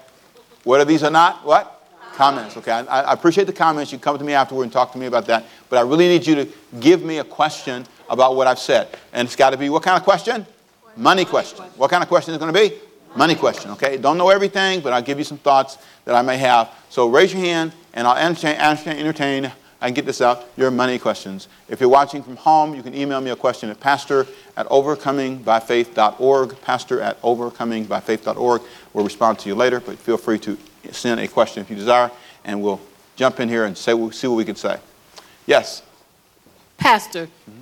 What 0.64 0.80
are 0.80 0.84
these 0.84 1.04
are 1.04 1.10
not? 1.10 1.46
What? 1.46 1.88
Comments, 2.14 2.56
okay? 2.56 2.72
I, 2.72 3.02
I 3.02 3.12
appreciate 3.12 3.46
the 3.46 3.52
comments. 3.52 3.92
You 3.92 4.00
come 4.00 4.18
to 4.18 4.24
me 4.24 4.32
afterward 4.32 4.64
and 4.64 4.72
talk 4.72 4.90
to 4.92 4.98
me 4.98 5.06
about 5.06 5.26
that. 5.26 5.44
But 5.68 5.78
I 5.78 5.82
really 5.82 6.08
need 6.08 6.26
you 6.26 6.34
to 6.34 6.48
give 6.80 7.04
me 7.04 7.18
a 7.18 7.24
question 7.24 7.86
about 8.08 8.36
what 8.36 8.46
I've 8.46 8.58
said. 8.58 8.88
And 9.12 9.26
it's 9.26 9.36
got 9.36 9.50
to 9.50 9.56
be 9.56 9.68
what 9.68 9.82
kind 9.82 9.96
of 9.96 10.04
question? 10.04 10.46
Money 10.96 11.24
question. 11.24 11.64
What 11.76 11.90
kind 11.90 12.02
of 12.02 12.08
question 12.08 12.32
is 12.32 12.36
it 12.36 12.40
going 12.40 12.52
to 12.52 12.58
be? 12.58 12.74
Money 13.16 13.34
question, 13.34 13.70
okay? 13.72 13.96
Don't 13.96 14.18
know 14.18 14.28
everything, 14.28 14.80
but 14.80 14.92
I'll 14.92 15.02
give 15.02 15.18
you 15.18 15.24
some 15.24 15.38
thoughts 15.38 15.78
that 16.04 16.14
I 16.14 16.22
may 16.22 16.36
have. 16.36 16.70
So 16.90 17.08
raise 17.08 17.32
your 17.32 17.42
hand, 17.42 17.72
and 17.94 18.06
I'll 18.06 18.16
entertain, 18.16 18.56
entertain 18.56 19.52
I 19.80 19.88
can 19.88 19.94
get 19.94 20.06
this 20.06 20.20
out, 20.20 20.44
your 20.56 20.70
money 20.70 20.98
questions. 20.98 21.48
If 21.68 21.80
you're 21.80 21.88
watching 21.88 22.22
from 22.22 22.36
home, 22.36 22.74
you 22.74 22.82
can 22.82 22.94
email 22.94 23.20
me 23.20 23.30
a 23.30 23.36
question 23.36 23.68
at 23.68 23.78
pastor 23.78 24.26
at 24.56 24.66
overcomingbyfaith.org, 24.68 26.60
pastor 26.62 27.00
at 27.00 27.20
overcomingbyfaith.org. 27.22 28.62
We'll 28.92 29.04
respond 29.04 29.38
to 29.40 29.48
you 29.48 29.54
later, 29.54 29.80
but 29.80 29.98
feel 29.98 30.16
free 30.16 30.38
to 30.40 30.56
send 30.92 31.20
a 31.20 31.28
question 31.28 31.60
if 31.62 31.70
you 31.70 31.76
desire, 31.76 32.10
and 32.44 32.62
we'll 32.62 32.80
jump 33.16 33.38
in 33.40 33.48
here 33.48 33.64
and 33.64 33.76
say, 33.76 33.92
we'll 33.92 34.12
see 34.12 34.26
what 34.26 34.36
we 34.36 34.44
can 34.44 34.56
say. 34.56 34.78
Yes? 35.46 35.82
Pastor. 36.78 37.26
Mm-hmm. 37.26 37.60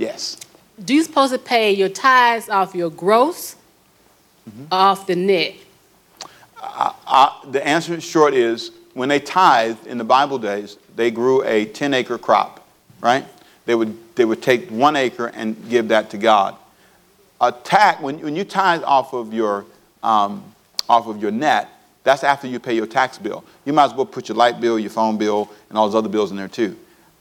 Yes. 0.00 0.38
Do 0.82 0.94
you 0.94 1.02
supposed 1.02 1.34
to 1.34 1.38
pay 1.38 1.72
your 1.72 1.90
tithes 1.90 2.48
off 2.48 2.74
your 2.74 2.88
gross 2.88 3.54
mm-hmm. 4.48 4.64
off 4.72 5.06
the 5.06 5.14
net? 5.14 5.56
Uh, 6.58 6.94
uh, 7.06 7.50
the 7.50 7.64
answer 7.66 8.00
short 8.00 8.32
is 8.32 8.70
when 8.94 9.10
they 9.10 9.20
tithed 9.20 9.86
in 9.86 9.98
the 9.98 10.04
Bible 10.04 10.38
days, 10.38 10.78
they 10.96 11.10
grew 11.10 11.44
a 11.44 11.66
10 11.66 11.92
acre 11.92 12.16
crop, 12.16 12.66
right? 13.02 13.26
They 13.66 13.74
would, 13.74 13.94
they 14.16 14.24
would 14.24 14.40
take 14.40 14.70
one 14.70 14.96
acre 14.96 15.26
and 15.26 15.68
give 15.68 15.88
that 15.88 16.08
to 16.10 16.16
God. 16.16 16.56
A 17.42 17.52
tax, 17.52 18.00
when, 18.00 18.20
when 18.20 18.34
you 18.34 18.44
tithe 18.44 18.82
off 18.84 19.12
of, 19.12 19.34
your, 19.34 19.66
um, 20.02 20.42
off 20.88 21.08
of 21.08 21.20
your 21.20 21.30
net, 21.30 21.68
that's 22.04 22.24
after 22.24 22.46
you 22.46 22.58
pay 22.58 22.74
your 22.74 22.86
tax 22.86 23.18
bill. 23.18 23.44
You 23.66 23.74
might 23.74 23.84
as 23.84 23.94
well 23.94 24.06
put 24.06 24.30
your 24.30 24.36
light 24.36 24.62
bill, 24.62 24.78
your 24.78 24.88
phone 24.88 25.18
bill, 25.18 25.50
and 25.68 25.76
all 25.76 25.86
those 25.86 25.94
other 25.94 26.08
bills 26.08 26.30
in 26.30 26.38
there 26.38 26.48
too. 26.48 26.74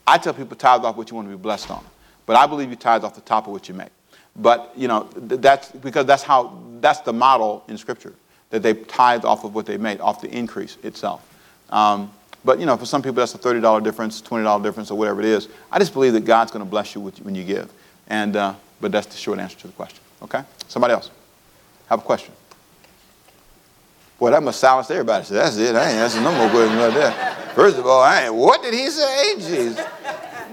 I 0.08 0.18
tell 0.18 0.34
people 0.34 0.56
tithe 0.56 0.86
off 0.86 0.96
what 0.96 1.10
you 1.10 1.18
want 1.18 1.30
to 1.30 1.36
be 1.36 1.42
blessed 1.42 1.72
on. 1.72 1.84
But 2.30 2.38
I 2.38 2.46
believe 2.46 2.70
you 2.70 2.76
tithe 2.76 3.04
off 3.04 3.16
the 3.16 3.22
top 3.22 3.48
of 3.48 3.54
what 3.54 3.68
you 3.68 3.74
make. 3.74 3.90
But, 4.36 4.72
you 4.76 4.88
know, 4.88 5.10
that's 5.16 5.72
because 5.72 6.06
that's 6.06 6.22
how, 6.22 6.62
that's 6.80 7.00
the 7.00 7.12
model 7.12 7.64
in 7.68 7.76
Scripture, 7.76 8.14
that 8.52 8.62
they 8.62 8.76
tithe 8.76 9.26
off 9.26 9.46
of 9.46 9.56
what 9.56 9.66
they 9.66 9.78
made, 9.78 10.00
off 10.00 10.22
the 10.22 10.30
increase 10.30 10.78
itself. 10.84 11.28
Um, 11.72 12.12
but 12.46 12.60
you 12.60 12.68
know, 12.68 12.78
for 12.78 12.86
some 12.86 13.02
people, 13.02 13.16
that's 13.16 13.34
a 13.34 13.40
$30 13.40 13.84
difference, 13.84 14.22
$20 14.22 14.62
difference, 14.62 14.92
or 14.92 14.98
whatever 15.00 15.22
it 15.22 15.26
is. 15.26 15.48
I 15.72 15.80
just 15.80 15.92
believe 15.92 16.14
that 16.14 16.26
God's 16.26 16.52
going 16.52 16.64
to 16.64 16.70
bless 16.70 16.94
you 16.94 17.02
when 17.02 17.34
you 17.34 17.44
give. 17.44 17.74
And, 18.10 18.36
uh, 18.36 18.54
but 18.80 18.92
that's 18.92 19.08
the 19.08 19.18
short 19.18 19.40
answer 19.40 19.58
to 19.62 19.68
the 19.68 19.74
question. 19.74 20.00
Okay? 20.22 20.44
Somebody 20.68 20.94
else? 20.94 21.10
Have 21.88 21.98
a 21.98 22.04
question? 22.04 22.32
Boy, 24.20 24.30
that 24.30 24.44
must 24.44 24.60
silence 24.60 24.92
everybody. 24.92 25.26
So 25.26 25.34
that's 25.34 25.58
it. 25.58 25.76
I 25.76 25.90
ain't 25.90 25.98
asking 25.98 26.22
no 26.22 26.32
more 26.38 26.48
questions 26.52 26.78
right 26.78 26.94
there. 26.94 27.36
First 27.56 27.80
of 27.80 27.88
all, 27.88 28.04
I 28.04 28.26
ain't, 28.26 28.36
what 28.36 28.62
did 28.62 28.76
he 28.76 28.88
say? 28.92 29.34
Jeez. 29.38 29.99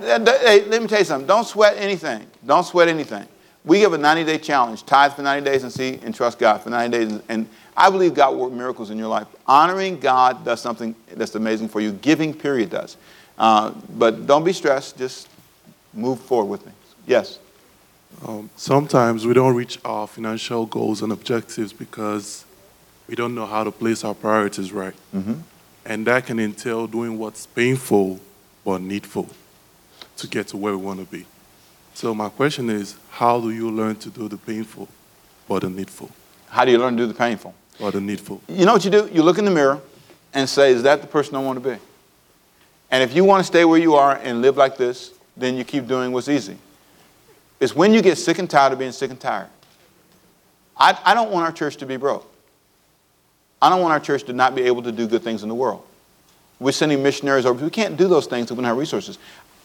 Hey, 0.01 0.65
let 0.67 0.83
me 0.83 0.89
tell 0.89 0.99
you 0.99 1.05
something. 1.05 1.27
Don't 1.27 1.47
sweat 1.47 1.77
anything. 1.79 2.27
Don't 2.45 2.65
sweat 2.65 2.89
anything. 2.89 3.27
we 3.65 3.81
give 3.81 3.93
a 3.93 3.99
90 3.99 4.25
day 4.25 4.39
challenge 4.39 4.85
tithe 4.85 5.15
for 5.15 5.23
90 5.23 5.49
days 5.49 5.63
and 5.63 5.73
see 5.73 5.99
and 6.03 6.15
trust 6.15 6.39
God 6.39 6.59
for 6.59 6.71
90 6.71 6.99
days. 6.99 7.21
And 7.29 7.49
I 7.77 7.91
believe 7.91 8.15
God 8.15 8.37
worked 8.37 8.55
miracles 8.55 8.91
in 8.91 8.99
your 8.99 9.09
life. 9.09 9.27
Honoring 9.47 9.99
God 9.99 10.45
does 10.45 10.61
something 10.61 10.95
that's 11.13 11.35
amazing 11.35 11.69
for 11.69 11.81
you, 11.81 11.93
giving, 11.93 12.35
period, 12.35 12.71
does. 12.71 12.97
Uh, 13.39 13.73
but 13.97 14.27
don't 14.27 14.45
be 14.45 14.53
stressed, 14.53 14.97
just 14.97 15.29
move 15.93 16.21
forward 16.21 16.51
with 16.51 16.63
things. 16.63 16.77
Yes? 17.07 17.39
Um, 18.27 18.49
sometimes 18.57 19.27
we 19.27 19.35
don't 19.35 19.55
reach 19.55 19.79
our 19.85 20.07
financial 20.07 20.67
goals 20.67 21.03
and 21.03 21.13
objectives 21.13 21.73
because 21.73 22.45
we 23.09 23.15
don't 23.15 23.35
know 23.35 23.47
how 23.47 23.65
to 23.65 23.73
place 23.73 24.05
our 24.05 24.15
priorities 24.15 24.73
right. 24.73 24.95
Mm-hmm. 25.15 25.35
And 25.85 26.07
that 26.07 26.27
can 26.27 26.39
entail 26.39 26.87
doing 26.87 27.19
what's 27.19 27.47
painful 27.47 28.21
but 28.65 28.81
needful 28.81 29.29
to 30.17 30.27
get 30.27 30.49
to 30.49 30.57
where 30.57 30.77
we 30.77 30.85
want 30.85 31.01
to 31.01 31.07
be. 31.07 31.27
So, 31.95 32.15
my 32.15 32.29
question 32.29 32.69
is 32.69 32.97
how 33.11 33.41
do 33.41 33.51
you 33.51 33.71
learn 33.71 33.97
to 33.97 34.11
do 34.11 34.29
the 34.29 34.37
painful 34.37 34.89
or 35.49 35.61
the 35.61 35.71
needful? 35.71 36.11
How 36.49 36.65
do 36.65 36.71
you 36.71 36.79
learn 36.79 36.97
to 36.97 37.05
do 37.05 37.07
the 37.07 37.15
painful? 37.15 37.55
Or 37.81 37.91
the 37.91 38.01
needful? 38.01 38.43
You 38.49 38.67
know 38.67 38.73
what 38.73 38.85
you 38.85 38.91
do? 38.91 39.09
You 39.13 39.23
look 39.23 39.39
in 39.39 39.45
the 39.45 39.51
mirror 39.51 39.81
and 40.35 40.49
say, 40.49 40.73
Is 40.73 40.83
that 40.83 41.01
the 41.01 41.07
person 41.07 41.35
I 41.35 41.43
want 41.43 41.63
to 41.63 41.71
be? 41.71 41.79
And 42.91 43.03
if 43.03 43.15
you 43.15 43.25
want 43.25 43.41
to 43.41 43.45
stay 43.45 43.65
where 43.65 43.79
you 43.79 43.95
are 43.95 44.17
and 44.17 44.43
live 44.43 44.57
like 44.57 44.77
this, 44.77 45.13
then 45.37 45.57
you 45.57 45.65
keep 45.65 45.87
doing 45.87 46.13
what's 46.13 46.29
easy. 46.29 46.57
It's 47.59 47.75
when 47.75 47.93
you 47.93 48.03
get 48.03 48.17
sick 48.17 48.39
and 48.39 48.49
tired 48.49 48.73
of 48.73 48.79
being 48.79 48.93
sick 48.93 49.11
and 49.11 49.19
tired. 49.19 49.49
I, 50.77 50.99
I 51.05 51.15
don't 51.15 51.31
want 51.31 51.47
our 51.47 51.53
church 51.53 51.77
to 51.79 51.87
be 51.87 51.97
broke. 51.97 52.31
I 53.61 53.71
don't 53.71 53.81
want 53.81 53.93
our 53.93 54.01
church 54.01 54.25
to 54.25 54.33
not 54.33 54.55
be 54.55 54.63
able 54.63 54.83
to 54.83 54.93
do 54.93 55.07
good 55.07 55.23
things 55.23 55.43
in 55.43 55.49
the 55.49 55.55
world. 55.55 55.85
We're 56.61 56.73
sending 56.73 57.03
missionaries 57.03 57.47
over. 57.47 57.65
We 57.65 57.71
can't 57.71 57.97
do 57.97 58.09
those 58.09 58.27
things 58.27 58.51
if 58.51 58.57
we 58.57 58.57
don't 58.57 58.65
have 58.65 58.77
resources. 58.77 59.19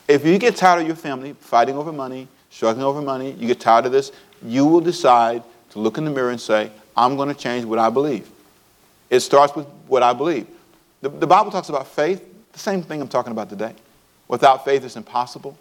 If 0.07 0.25
you 0.25 0.37
get 0.37 0.55
tired 0.55 0.81
of 0.81 0.87
your 0.87 0.95
family 0.95 1.33
fighting 1.33 1.77
over 1.77 1.91
money, 1.91 2.27
struggling 2.49 2.85
over 2.85 3.01
money, 3.01 3.31
you 3.31 3.47
get 3.47 3.59
tired 3.59 3.85
of 3.85 3.91
this, 3.91 4.11
you 4.43 4.65
will 4.65 4.81
decide 4.81 5.43
to 5.71 5.79
look 5.79 5.97
in 5.97 6.05
the 6.05 6.11
mirror 6.11 6.31
and 6.31 6.41
say, 6.41 6.71
I'm 6.95 7.15
going 7.15 7.29
to 7.29 7.39
change 7.39 7.65
what 7.65 7.79
I 7.79 7.89
believe. 7.89 8.29
It 9.09 9.21
starts 9.21 9.55
with 9.55 9.67
what 9.87 10.03
I 10.03 10.13
believe. 10.13 10.47
The, 11.01 11.09
the 11.09 11.27
Bible 11.27 11.51
talks 11.51 11.69
about 11.69 11.87
faith, 11.87 12.23
the 12.51 12.59
same 12.59 12.81
thing 12.81 13.01
I'm 13.01 13.07
talking 13.07 13.31
about 13.31 13.49
today. 13.49 13.73
Without 14.27 14.63
faith, 14.65 14.83
it's 14.83 14.95
impossible. 14.95 15.57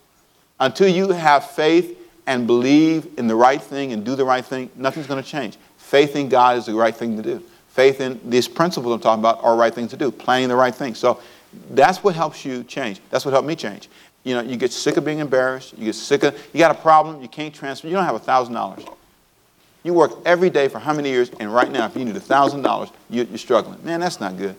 Until 0.58 0.88
you 0.88 1.08
have 1.10 1.50
faith 1.50 1.96
and 2.26 2.46
believe 2.46 3.18
in 3.18 3.26
the 3.26 3.34
right 3.34 3.60
thing 3.60 3.92
and 3.92 4.04
do 4.04 4.14
the 4.14 4.24
right 4.24 4.44
thing, 4.44 4.70
nothing's 4.76 5.06
going 5.06 5.22
to 5.22 5.28
change. 5.28 5.56
Faith 5.78 6.14
in 6.14 6.28
God 6.28 6.58
is 6.58 6.66
the 6.66 6.74
right 6.74 6.94
thing 6.94 7.16
to 7.16 7.22
do. 7.22 7.42
Faith 7.68 8.00
in 8.00 8.20
these 8.28 8.46
principles 8.46 8.94
I'm 8.94 9.00
talking 9.00 9.20
about 9.20 9.42
are 9.42 9.56
right 9.56 9.74
things 9.74 9.90
to 9.90 9.96
do, 9.96 10.10
planning 10.10 10.48
the 10.48 10.56
right 10.56 10.74
thing. 10.74 10.94
So 10.94 11.20
that's 11.70 12.04
what 12.04 12.14
helps 12.14 12.44
you 12.44 12.62
change. 12.64 13.00
That's 13.10 13.24
what 13.24 13.32
helped 13.32 13.48
me 13.48 13.56
change. 13.56 13.88
You 14.24 14.34
know, 14.34 14.42
you 14.42 14.56
get 14.56 14.72
sick 14.72 14.96
of 14.96 15.04
being 15.04 15.18
embarrassed. 15.18 15.76
You 15.78 15.86
get 15.86 15.94
sick 15.94 16.22
of, 16.24 16.34
you 16.52 16.58
got 16.58 16.70
a 16.70 16.80
problem, 16.80 17.22
you 17.22 17.28
can't 17.28 17.54
transfer, 17.54 17.88
you 17.88 17.94
don't 17.94 18.04
have 18.04 18.20
$1,000. 18.20 18.96
You 19.82 19.94
work 19.94 20.12
every 20.26 20.50
day 20.50 20.68
for 20.68 20.78
how 20.78 20.92
many 20.92 21.08
years, 21.08 21.30
and 21.40 21.52
right 21.52 21.70
now, 21.70 21.86
if 21.86 21.96
you 21.96 22.04
need 22.04 22.14
$1,000, 22.14 22.92
you, 23.08 23.24
you're 23.24 23.38
struggling. 23.38 23.82
Man, 23.82 24.00
that's 24.00 24.20
not 24.20 24.36
good. 24.36 24.54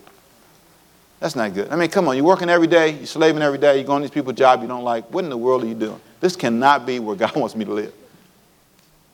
That's 1.20 1.36
not 1.36 1.53
good. 1.53 1.70
I 1.70 1.76
mean, 1.76 1.89
come 1.89 2.07
on, 2.07 2.16
you're 2.16 2.26
working 2.26 2.49
every 2.49 2.66
day, 2.66 2.95
you're 2.95 3.05
slaving 3.05 3.43
every 3.43 3.59
day, 3.59 3.76
you're 3.76 3.86
going 3.86 4.01
to 4.01 4.07
these 4.07 4.14
people's 4.14 4.36
job 4.36 4.64
you 4.64 4.68
don't 4.68 4.84
like. 4.84 5.05
What 5.14 5.24
in 5.24 5.30
the 5.30 5.38
world 5.38 5.64
are 5.64 5.68
you 5.68 5.76
doing? 5.76 6.01
This 6.20 6.36
cannot 6.36 6.88
be 6.88 6.97
where 6.99 7.16
God 7.16 7.36
wants 7.36 7.55
me 7.55 7.66
to 7.66 7.72
live. 7.72 7.93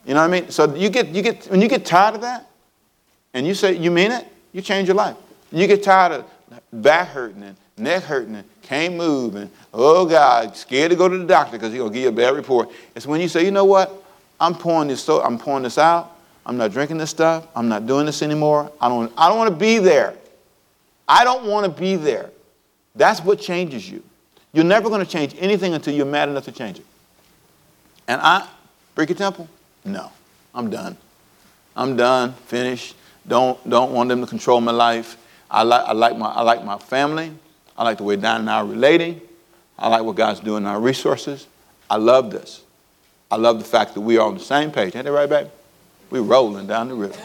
You 0.06 0.14
know 0.14 0.20
what 0.20 0.34
I 0.34 0.40
mean? 0.40 0.50
So 0.50 0.74
you 0.74 0.88
get, 0.88 1.08
you 1.08 1.20
get, 1.20 1.44
when 1.48 1.60
you 1.60 1.68
get 1.68 1.84
tired 1.84 2.14
of 2.14 2.22
that, 2.22 2.48
and 3.34 3.46
you 3.46 3.52
say, 3.52 3.76
you 3.76 3.90
mean 3.90 4.10
it, 4.10 4.26
you 4.52 4.62
change 4.62 4.88
your 4.88 4.94
life. 4.94 5.16
You 5.52 5.66
get 5.66 5.82
tired 5.82 6.12
of 6.12 6.24
back 6.72 7.08
hurting 7.08 7.42
and 7.42 7.56
neck 7.76 8.04
hurting 8.04 8.36
and 8.36 8.57
can't 8.68 8.94
move 8.94 9.34
and, 9.34 9.50
oh 9.72 10.04
God, 10.04 10.54
scared 10.54 10.90
to 10.90 10.96
go 10.96 11.08
to 11.08 11.16
the 11.16 11.24
doctor 11.24 11.52
because 11.52 11.72
he's 11.72 11.82
to 11.82 11.88
give 11.88 12.02
you 12.02 12.08
a 12.08 12.12
bad 12.12 12.34
report. 12.34 12.70
It's 12.94 13.06
when 13.06 13.20
you 13.20 13.28
say, 13.28 13.44
you 13.44 13.50
know 13.50 13.64
what, 13.64 14.04
I'm 14.38 14.54
pouring 14.54 14.88
this, 14.88 15.02
so, 15.02 15.22
I'm 15.22 15.38
pouring 15.38 15.62
this 15.62 15.78
out. 15.78 16.12
I'm 16.44 16.56
not 16.56 16.72
drinking 16.72 16.98
this 16.98 17.10
stuff. 17.10 17.46
I'm 17.56 17.68
not 17.68 17.86
doing 17.86 18.06
this 18.06 18.22
anymore. 18.22 18.70
I 18.80 18.88
don't, 18.88 19.12
I 19.16 19.28
don't 19.28 19.38
want 19.38 19.50
to 19.50 19.56
be 19.56 19.78
there. 19.78 20.14
I 21.06 21.24
don't 21.24 21.46
want 21.46 21.64
to 21.64 21.80
be 21.80 21.96
there. 21.96 22.30
That's 22.94 23.20
what 23.20 23.40
changes 23.40 23.88
you. 23.88 24.02
You're 24.52 24.64
never 24.64 24.88
going 24.88 25.04
to 25.04 25.10
change 25.10 25.34
anything 25.38 25.74
until 25.74 25.94
you're 25.94 26.06
mad 26.06 26.28
enough 26.28 26.44
to 26.44 26.52
change 26.52 26.78
it. 26.78 26.86
And 28.06 28.20
I, 28.20 28.40
break 28.94 29.08
Bricky 29.08 29.14
Temple, 29.14 29.48
no, 29.84 30.10
I'm 30.54 30.70
done. 30.70 30.96
I'm 31.76 31.96
done, 31.96 32.32
finished. 32.46 32.96
Don't, 33.26 33.68
don't 33.68 33.92
want 33.92 34.08
them 34.08 34.20
to 34.20 34.26
control 34.26 34.60
my 34.60 34.72
life. 34.72 35.16
I 35.50 35.62
like, 35.62 35.86
I, 35.86 35.92
like 35.92 36.16
my, 36.16 36.28
I 36.28 36.42
like 36.42 36.64
my 36.64 36.78
family. 36.78 37.32
I 37.78 37.84
like 37.84 37.98
the 37.98 38.02
way 38.02 38.16
Don 38.16 38.40
and 38.40 38.50
I 38.50 38.56
are 38.56 38.66
relating. 38.66 39.20
I 39.78 39.88
like 39.88 40.02
what 40.02 40.16
God's 40.16 40.40
doing 40.40 40.64
in 40.64 40.66
our 40.66 40.80
resources. 40.80 41.46
I 41.88 41.96
love 41.96 42.32
this. 42.32 42.62
I 43.30 43.36
love 43.36 43.58
the 43.58 43.64
fact 43.64 43.94
that 43.94 44.00
we 44.00 44.18
are 44.18 44.26
on 44.26 44.34
the 44.34 44.40
same 44.40 44.72
page. 44.72 44.96
Ain't 44.96 45.04
that 45.04 45.12
right, 45.12 45.28
baby? 45.28 45.48
We're 46.10 46.22
rolling 46.22 46.66
down 46.66 46.88
the 46.88 46.94
river. 46.94 47.20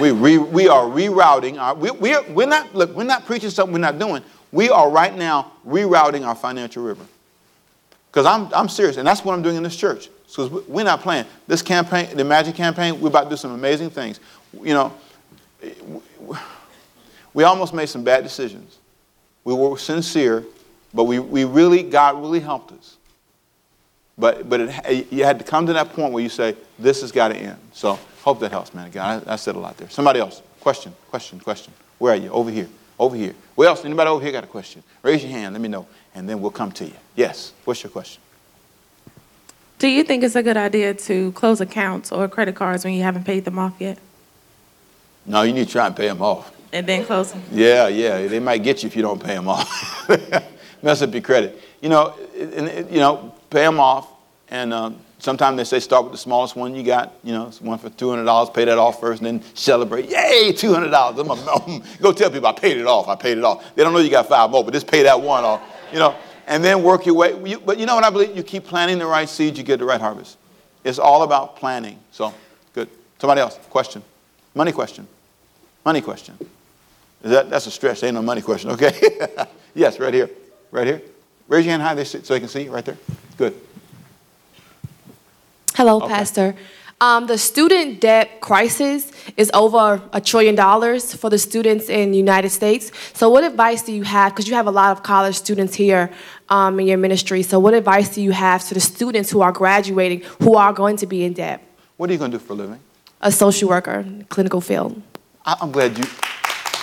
we, 0.00 0.12
re, 0.12 0.38
we 0.38 0.68
are 0.68 0.84
rerouting 0.84 1.58
our, 1.60 1.74
we, 1.74 1.90
we're, 1.90 2.22
we're, 2.30 2.46
not, 2.46 2.74
look, 2.74 2.94
we're 2.94 3.02
not 3.02 3.26
preaching 3.26 3.50
something 3.50 3.72
we're 3.72 3.80
not 3.80 3.98
doing. 3.98 4.22
We 4.52 4.70
are 4.70 4.88
right 4.88 5.16
now 5.16 5.52
rerouting 5.66 6.24
our 6.24 6.36
financial 6.36 6.84
river. 6.84 7.04
Because 8.10 8.26
I'm, 8.26 8.52
I'm 8.54 8.68
serious, 8.68 8.98
and 8.98 9.06
that's 9.06 9.24
what 9.24 9.32
I'm 9.32 9.42
doing 9.42 9.56
in 9.56 9.62
this 9.62 9.76
church. 9.76 10.10
Because 10.28 10.50
we're 10.68 10.84
not 10.84 11.00
playing. 11.00 11.24
This 11.46 11.62
campaign, 11.62 12.14
the 12.16 12.24
Magic 12.24 12.54
campaign, 12.54 13.00
we're 13.00 13.08
about 13.08 13.24
to 13.24 13.30
do 13.30 13.36
some 13.36 13.52
amazing 13.52 13.90
things. 13.90 14.20
You 14.52 14.74
know, 14.74 14.92
we 17.34 17.44
almost 17.44 17.74
made 17.74 17.86
some 17.86 18.04
bad 18.04 18.22
decisions. 18.22 18.78
We 19.44 19.54
were 19.54 19.76
sincere, 19.78 20.44
but 20.94 21.04
we, 21.04 21.18
we 21.18 21.44
really, 21.44 21.82
God 21.82 22.20
really 22.20 22.40
helped 22.40 22.72
us. 22.72 22.96
But, 24.18 24.48
but 24.48 24.60
it, 24.60 25.12
you 25.12 25.24
had 25.24 25.38
to 25.38 25.44
come 25.44 25.66
to 25.66 25.72
that 25.72 25.92
point 25.94 26.12
where 26.12 26.22
you 26.22 26.28
say, 26.28 26.54
this 26.78 27.00
has 27.00 27.10
got 27.10 27.28
to 27.28 27.36
end. 27.36 27.58
So 27.72 27.98
hope 28.22 28.40
that 28.40 28.50
helps, 28.50 28.74
man. 28.74 28.90
God, 28.90 29.26
I, 29.26 29.32
I 29.32 29.36
said 29.36 29.56
a 29.56 29.58
lot 29.58 29.76
there. 29.78 29.88
Somebody 29.90 30.20
else. 30.20 30.42
Question, 30.60 30.94
question, 31.08 31.40
question. 31.40 31.72
Where 31.98 32.12
are 32.12 32.16
you? 32.16 32.30
Over 32.30 32.50
here. 32.50 32.68
Over 32.98 33.16
here. 33.16 33.34
Where 33.54 33.68
else? 33.68 33.84
Anybody 33.84 34.10
over 34.10 34.22
here 34.22 34.32
got 34.32 34.44
a 34.44 34.48
question? 34.48 34.82
Raise 35.02 35.22
your 35.24 35.32
hand. 35.32 35.54
Let 35.54 35.60
me 35.60 35.68
know, 35.68 35.86
and 36.14 36.28
then 36.28 36.40
we'll 36.40 36.52
come 36.52 36.70
to 36.72 36.84
you. 36.84 36.94
Yes. 37.16 37.52
What's 37.64 37.82
your 37.82 37.90
question? 37.90 38.22
Do 39.78 39.88
you 39.88 40.04
think 40.04 40.22
it's 40.22 40.36
a 40.36 40.42
good 40.44 40.56
idea 40.56 40.94
to 40.94 41.32
close 41.32 41.60
accounts 41.60 42.12
or 42.12 42.28
credit 42.28 42.54
cards 42.54 42.84
when 42.84 42.94
you 42.94 43.02
haven't 43.02 43.24
paid 43.24 43.44
them 43.44 43.58
off 43.58 43.74
yet? 43.80 43.98
No, 45.26 45.42
you 45.42 45.52
need 45.52 45.66
to 45.66 45.72
try 45.72 45.86
and 45.86 45.96
pay 45.96 46.06
them 46.06 46.22
off. 46.22 46.51
And 46.72 46.86
then 46.86 47.04
close 47.04 47.32
them? 47.32 47.42
Yeah, 47.52 47.88
yeah. 47.88 48.26
They 48.26 48.40
might 48.40 48.62
get 48.62 48.82
you 48.82 48.86
if 48.86 48.96
you 48.96 49.02
don't 49.02 49.22
pay 49.22 49.34
them 49.34 49.48
off. 49.48 50.08
Mess 50.82 51.02
up 51.02 51.12
your 51.12 51.22
credit. 51.22 51.60
You 51.80 51.90
know, 51.90 52.14
and, 52.36 52.90
you 52.90 52.98
know, 52.98 53.34
pay 53.50 53.62
them 53.62 53.78
off. 53.78 54.08
And 54.48 54.72
um, 54.72 54.98
sometimes 55.18 55.56
they 55.56 55.64
say 55.64 55.80
start 55.80 56.04
with 56.04 56.12
the 56.12 56.18
smallest 56.18 56.56
one 56.56 56.74
you 56.74 56.82
got. 56.82 57.12
You 57.22 57.32
know, 57.32 57.50
one 57.60 57.78
for 57.78 57.90
two 57.90 58.10
hundred 58.10 58.24
dollars. 58.24 58.50
Pay 58.50 58.64
that 58.64 58.78
off 58.78 59.00
first, 59.00 59.22
and 59.22 59.40
then 59.40 59.54
celebrate. 59.54 60.10
Yay, 60.10 60.52
two 60.52 60.72
hundred 60.72 60.90
dollars. 60.90 61.18
I'm 61.18 61.26
gonna 61.28 61.82
Go 62.00 62.12
tell 62.12 62.30
people 62.30 62.48
I 62.48 62.52
paid 62.52 62.76
it 62.76 62.86
off. 62.86 63.08
I 63.08 63.16
paid 63.16 63.38
it 63.38 63.44
off. 63.44 63.74
They 63.74 63.82
don't 63.82 63.92
know 63.92 64.00
you 64.00 64.10
got 64.10 64.28
five 64.28 64.50
more, 64.50 64.64
but 64.64 64.74
just 64.74 64.86
pay 64.86 65.02
that 65.04 65.20
one 65.20 65.44
off. 65.44 65.62
You 65.92 65.98
know, 65.98 66.16
and 66.46 66.64
then 66.64 66.82
work 66.82 67.06
your 67.06 67.14
way. 67.14 67.32
But 67.58 67.78
you 67.78 67.86
know 67.86 67.94
what 67.94 68.04
I 68.04 68.10
believe? 68.10 68.36
You 68.36 68.42
keep 68.42 68.64
planting 68.64 68.98
the 68.98 69.06
right 69.06 69.28
seeds, 69.28 69.58
you 69.58 69.64
get 69.64 69.78
the 69.78 69.84
right 69.84 70.00
harvest. 70.00 70.38
It's 70.84 70.98
all 70.98 71.22
about 71.22 71.56
planning. 71.56 71.98
So, 72.10 72.34
good. 72.74 72.88
Somebody 73.18 73.40
else? 73.40 73.58
Question. 73.70 74.02
Money 74.54 74.72
question. 74.72 75.06
Money 75.84 76.00
question. 76.00 76.36
That, 77.22 77.50
that's 77.50 77.66
a 77.66 77.70
stretch. 77.70 78.02
Ain't 78.02 78.14
no 78.14 78.22
money 78.22 78.42
question, 78.42 78.70
okay? 78.70 78.92
yes, 79.74 79.98
right 79.98 80.12
here. 80.12 80.28
Right 80.70 80.86
here. 80.86 81.02
Raise 81.48 81.64
your 81.64 81.72
hand 81.72 81.82
high 81.82 82.02
so 82.02 82.18
they 82.18 82.40
can 82.40 82.48
see 82.48 82.68
right 82.68 82.84
there. 82.84 82.96
Good. 83.36 83.54
Hello, 85.74 85.96
Okay. 85.98 86.08
Pastor. 86.08 86.54
Um, 87.00 87.26
the 87.26 87.36
student 87.36 88.00
debt 88.00 88.40
crisis 88.40 89.10
is 89.36 89.50
over 89.52 90.00
a 90.12 90.20
trillion 90.20 90.54
dollars 90.54 91.12
for 91.14 91.28
the 91.30 91.38
students 91.38 91.88
in 91.88 92.12
the 92.12 92.16
United 92.16 92.50
States. 92.50 92.92
So, 93.12 93.28
what 93.28 93.42
advice 93.42 93.82
do 93.82 93.92
you 93.92 94.04
have? 94.04 94.32
Because 94.32 94.46
you 94.46 94.54
have 94.54 94.68
a 94.68 94.70
lot 94.70 94.92
of 94.92 95.02
college 95.02 95.34
students 95.34 95.74
here 95.74 96.12
um, 96.48 96.78
in 96.78 96.86
your 96.86 96.98
ministry. 96.98 97.42
So, 97.42 97.58
what 97.58 97.74
advice 97.74 98.14
do 98.14 98.22
you 98.22 98.30
have 98.30 98.62
to 98.68 98.74
the 98.74 98.80
students 98.80 99.30
who 99.32 99.40
are 99.40 99.50
graduating 99.50 100.22
who 100.44 100.54
are 100.54 100.72
going 100.72 100.96
to 100.98 101.06
be 101.08 101.24
in 101.24 101.32
debt? 101.32 101.60
What 101.96 102.08
are 102.08 102.12
you 102.12 102.20
going 102.20 102.30
to 102.30 102.38
do 102.38 102.44
for 102.44 102.52
a 102.52 102.56
living? 102.56 102.78
A 103.20 103.32
social 103.32 103.68
worker, 103.68 104.06
clinical 104.28 104.60
field. 104.60 105.02
I, 105.44 105.56
I'm 105.60 105.72
glad 105.72 105.98
you. 105.98 106.04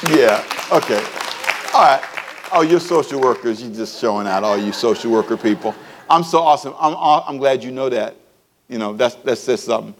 Yeah, 0.08 0.43
okay. 0.72 1.04
All 1.74 1.84
right. 1.84 2.02
Oh, 2.54 2.62
you're 2.62 2.80
social 2.80 3.20
workers. 3.20 3.62
You're 3.62 3.74
just 3.74 4.00
showing 4.00 4.28
out, 4.28 4.45
all 4.45 4.58
you 4.58 4.72
social 4.72 5.12
worker 5.12 5.36
people. 5.36 5.76
I'm 6.10 6.24
so 6.24 6.39
awesome. 6.39 6.74
I'm, 6.80 6.95
I'm 6.97 7.38
glad 7.38 7.64
you 7.64 7.72
know 7.72 7.89
that. 7.89 8.16
You 8.70 8.78
know, 8.78 8.93
that's, 8.93 9.16
that 9.16 9.36
says 9.36 9.62
something. 9.62 9.93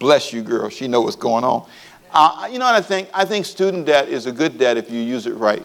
Bless 0.00 0.32
you, 0.32 0.42
girl. 0.42 0.68
She 0.70 0.88
know 0.88 1.02
what's 1.02 1.14
going 1.14 1.44
on. 1.44 1.68
Uh, 2.12 2.48
you 2.50 2.58
know 2.58 2.64
what 2.64 2.74
I 2.74 2.80
think? 2.80 3.08
I 3.14 3.24
think 3.24 3.46
student 3.46 3.86
debt 3.86 4.08
is 4.08 4.26
a 4.26 4.32
good 4.32 4.58
debt 4.58 4.76
if 4.76 4.90
you 4.90 5.00
use 5.00 5.26
it 5.26 5.34
right. 5.34 5.64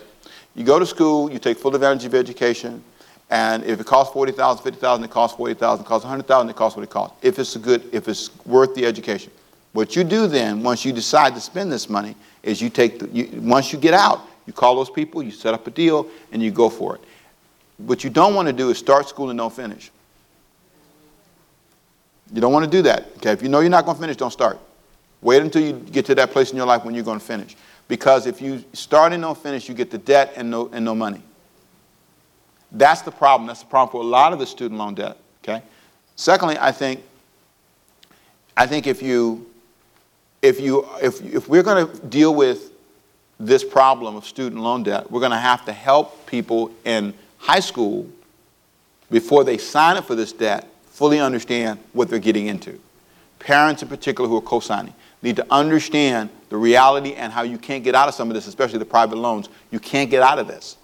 You 0.53 0.63
go 0.63 0.77
to 0.77 0.85
school, 0.85 1.31
you 1.31 1.39
take 1.39 1.57
full 1.57 1.73
advantage 1.73 2.05
of 2.05 2.13
education, 2.13 2.83
and 3.29 3.63
if 3.63 3.79
it 3.79 3.85
costs 3.85 4.13
40000 4.13 4.63
50000 4.63 5.03
it 5.03 5.09
costs 5.11 5.37
40000 5.37 5.83
it 5.83 5.87
costs 5.87 6.05
100000 6.05 6.49
it 6.49 6.55
costs 6.55 6.77
what 6.77 6.83
it 6.83 6.89
costs. 6.89 7.17
If 7.21 7.39
it's 7.39 7.55
a 7.55 7.59
good, 7.59 7.89
if 7.91 8.07
it's 8.07 8.29
worth 8.45 8.75
the 8.75 8.85
education. 8.85 9.31
What 9.73 9.95
you 9.95 10.03
do 10.03 10.27
then, 10.27 10.63
once 10.63 10.83
you 10.83 10.91
decide 10.91 11.35
to 11.35 11.41
spend 11.41 11.71
this 11.71 11.89
money, 11.89 12.15
is 12.41 12.61
you 12.61 12.69
take, 12.69 12.99
the, 12.99 13.07
you, 13.09 13.29
once 13.41 13.71
you 13.71 13.79
get 13.79 13.93
out, 13.93 14.21
you 14.45 14.53
call 14.53 14.75
those 14.75 14.89
people, 14.89 15.21
you 15.21 15.31
set 15.31 15.53
up 15.53 15.67
a 15.67 15.71
deal, 15.71 16.07
and 16.31 16.41
you 16.41 16.51
go 16.51 16.69
for 16.69 16.95
it. 16.95 17.01
What 17.77 18.03
you 18.03 18.09
don't 18.09 18.33
want 18.33 18.47
to 18.47 18.53
do 18.53 18.69
is 18.69 18.77
start 18.77 19.07
school 19.07 19.29
and 19.29 19.37
don't 19.37 19.53
finish. 19.53 19.91
You 22.33 22.41
don't 22.41 22.53
want 22.53 22.65
to 22.65 22.71
do 22.71 22.81
that. 22.83 23.07
Okay, 23.17 23.31
if 23.31 23.41
you 23.41 23.49
know 23.49 23.59
you're 23.59 23.69
not 23.69 23.85
going 23.85 23.95
to 23.95 24.01
finish, 24.01 24.17
don't 24.17 24.31
start. 24.31 24.59
Wait 25.21 25.41
until 25.41 25.61
you 25.61 25.73
get 25.73 26.05
to 26.05 26.15
that 26.15 26.31
place 26.31 26.51
in 26.51 26.57
your 26.57 26.65
life 26.65 26.83
when 26.83 26.95
you're 26.95 27.03
going 27.03 27.19
to 27.19 27.25
finish. 27.25 27.55
Because 27.87 28.27
if 28.27 28.41
you 28.41 28.63
start 28.73 29.13
and 29.13 29.21
don't 29.23 29.37
finish, 29.37 29.67
you 29.67 29.75
get 29.75 29.91
the 29.91 29.97
debt 29.97 30.33
and 30.35 30.49
no, 30.49 30.69
and 30.71 30.85
no 30.85 30.93
money. 30.93 31.21
That's 32.71 33.01
the 33.01 33.11
problem. 33.11 33.47
That's 33.47 33.61
the 33.61 33.65
problem 33.65 33.91
for 33.91 34.01
a 34.01 34.05
lot 34.05 34.31
of 34.31 34.39
the 34.39 34.45
student 34.45 34.79
loan 34.79 34.93
debt. 34.93 35.17
Okay. 35.43 35.63
Secondly, 36.15 36.57
I 36.59 36.71
think, 36.71 37.01
I 38.55 38.67
think 38.67 38.85
if 38.85 39.01
you, 39.01 39.49
if 40.41 40.59
you, 40.59 40.87
if, 41.01 41.21
if 41.21 41.49
we're 41.49 41.63
going 41.63 41.87
to 41.87 42.07
deal 42.07 42.33
with 42.33 42.71
this 43.39 43.63
problem 43.63 44.15
of 44.15 44.25
student 44.25 44.61
loan 44.61 44.83
debt, 44.83 45.09
we're 45.11 45.19
going 45.19 45.31
to 45.31 45.37
have 45.37 45.65
to 45.65 45.73
help 45.73 46.25
people 46.25 46.71
in 46.85 47.13
high 47.37 47.59
school 47.59 48.07
before 49.09 49.43
they 49.43 49.57
sign 49.57 49.97
up 49.97 50.05
for 50.05 50.15
this 50.15 50.33
debt 50.33 50.67
fully 50.99 51.19
understand 51.21 51.79
what 51.93 52.09
they're 52.09 52.19
getting 52.19 52.47
into. 52.47 52.77
Parents, 53.39 53.81
in 53.81 53.87
particular, 53.87 54.29
who 54.29 54.35
are 54.35 54.41
co 54.41 54.59
signing, 54.59 54.93
need 55.21 55.37
to 55.37 55.45
understand 55.49 56.29
the 56.49 56.57
reality 56.57 57.13
and 57.13 57.31
how 57.31 57.43
you 57.43 57.57
can't 57.57 57.85
get 57.85 57.95
out 57.95 58.09
of 58.09 58.13
some 58.13 58.29
of 58.29 58.35
this, 58.35 58.47
especially 58.47 58.79
the 58.79 58.85
private 58.85 59.15
loans. 59.15 59.47
You 59.71 59.79
can't 59.79 60.09
get 60.09 60.21
out 60.21 60.39
of 60.39 60.47
this. 60.47 60.75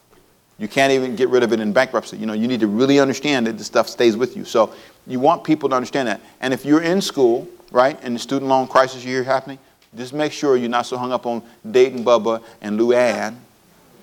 You 0.57 0.69
can't 0.69 0.93
even 0.93 1.17
get 1.17 1.27
rid 1.27 1.43
of 1.43 1.51
it 1.51 1.59
in 1.59 1.73
bankruptcy. 1.73 2.15
You 2.15 2.27
know, 2.27 2.33
you 2.33 2.47
need 2.47 2.61
to 2.61 2.67
really 2.67 2.97
understand 2.97 3.45
that 3.47 3.57
this 3.57 3.67
stuff 3.67 3.89
stays 3.89 4.15
with 4.15 4.37
you. 4.37 4.45
So 4.45 4.73
you 5.05 5.19
want 5.19 5.43
people 5.43 5.67
to 5.67 5.75
understand 5.75 6.07
that. 6.07 6.21
And 6.39 6.53
if 6.53 6.63
you're 6.63 6.81
in 6.81 7.01
school, 7.01 7.45
right, 7.71 7.97
and 8.01 8.15
the 8.15 8.19
student 8.19 8.49
loan 8.49 8.67
crisis 8.67 9.03
you 9.03 9.11
hear 9.11 9.23
happening, 9.23 9.59
just 9.95 10.13
make 10.13 10.31
sure 10.31 10.57
you're 10.57 10.69
not 10.69 10.85
so 10.85 10.97
hung 10.97 11.11
up 11.11 11.25
on 11.25 11.41
dating 11.69 12.03
Bubba 12.03 12.43
and 12.61 12.79
Luann 12.79 13.35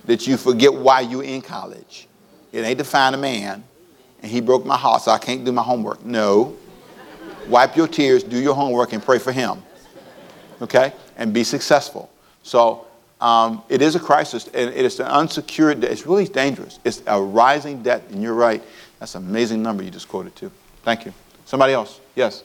that 0.07 0.27
you 0.27 0.37
forget 0.37 0.73
why 0.73 1.01
you're 1.01 1.23
in 1.23 1.43
college. 1.43 2.09
It 2.53 2.61
ain't 2.61 2.79
to 2.79 2.85
find 2.85 3.15
a 3.15 3.19
man, 3.19 3.63
and 4.23 4.31
he 4.31 4.41
broke 4.41 4.65
my 4.65 4.77
heart, 4.77 5.03
so 5.03 5.11
I 5.11 5.19
can't 5.19 5.45
do 5.45 5.53
my 5.53 5.63
homework. 5.63 6.05
No. 6.05 6.57
Wipe 7.49 7.77
your 7.77 7.89
tears, 7.89 8.23
do 8.23 8.39
your 8.39 8.55
homework, 8.55 8.93
and 8.93 9.03
pray 9.03 9.19
for 9.19 9.33
him. 9.33 9.63
Okay? 10.61 10.93
And 11.17 11.33
be 11.33 11.45
successful. 11.45 12.11
So 12.43 12.87
um, 13.21 13.63
it 13.69 13.83
is 13.83 13.95
a 13.95 14.01
crisis, 14.01 14.49
and 14.49 14.71
it 14.71 14.85
is 14.85 15.01
an 15.01 15.07
unsecured 15.07 15.81
debt. 15.81 15.91
It's 15.91 16.07
really 16.07 16.27
dangerous. 16.27 16.79
It's 16.85 17.03
a 17.07 17.21
rising 17.21 17.83
debt, 17.83 18.03
and 18.11 18.23
you're 18.23 18.35
right. 18.35 18.63
That's 18.99 19.15
an 19.15 19.25
amazing 19.25 19.63
number 19.63 19.83
you 19.83 19.91
just 19.91 20.09
quoted, 20.09 20.37
too. 20.37 20.51
Thank 20.83 21.05
you. 21.05 21.13
Somebody 21.45 21.73
else? 21.73 22.01
Yes. 22.15 22.45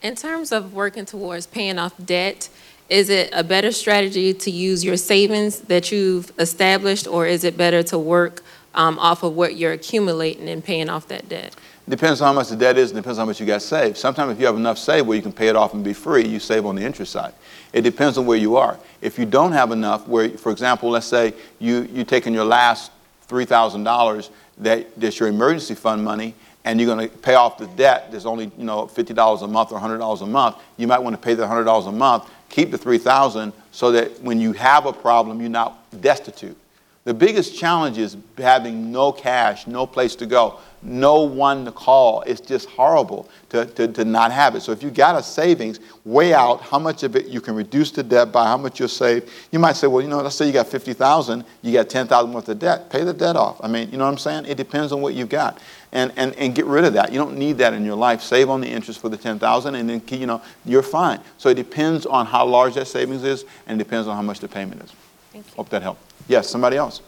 In 0.00 0.14
terms 0.14 0.52
of 0.52 0.74
working 0.74 1.06
towards 1.06 1.46
paying 1.46 1.78
off 1.78 1.92
debt, 2.04 2.48
is 2.88 3.10
it 3.10 3.30
a 3.32 3.42
better 3.42 3.72
strategy 3.72 4.32
to 4.32 4.50
use 4.50 4.84
your 4.84 4.96
savings 4.96 5.62
that 5.62 5.90
you've 5.90 6.32
established, 6.38 7.08
or 7.08 7.26
is 7.26 7.42
it 7.42 7.56
better 7.56 7.82
to 7.84 7.98
work 7.98 8.44
um, 8.74 8.96
off 9.00 9.24
of 9.24 9.34
what 9.34 9.56
you're 9.56 9.72
accumulating 9.72 10.48
and 10.48 10.62
paying 10.62 10.88
off 10.88 11.08
that 11.08 11.28
debt? 11.28 11.56
Depends 11.88 12.20
on 12.20 12.28
how 12.28 12.32
much 12.32 12.48
the 12.48 12.56
debt 12.56 12.78
is, 12.78 12.90
and 12.90 12.98
depends 12.98 13.18
on 13.18 13.22
how 13.22 13.26
much 13.26 13.40
you 13.40 13.46
got 13.46 13.60
saved. 13.60 13.96
Sometimes 13.96 14.32
if 14.32 14.40
you 14.40 14.46
have 14.46 14.54
enough 14.54 14.78
saved 14.78 15.06
where 15.08 15.16
you 15.16 15.22
can 15.22 15.32
pay 15.32 15.48
it 15.48 15.56
off 15.56 15.74
and 15.74 15.82
be 15.82 15.92
free, 15.92 16.24
you 16.24 16.38
save 16.38 16.64
on 16.64 16.76
the 16.76 16.82
interest 16.82 17.10
side. 17.10 17.34
It 17.72 17.80
depends 17.80 18.18
on 18.18 18.24
where 18.24 18.38
you 18.38 18.56
are. 18.56 18.78
If 19.02 19.18
you 19.18 19.26
don't 19.26 19.52
have 19.52 19.72
enough, 19.72 20.06
where, 20.06 20.30
for 20.30 20.52
example, 20.52 20.90
let's 20.90 21.06
say 21.06 21.34
you 21.58 21.88
you 21.92 22.04
taking 22.04 22.34
your 22.34 22.44
last 22.44 22.92
three 23.22 23.46
thousand 23.46 23.82
dollars 23.84 24.30
that 24.58 24.98
that's 25.00 25.18
your 25.18 25.28
emergency 25.28 25.74
fund 25.74 26.04
money, 26.04 26.34
and 26.68 26.78
you're 26.78 26.94
going 26.94 27.08
to 27.08 27.16
pay 27.18 27.34
off 27.34 27.56
the 27.56 27.66
debt. 27.66 28.10
There's 28.10 28.26
only 28.26 28.52
you 28.58 28.64
know 28.64 28.86
fifty 28.86 29.14
dollars 29.14 29.40
a 29.40 29.48
month 29.48 29.72
or 29.72 29.78
hundred 29.78 29.98
dollars 29.98 30.20
a 30.20 30.26
month. 30.26 30.56
You 30.76 30.86
might 30.86 30.98
want 30.98 31.16
to 31.16 31.20
pay 31.20 31.32
the 31.32 31.46
hundred 31.46 31.64
dollars 31.64 31.86
a 31.86 31.92
month, 31.92 32.30
keep 32.50 32.70
the 32.70 32.76
three 32.76 32.98
thousand, 32.98 33.54
so 33.72 33.90
that 33.92 34.20
when 34.20 34.38
you 34.38 34.52
have 34.52 34.84
a 34.84 34.92
problem, 34.92 35.40
you're 35.40 35.48
not 35.48 35.78
destitute. 36.02 36.58
The 37.04 37.14
biggest 37.14 37.58
challenge 37.58 37.96
is 37.96 38.18
having 38.36 38.92
no 38.92 39.12
cash, 39.12 39.66
no 39.66 39.86
place 39.86 40.14
to 40.16 40.26
go, 40.26 40.58
no 40.82 41.22
one 41.22 41.64
to 41.64 41.72
call. 41.72 42.20
It's 42.26 42.40
just 42.40 42.68
horrible 42.68 43.30
to, 43.48 43.64
to, 43.64 43.88
to 43.88 44.04
not 44.04 44.30
have 44.30 44.54
it. 44.54 44.60
So 44.60 44.72
if 44.72 44.82
you 44.82 44.90
got 44.90 45.16
a 45.16 45.22
savings, 45.22 45.80
weigh 46.04 46.34
out 46.34 46.60
how 46.60 46.78
much 46.78 47.04
of 47.04 47.16
it 47.16 47.26
you 47.28 47.40
can 47.40 47.54
reduce 47.54 47.92
the 47.92 48.02
debt 48.02 48.30
by, 48.30 48.44
how 48.44 48.58
much 48.58 48.78
you'll 48.78 48.90
save. 48.90 49.32
You 49.50 49.58
might 49.58 49.76
say, 49.76 49.86
well, 49.86 50.02
you 50.02 50.08
know, 50.08 50.20
let's 50.20 50.36
say 50.36 50.46
you 50.46 50.52
got 50.52 50.66
50,000, 50.66 51.44
you 51.62 51.72
got 51.72 51.88
10,000 51.88 52.30
worth 52.30 52.48
of 52.50 52.58
debt. 52.58 52.90
Pay 52.90 53.04
the 53.04 53.14
debt 53.14 53.36
off. 53.36 53.58
I 53.62 53.68
mean, 53.68 53.90
you 53.90 53.96
know 53.96 54.04
what 54.04 54.10
I'm 54.10 54.18
saying? 54.18 54.44
It 54.44 54.58
depends 54.58 54.92
on 54.92 55.00
what 55.00 55.14
you've 55.14 55.30
got. 55.30 55.58
And, 55.90 56.12
and, 56.16 56.34
and 56.36 56.54
get 56.54 56.66
rid 56.66 56.84
of 56.84 56.92
that. 56.92 57.12
You 57.12 57.18
don't 57.18 57.38
need 57.38 57.58
that 57.58 57.72
in 57.72 57.82
your 57.82 57.96
life. 57.96 58.20
Save 58.20 58.50
on 58.50 58.60
the 58.60 58.68
interest 58.68 59.00
for 59.00 59.08
the 59.08 59.16
10,000 59.16 59.74
and 59.74 59.88
then, 59.88 60.02
you 60.10 60.26
know, 60.26 60.42
you're 60.66 60.82
fine. 60.82 61.18
So 61.38 61.48
it 61.48 61.54
depends 61.54 62.04
on 62.04 62.26
how 62.26 62.44
large 62.44 62.74
that 62.74 62.88
savings 62.88 63.24
is 63.24 63.46
and 63.66 63.80
it 63.80 63.84
depends 63.84 64.06
on 64.06 64.14
how 64.14 64.20
much 64.20 64.40
the 64.40 64.48
payment 64.48 64.82
is. 64.82 64.92
Thank 65.32 65.46
you. 65.46 65.52
Hope 65.56 65.70
that 65.70 65.80
helped. 65.80 66.02
Yes, 66.28 66.50
somebody 66.50 66.76
else. 66.76 67.00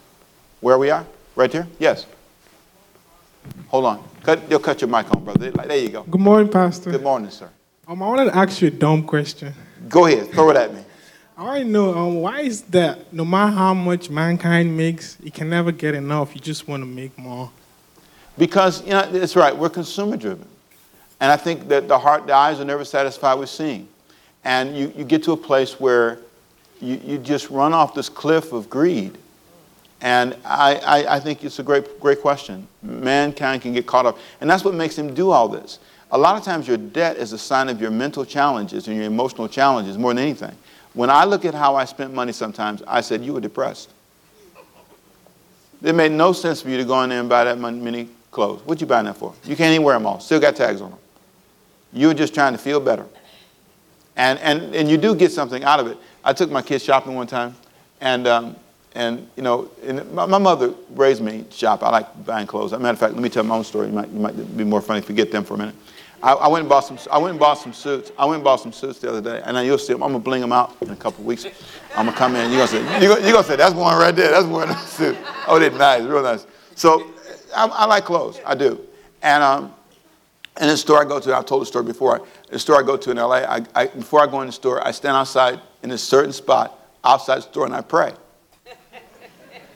Where 0.61 0.79
we 0.79 0.91
are? 0.91 1.07
Right 1.37 1.53
here? 1.53 1.67
Yes. 1.79 2.07
Hold 3.69 3.85
on. 3.85 4.05
Cut, 4.23 4.41
you'll 4.51 4.61
cut 4.61 4.81
your 4.81 4.89
mic 4.89 5.15
on, 5.15 5.25
brother. 5.25 5.51
There 5.51 5.77
you 5.77 5.89
go. 5.89 6.03
Good 6.05 6.21
morning, 6.21 6.51
Pastor. 6.51 6.91
Good 6.91 7.03
morning, 7.03 7.31
sir. 7.31 7.51
Um, 7.87 8.03
I 8.03 8.07
wanted 8.09 8.27
to 8.27 8.37
ask 8.37 8.61
you 8.61 8.69
a 8.69 8.71
dumb 8.71 9.03
question. 9.03 9.53
Go 9.89 10.07
ahead. 10.07 10.31
Throw 10.31 10.51
it 10.51 10.57
at 10.57 10.73
me. 10.73 10.83
I 11.37 11.43
already 11.43 11.65
know 11.65 11.95
um, 11.95 12.21
why 12.21 12.41
is 12.41 12.63
that 12.63 13.13
no 13.13 13.25
matter 13.25 13.53
how 13.53 13.73
much 13.73 14.11
mankind 14.11 14.77
makes, 14.77 15.17
it 15.25 15.33
can 15.33 15.49
never 15.49 15.73
get 15.73 15.95
enough. 15.95 16.35
You 16.35 16.41
just 16.41 16.69
want 16.69 16.83
to 16.83 16.87
make 16.87 17.17
more. 17.19 17.51
Because, 18.41 18.83
you 18.85 18.93
know, 18.93 19.07
it's 19.13 19.37
right. 19.37 19.55
We're 19.55 19.69
consumer 19.69 20.17
driven. 20.17 20.49
And 21.21 21.31
I 21.31 21.37
think 21.37 21.69
that 21.69 21.89
the 21.89 21.99
heart, 21.99 22.27
the 22.27 22.33
eyes 22.33 22.59
are 22.59 22.65
never 22.65 22.87
satisfied 22.87 23.35
with 23.35 23.51
seeing. 23.51 23.87
And 24.45 24.75
you, 24.75 24.91
you 24.97 25.05
get 25.05 25.23
to 25.25 25.33
a 25.33 25.37
place 25.37 25.79
where 25.79 26.21
you, 26.81 26.99
you 27.05 27.19
just 27.19 27.51
run 27.51 27.75
off 27.75 27.93
this 27.93 28.09
cliff 28.09 28.55
of 28.55 28.71
greed. 28.71 29.19
And 30.01 30.35
I, 30.43 30.77
I, 30.77 31.17
I 31.17 31.21
think 31.21 31.45
it's 31.45 31.59
a 31.59 31.63
great, 31.63 32.01
great 32.01 32.23
question. 32.23 32.67
Mankind 32.83 33.61
can 33.61 33.75
get 33.75 33.87
caught 33.87 34.07
up. 34.07 34.17
And 34.41 34.49
that's 34.49 34.65
what 34.65 34.73
makes 34.73 34.97
him 34.97 35.13
do 35.13 35.33
all 35.33 35.47
this. 35.47 35.79
A 36.11 36.17
lot 36.17 36.39
of 36.39 36.43
times, 36.43 36.67
your 36.67 36.79
debt 36.79 37.19
is 37.19 37.35
a 37.35 37.39
sign 37.39 37.69
of 37.69 37.79
your 37.79 37.91
mental 37.91 38.25
challenges 38.25 38.89
and 38.89 38.97
your 38.97 39.05
emotional 39.05 39.49
challenges 39.49 39.99
more 39.99 40.15
than 40.15 40.23
anything. 40.23 40.57
When 40.95 41.11
I 41.11 41.25
look 41.25 41.45
at 41.45 41.53
how 41.53 41.77
I 41.77 41.85
spent 41.85 42.15
money 42.15 42.33
sometimes, 42.33 42.83
I 42.87 43.03
said, 43.03 43.23
You 43.23 43.35
were 43.35 43.41
depressed. 43.41 43.91
It 45.83 45.95
made 45.95 46.13
no 46.13 46.33
sense 46.33 46.63
for 46.63 46.71
you 46.71 46.79
to 46.79 46.85
go 46.87 47.03
in 47.03 47.11
there 47.11 47.21
and 47.21 47.29
buy 47.29 47.45
that 47.45 47.59
many 47.59 48.09
clothes. 48.31 48.63
What 48.65 48.81
you 48.81 48.87
buying 48.87 49.07
that 49.07 49.17
for? 49.17 49.35
You 49.45 49.57
can't 49.57 49.73
even 49.73 49.85
wear 49.85 49.95
them 49.95 50.07
all. 50.07 50.21
Still 50.21 50.41
got 50.41 50.57
tags 50.57 50.81
on 50.81 50.91
them. 50.91 50.99
You're 51.93 52.15
just 52.15 52.35
trying 52.35 52.53
to 52.53 52.59
feel 52.59 52.81
better. 52.81 53.07
And, 54.17 54.39
and, 54.41 54.75
and 54.75 54.89
you 54.89 54.97
do 54.97 55.15
get 55.15 55.33
something 55.33 55.65
out 55.65 55.81
of 55.81 55.87
it. 55.87 55.99
I 56.23 56.33
took 56.33 56.51
my 56.51 56.63
kids 56.63 56.85
shopping 56.85 57.15
one 57.15 57.27
time, 57.27 57.57
and, 58.01 58.27
um, 58.27 58.57
and 58.95 59.27
you 59.37 59.43
know, 59.43 59.71
and 59.83 60.11
my, 60.13 60.27
my 60.27 60.39
mother 60.39 60.75
raised 60.91 61.23
me 61.23 61.47
shop. 61.51 61.83
I 61.83 61.91
like 61.91 62.27
buying 62.27 62.47
clothes. 62.47 62.73
Matter 62.73 62.89
of 62.89 62.99
fact, 62.99 63.15
let 63.15 63.23
me 63.23 63.29
tell 63.29 63.45
my 63.45 63.57
own 63.57 63.65
story. 63.65 63.87
You 63.87 63.95
might, 63.95 64.09
you 64.09 64.21
might 64.21 64.57
be 64.57 64.65
more 64.65 64.83
funny 64.83 64.99
if 64.99 65.09
you 65.09 65.15
get 65.15 65.33
them 65.33 65.45
for 65.45 65.55
a 65.55 65.59
minute. 65.59 65.75
I, 66.23 66.33
I, 66.33 66.49
went 66.49 66.63
and 66.63 66.69
bought 66.69 66.81
some. 66.81 66.99
I 67.11 67.17
went 67.17 67.31
and 67.31 67.41
bought 67.41 67.55
some 67.55 67.73
suits. 67.73 68.13
I 68.19 68.27
went 68.27 68.37
and 68.37 68.45
bought 68.45 68.61
some 68.61 68.73
suits 68.73 68.99
the 68.99 69.09
other 69.09 69.23
day, 69.23 69.43
and 69.45 69.57
then 69.57 69.65
you'll 69.65 69.79
see 69.79 69.95
them. 69.95 70.03
I'm 70.03 70.11
gonna 70.11 70.23
bling 70.23 70.43
them 70.43 70.53
out 70.53 70.77
in 70.83 70.91
a 70.91 70.97
couple 70.97 71.25
weeks. 71.25 71.47
I'm 71.97 72.05
gonna 72.05 72.17
come 72.17 72.37
in. 72.37 72.51
You're 72.51 72.67
gonna 72.67 72.69
say, 72.69 73.01
you're 73.01 73.33
gonna 73.33 73.43
say, 73.43 73.57
that's 73.57 73.75
one 73.75 73.99
right 73.99 74.15
there. 74.15 74.31
That's 74.31 74.47
one 74.47 74.77
suit. 74.87 75.17
Oh, 75.47 75.59
they're 75.59 75.71
nice, 75.71 76.03
real 76.03 76.23
nice. 76.23 76.47
So, 76.75 77.11
I, 77.55 77.67
I 77.67 77.87
like 77.87 78.05
clothes. 78.05 78.41
I 78.45 78.55
do. 78.55 78.81
And 79.23 79.43
um, 79.43 79.75
in 80.61 80.69
the 80.69 80.77
store 80.77 81.01
I 81.01 81.05
go 81.05 81.21
to, 81.21 81.37
I've 81.37 81.47
told 81.47 81.63
the 81.63 81.67
story 81.67 81.85
before. 81.85 82.27
The 82.51 82.59
store 82.59 82.79
I 82.79 82.83
go 82.83 82.97
to 82.97 83.11
in 83.11 83.17
LA, 83.17 83.37
I, 83.37 83.65
I, 83.75 83.87
before 83.87 84.21
I 84.21 84.27
go 84.27 84.41
in 84.41 84.47
the 84.47 84.53
store, 84.53 84.87
I 84.87 84.91
stand 84.91 85.17
outside 85.17 85.61
in 85.83 85.91
a 85.91 85.99
certain 85.99 86.33
spot 86.33 86.79
outside 87.05 87.39
the 87.39 87.43
store 87.43 87.67
and 87.67 87.75
I 87.75 87.81
pray. 87.81 88.13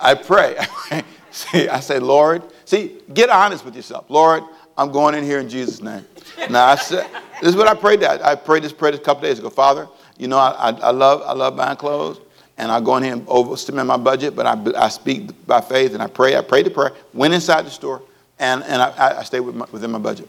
I 0.01 0.15
pray. 0.15 0.59
see, 1.31 1.69
I 1.69 1.81
say, 1.81 1.99
Lord, 1.99 2.43
see, 2.65 3.01
get 3.13 3.31
honest 3.31 3.65
with 3.65 3.75
yourself. 3.75 4.07
Lord, 4.09 4.43
I'm 4.77 4.91
going 4.91 5.15
in 5.15 5.25
here 5.25 5.39
in 5.39 5.49
Jesus' 5.49 5.81
name. 5.81 6.05
Now, 6.51 6.67
I 6.67 6.75
said, 6.75 7.09
this 7.41 7.51
is 7.51 7.57
what 7.57 7.69
I 7.69 7.75
prayed 7.75 8.01
that. 8.01 8.25
I 8.25 8.35
prayed 8.35 8.65
this 8.65 8.73
prayer 8.73 8.93
a 8.93 8.99
couple 8.99 9.23
days 9.23 9.39
ago. 9.39 9.49
Father, 9.51 9.89
you 10.19 10.29
know, 10.29 10.39
I, 10.39 10.51
I, 10.51 10.71
I, 10.71 10.91
love, 10.91 11.23
I 11.25 11.33
love 11.33 11.57
buying 11.57 11.77
clothes, 11.77 12.21
and 12.57 12.71
I 12.71 12.81
go 12.81 12.97
in 12.97 13.03
here 13.03 13.13
and 13.13 13.27
overestimate 13.29 13.87
my 13.87 13.97
budget, 13.97 14.37
but 14.37 14.47
I, 14.47 14.85
I 14.85 14.89
speak 14.89 15.47
by 15.47 15.61
faith 15.61 15.95
and 15.95 16.03
I 16.03 16.07
pray. 16.07 16.37
I 16.37 16.41
pray 16.43 16.63
the 16.63 16.71
prayer, 16.71 16.93
went 17.13 17.35
inside 17.35 17.67
the 17.67 17.71
store, 17.71 18.03
and, 18.39 18.63
and 18.65 18.81
I, 18.81 19.19
I 19.19 19.23
stayed 19.25 19.41
with 19.41 19.55
my, 19.55 19.67
within 19.73 19.91
my 19.91 19.99
budget. 19.99 20.29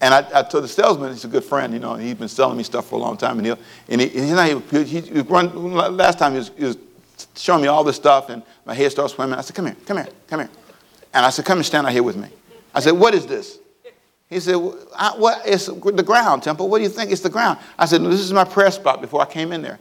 And 0.00 0.12
I, 0.12 0.40
I, 0.40 0.42
told 0.42 0.64
the 0.64 0.68
salesman, 0.68 1.12
he's 1.12 1.24
a 1.24 1.28
good 1.28 1.44
friend, 1.44 1.72
you 1.72 1.78
know, 1.78 1.94
he's 1.94 2.14
been 2.14 2.28
selling 2.28 2.58
me 2.58 2.64
stuff 2.64 2.88
for 2.88 2.96
a 2.96 2.98
long 2.98 3.16
time. 3.16 3.38
And, 3.38 3.46
he'll, 3.46 3.58
and 3.88 4.00
he, 4.00 4.08
he's 4.08 4.32
not, 4.32 4.48
he, 4.48 4.84
he, 4.84 5.00
he 5.00 5.20
run, 5.20 5.72
last 5.96 6.18
time 6.18 6.32
he 6.32 6.38
was, 6.38 6.50
he 6.56 6.64
was 6.64 6.76
showing 7.36 7.62
me 7.62 7.68
all 7.68 7.84
this 7.84 7.96
stuff, 7.96 8.28
and 8.28 8.42
my 8.66 8.74
head 8.74 8.90
started 8.90 9.14
swimming. 9.14 9.38
I 9.38 9.40
said, 9.40 9.56
Come 9.56 9.66
here, 9.66 9.76
come 9.86 9.96
here, 9.96 10.08
come 10.26 10.40
here. 10.40 10.50
And 11.14 11.24
I 11.24 11.30
said, 11.30 11.44
Come 11.44 11.58
and 11.58 11.66
stand 11.66 11.86
out 11.86 11.92
here 11.92 12.02
with 12.02 12.16
me. 12.16 12.28
I 12.74 12.80
said, 12.80 12.92
What 12.92 13.14
is 13.14 13.26
this? 13.26 13.58
He 14.28 14.40
said, 14.40 14.56
What? 14.56 15.42
It's 15.46 15.66
the 15.66 16.02
ground, 16.04 16.42
Temple. 16.42 16.68
What 16.68 16.78
do 16.78 16.84
you 16.84 16.90
think? 16.90 17.10
It's 17.10 17.20
the 17.20 17.30
ground. 17.30 17.58
I 17.78 17.86
said, 17.86 18.02
no, 18.02 18.10
This 18.10 18.20
is 18.20 18.32
my 18.32 18.44
prayer 18.44 18.70
spot 18.70 19.00
before 19.00 19.22
I 19.22 19.26
came 19.26 19.52
in 19.52 19.62
there. 19.62 19.78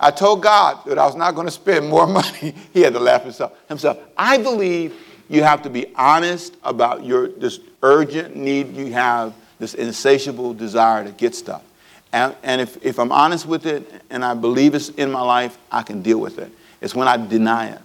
I 0.00 0.10
told 0.10 0.42
God 0.42 0.78
that 0.86 0.98
I 0.98 1.04
was 1.04 1.14
not 1.14 1.34
going 1.34 1.46
to 1.46 1.52
spend 1.52 1.88
more 1.88 2.06
money. 2.20 2.54
he 2.72 2.80
had 2.80 2.94
to 2.94 3.00
laugh 3.00 3.22
himself. 3.22 3.52
himself. 3.68 3.98
I 4.16 4.38
believe 4.38 4.94
you 5.28 5.42
have 5.44 5.62
to 5.62 5.70
be 5.70 5.86
honest 5.94 6.56
about 6.64 7.04
your 7.04 7.28
this 7.28 7.60
urgent 7.82 8.34
need 8.34 8.74
you 8.74 8.92
have, 8.92 9.34
this 9.58 9.74
insatiable 9.74 10.54
desire 10.54 11.04
to 11.04 11.12
get 11.12 11.34
stuff. 11.34 11.62
And, 12.12 12.34
and 12.42 12.60
if, 12.60 12.84
if 12.84 12.98
I'm 12.98 13.12
honest 13.12 13.46
with 13.46 13.66
it 13.66 14.02
and 14.10 14.24
I 14.24 14.34
believe 14.34 14.74
it's 14.74 14.88
in 14.88 15.12
my 15.12 15.20
life, 15.20 15.58
I 15.70 15.82
can 15.82 16.02
deal 16.02 16.18
with 16.18 16.38
it. 16.38 16.50
It's 16.80 16.94
when 16.94 17.06
I 17.06 17.16
deny 17.16 17.68
it. 17.68 17.80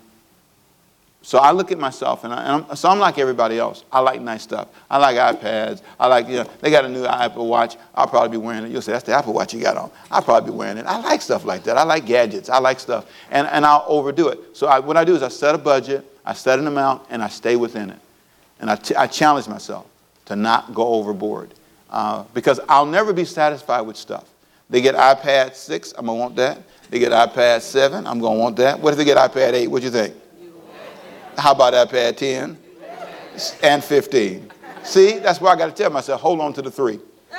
So 1.26 1.40
I 1.40 1.54
look 1.54 1.72
at 1.72 1.80
myself, 1.80 2.24
and, 2.24 2.32
I, 2.32 2.54
I'm, 2.54 2.76
so 2.76 2.88
I'm 2.88 3.00
like 3.00 3.18
everybody 3.18 3.58
else. 3.58 3.84
I 3.92 4.00
like 4.00 4.22
nice 4.22 4.44
stuff. 4.44 4.68
I 4.92 5.00
like 5.00 5.16
iPads. 5.18 5.82
I 6.00 6.06
like, 6.06 6.28
you 6.28 6.36
know, 6.36 6.50
they 6.62 6.70
got 6.70 6.86
a 6.86 6.88
new 6.88 7.04
Apple 7.04 7.48
Watch. 7.48 7.78
I'll 7.96 8.06
probably 8.06 8.30
be 8.30 8.38
wearing 8.38 8.64
it. 8.64 8.70
You'll 8.70 8.84
say, 8.84 8.92
that's 8.92 9.06
the 9.06 9.14
Apple 9.14 9.34
Watch 9.34 9.52
you 9.52 9.60
got 9.60 9.76
on. 9.76 9.90
I'll 10.12 10.22
probably 10.22 10.52
be 10.52 10.56
wearing 10.56 10.78
it. 10.78 10.86
I 10.86 11.00
like 11.00 11.24
stuff 11.24 11.44
like 11.44 11.64
that. 11.64 11.78
I 11.78 11.84
like 11.84 12.06
gadgets. 12.06 12.48
I 12.48 12.60
like 12.60 12.80
stuff. 12.80 13.12
And, 13.32 13.48
and 13.48 13.66
I'll 13.66 13.84
overdo 13.88 14.28
it. 14.28 14.56
So 14.56 14.68
I, 14.68 14.78
what 14.78 14.98
I 14.98 15.04
do 15.04 15.16
is 15.16 15.24
I 15.24 15.30
set 15.30 15.56
a 15.56 15.58
budget, 15.58 16.06
I 16.24 16.36
set 16.36 16.60
an 16.60 16.68
amount, 16.68 17.08
and 17.10 17.24
I 17.24 17.28
stay 17.30 17.56
within 17.56 17.90
it. 17.90 18.00
And 18.60 18.70
I 18.70 19.08
challenge 19.08 19.48
myself 19.48 19.88
to 20.26 20.36
not 20.36 20.76
go 20.76 20.90
overboard. 20.90 21.56
Uh, 21.90 22.24
because 22.36 22.60
I'll 22.70 22.86
never 22.86 23.14
be 23.14 23.26
satisfied 23.26 23.82
with 23.82 23.98
stuff. 23.98 24.30
They 24.70 24.80
get 24.80 24.94
iPad 24.94 25.56
6, 25.56 25.96
I'm 25.98 26.06
going 26.06 26.18
to 26.18 26.22
want 26.22 26.36
that. 26.36 26.62
They 26.92 27.00
get 27.00 27.12
iPad 27.12 27.62
7, 27.62 28.06
I'm 28.06 28.20
going 28.20 28.36
to 28.36 28.40
want 28.40 28.58
that. 28.58 28.80
What 28.80 28.92
if 28.92 28.98
they 28.98 29.06
get 29.06 29.18
iPad 29.18 29.54
8? 29.54 29.68
What 29.70 29.80
do 29.80 29.86
you 29.86 29.92
think? 29.92 30.14
How 31.38 31.52
about 31.52 31.74
iPad 31.74 32.18
10 32.18 32.58
and 33.64 33.84
15? 33.84 34.52
See, 34.84 35.20
that's 35.20 35.42
why 35.42 35.52
I 35.52 35.56
got 35.56 35.76
to 35.76 35.84
tell 35.84 35.90
myself, 35.90 36.22
hold 36.22 36.40
on 36.40 36.54
to 36.54 36.62
the 36.62 36.72
three. 36.72 37.00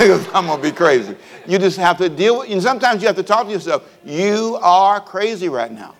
I'm 0.00 0.46
going 0.46 0.60
to 0.60 0.62
be 0.62 0.70
crazy. 0.70 1.16
You 1.46 1.58
just 1.58 1.78
have 1.78 1.98
to 1.98 2.08
deal 2.08 2.38
with, 2.38 2.50
and 2.50 2.62
sometimes 2.62 3.02
you 3.02 3.08
have 3.08 3.16
to 3.16 3.22
talk 3.22 3.46
to 3.46 3.52
yourself, 3.52 3.90
you 4.04 4.58
are 4.62 5.00
crazy 5.00 5.48
right 5.48 5.72
now. 5.72 5.94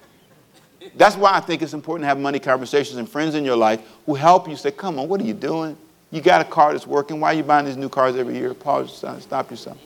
That's 0.97 1.17
why 1.17 1.33
I 1.33 1.41
think 1.41 1.63
it's 1.63 1.73
important 1.73 2.05
to 2.05 2.09
have 2.09 2.19
money 2.19 2.39
conversations 2.39 2.99
and 2.99 3.09
friends 3.09 3.35
in 3.35 3.45
your 3.45 3.57
life 3.57 3.81
who 4.07 4.15
help 4.15 4.49
you 4.49 4.57
say, 4.57 4.71
come 4.71 4.99
on, 4.99 5.09
what 5.09 5.21
are 5.21 5.25
you 5.25 5.35
doing? 5.35 5.77
You 6.11 6.21
got 6.21 6.41
a 6.41 6.45
car 6.45 6.73
that's 6.73 6.87
working. 6.87 7.19
Why 7.19 7.33
are 7.33 7.35
you 7.35 7.43
buying 7.43 7.67
these 7.67 7.77
new 7.77 7.89
cars 7.89 8.15
every 8.15 8.37
year? 8.37 8.55
Pause, 8.55 9.05
stop 9.21 9.51
yourself. 9.51 9.79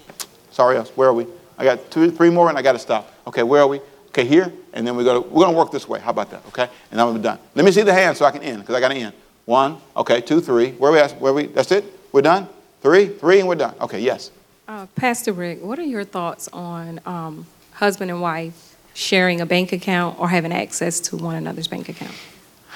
Sorry, 0.50 0.76
else. 0.76 0.90
Where 0.90 1.08
are 1.08 1.14
we? 1.14 1.26
I 1.56 1.64
got 1.64 1.90
two, 1.90 2.10
three 2.10 2.30
more, 2.30 2.48
and 2.48 2.58
I 2.58 2.62
got 2.62 2.72
to 2.72 2.78
stop. 2.78 3.12
Okay, 3.26 3.42
where 3.42 3.62
are 3.62 3.66
we? 3.68 3.80
Okay, 4.18 4.26
here, 4.26 4.52
and 4.72 4.84
then 4.84 4.96
we 4.96 5.04
go. 5.04 5.22
To, 5.22 5.28
we're 5.28 5.44
gonna 5.44 5.56
work 5.56 5.70
this 5.70 5.88
way. 5.88 6.00
How 6.00 6.10
about 6.10 6.28
that? 6.30 6.44
Okay, 6.48 6.68
and 6.90 7.00
I'm 7.00 7.22
done. 7.22 7.38
Let 7.54 7.64
me 7.64 7.70
see 7.70 7.82
the 7.82 7.94
hand 7.94 8.16
so 8.16 8.24
I 8.24 8.32
can 8.32 8.42
end 8.42 8.58
because 8.58 8.74
I 8.74 8.80
got 8.80 8.88
to 8.88 8.96
end. 8.96 9.14
One, 9.44 9.78
okay, 9.96 10.20
two, 10.20 10.40
three. 10.40 10.72
Where 10.72 10.90
are 10.90 10.94
we? 10.94 10.98
At? 10.98 11.12
Where 11.20 11.30
are 11.30 11.34
we? 11.36 11.46
That's 11.46 11.70
it. 11.70 11.84
We're 12.10 12.22
done. 12.22 12.48
Three, 12.82 13.06
three, 13.06 13.38
and 13.38 13.46
we're 13.46 13.54
done. 13.54 13.76
Okay, 13.80 14.00
yes. 14.00 14.32
Uh, 14.66 14.86
Pastor 14.96 15.32
Rick, 15.32 15.62
what 15.62 15.78
are 15.78 15.84
your 15.84 16.02
thoughts 16.02 16.48
on 16.52 16.98
um, 17.06 17.46
husband 17.74 18.10
and 18.10 18.20
wife 18.20 18.76
sharing 18.92 19.40
a 19.40 19.46
bank 19.46 19.70
account 19.70 20.18
or 20.18 20.28
having 20.28 20.50
access 20.50 20.98
to 20.98 21.16
one 21.16 21.36
another's 21.36 21.68
bank 21.68 21.88
account? 21.88 22.14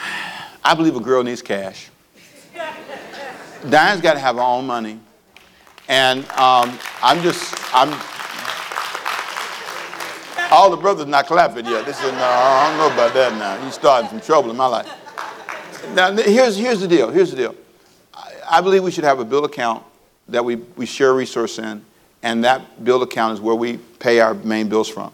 I 0.65 0.75
believe 0.77 0.95
a 0.95 1.01
girl 1.01 1.25
needs 1.25 1.43
cash. 1.43 1.91
Diane's 3.69 4.01
got 4.01 4.13
to 4.13 4.21
have 4.21 4.37
her 4.37 4.43
own 4.43 4.65
money, 4.65 5.01
and 5.89 6.21
um, 6.31 6.79
I'm 7.03 7.21
just 7.21 7.53
I'm. 7.75 8.01
All 10.53 10.71
the 10.71 10.77
brothers 10.77 11.07
not 11.07 11.27
clapping 11.27 11.65
yet. 11.65 11.87
They 11.87 11.93
said, 11.93 12.13
"No, 12.13 12.25
I 12.25 12.69
don't 12.69 12.77
know 12.77 12.95
about 12.95 13.15
that 13.15 13.33
now. 13.39 13.65
He's 13.65 13.73
starting 13.73 14.11
some 14.11 14.21
trouble 14.21 14.51
in 14.51 14.57
my 14.57 14.67
life." 14.67 14.87
Now, 15.95 16.13
here's 16.13 16.57
here's 16.57 16.81
the 16.81 16.89
deal. 16.89 17.11
Here's 17.11 17.31
the 17.31 17.37
deal. 17.37 17.55
I, 18.13 18.59
I 18.59 18.61
believe 18.61 18.85
we 18.85 18.91
should 18.91 19.05
have 19.05 19.19
a 19.19 19.25
bill 19.25 19.47
account 19.47 19.83
that 20.29 20.45
we, 20.45 20.57
we 20.77 20.85
share 20.85 21.15
resource 21.15 21.59
in, 21.59 21.83
and 22.23 22.45
that 22.45 22.85
bill 22.85 23.03
account 23.03 23.33
is 23.33 23.41
where 23.41 23.55
we 23.55 23.79
pay 23.99 24.21
our 24.21 24.35
main 24.35 24.69
bills 24.69 24.91
from. 24.91 25.11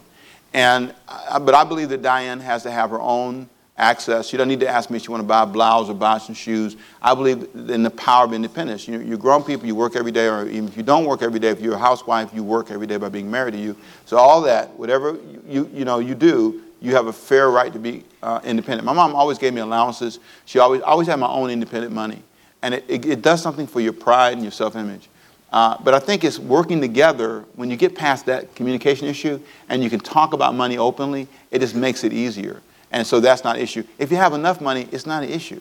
And 0.54 0.92
uh, 1.06 1.38
but 1.38 1.54
I 1.54 1.62
believe 1.62 1.90
that 1.90 2.02
Diane 2.02 2.40
has 2.40 2.64
to 2.64 2.70
have 2.72 2.90
her 2.90 3.00
own 3.00 3.48
access. 3.78 4.28
She 4.28 4.36
doesn't 4.36 4.48
need 4.48 4.60
to 4.60 4.68
ask 4.68 4.90
me 4.90 4.96
if 4.96 5.04
she 5.04 5.10
want 5.10 5.22
to 5.22 5.26
buy 5.26 5.44
a 5.44 5.46
blouse 5.46 5.88
or 5.88 5.94
buy 5.94 6.18
some 6.18 6.34
shoes. 6.34 6.76
I 7.00 7.14
believe 7.14 7.48
in 7.54 7.82
the 7.82 7.90
power 7.90 8.24
of 8.24 8.32
independence. 8.32 8.88
You, 8.88 8.98
you're 9.00 9.16
grown 9.16 9.44
people, 9.44 9.66
you 9.66 9.74
work 9.74 9.96
every 9.96 10.12
day, 10.12 10.26
or 10.26 10.46
even 10.46 10.68
if 10.68 10.76
you 10.76 10.82
don't 10.82 11.04
work 11.06 11.22
every 11.22 11.38
day, 11.38 11.48
if 11.48 11.60
you're 11.60 11.74
a 11.74 11.78
housewife, 11.78 12.34
you 12.34 12.42
work 12.42 12.70
every 12.70 12.86
day 12.86 12.96
by 12.96 13.08
being 13.08 13.30
married 13.30 13.52
to 13.52 13.60
you. 13.60 13.76
So 14.04 14.16
all 14.16 14.42
that, 14.42 14.76
whatever 14.78 15.12
you, 15.12 15.42
you, 15.46 15.70
you 15.72 15.84
know, 15.84 16.00
you 16.00 16.14
do, 16.14 16.62
you 16.80 16.94
have 16.94 17.06
a 17.06 17.12
fair 17.12 17.50
right 17.50 17.72
to 17.72 17.78
be 17.78 18.04
uh, 18.22 18.40
independent. 18.44 18.84
My 18.84 18.92
mom 18.92 19.14
always 19.14 19.38
gave 19.38 19.54
me 19.54 19.60
allowances. 19.60 20.18
She 20.44 20.58
always, 20.58 20.82
always 20.82 21.08
had 21.08 21.16
my 21.16 21.28
own 21.28 21.50
independent 21.50 21.92
money. 21.92 22.22
And 22.62 22.74
it, 22.74 22.84
it, 22.88 23.06
it 23.06 23.22
does 23.22 23.40
something 23.40 23.66
for 23.66 23.80
your 23.80 23.92
pride 23.92 24.32
and 24.32 24.42
your 24.42 24.52
self-image. 24.52 25.08
Uh, 25.52 25.76
but 25.82 25.94
I 25.94 25.98
think 25.98 26.24
it's 26.24 26.38
working 26.38 26.80
together 26.80 27.44
when 27.54 27.70
you 27.70 27.76
get 27.76 27.94
past 27.94 28.26
that 28.26 28.54
communication 28.54 29.08
issue 29.08 29.40
and 29.68 29.82
you 29.82 29.88
can 29.88 30.00
talk 30.00 30.34
about 30.34 30.54
money 30.54 30.76
openly, 30.76 31.26
it 31.50 31.60
just 31.60 31.74
makes 31.74 32.04
it 32.04 32.12
easier. 32.12 32.60
And 32.90 33.06
so 33.06 33.20
that's 33.20 33.44
not 33.44 33.56
an 33.56 33.62
issue. 33.62 33.84
If 33.98 34.10
you 34.10 34.16
have 34.16 34.32
enough 34.32 34.60
money, 34.60 34.88
it's 34.90 35.06
not 35.06 35.22
an 35.22 35.28
issue. 35.30 35.60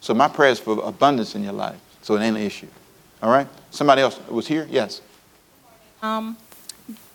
So 0.00 0.14
my 0.14 0.28
prayer 0.28 0.50
is 0.50 0.60
for 0.60 0.80
abundance 0.84 1.34
in 1.34 1.42
your 1.42 1.52
life, 1.52 1.80
so 2.02 2.14
it 2.16 2.22
ain't 2.22 2.36
an 2.36 2.42
issue. 2.42 2.68
All 3.22 3.30
right? 3.30 3.48
Somebody 3.70 4.02
else 4.02 4.20
was 4.28 4.46
here? 4.46 4.66
Yes. 4.70 5.00
Um, 6.02 6.36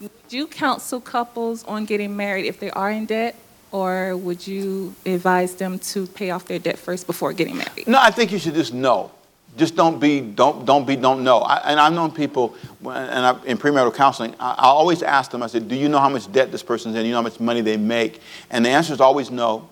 would 0.02 0.12
you 0.30 0.48
counsel 0.48 1.00
couples 1.00 1.64
on 1.66 1.86
getting 1.86 2.18
married 2.18 2.46
if 2.46 2.60
they 2.60 2.72
are 2.72 2.90
in 2.90 3.06
debt, 3.06 3.36
or 3.72 4.18
would 4.18 4.48
you 4.48 4.96
advise 5.06 5.56
them 5.56 5.78
to 5.80 6.08
pay 6.08 6.32
off 6.32 6.46
their 6.46 6.60
debt 6.60 6.80
first 6.80 7.06
before 7.06 7.32
getting 7.34 7.58
married? 7.58 7.88
No, 7.88 8.00
I 8.02 8.10
think 8.10 8.32
you 8.32 8.40
should 8.40 8.56
just 8.56 8.74
know. 8.74 9.12
Just 9.58 9.76
don't 9.76 10.00
be, 10.00 10.22
don't, 10.22 10.66
don't 10.66 10.88
be, 10.88 10.96
don't 10.96 11.24
know. 11.24 11.40
I, 11.40 11.58
and 11.72 11.80
I've 11.80 11.92
known 11.92 12.12
people, 12.12 12.56
and 12.82 13.26
I, 13.26 13.44
in 13.46 13.58
premarital 13.58 13.94
counseling, 13.94 14.36
I, 14.40 14.52
I 14.52 14.66
always 14.68 15.04
ask 15.04 15.32
them, 15.32 15.44
I 15.44 15.48
said, 15.48 15.68
do 15.68 15.76
you 15.76 15.90
know 15.90 16.00
how 16.00 16.10
much 16.10 16.32
debt 16.32 16.52
this 16.52 16.64
person's 16.64 16.96
in? 16.96 17.06
You 17.06 17.12
know 17.12 17.18
how 17.18 17.24
much 17.24 17.40
money 17.40 17.62
they 17.62 17.76
make? 17.76 18.22
And 18.50 18.64
the 18.64 18.70
answer 18.70 18.94
is 18.94 19.02
always 19.02 19.32
no. 19.32 19.70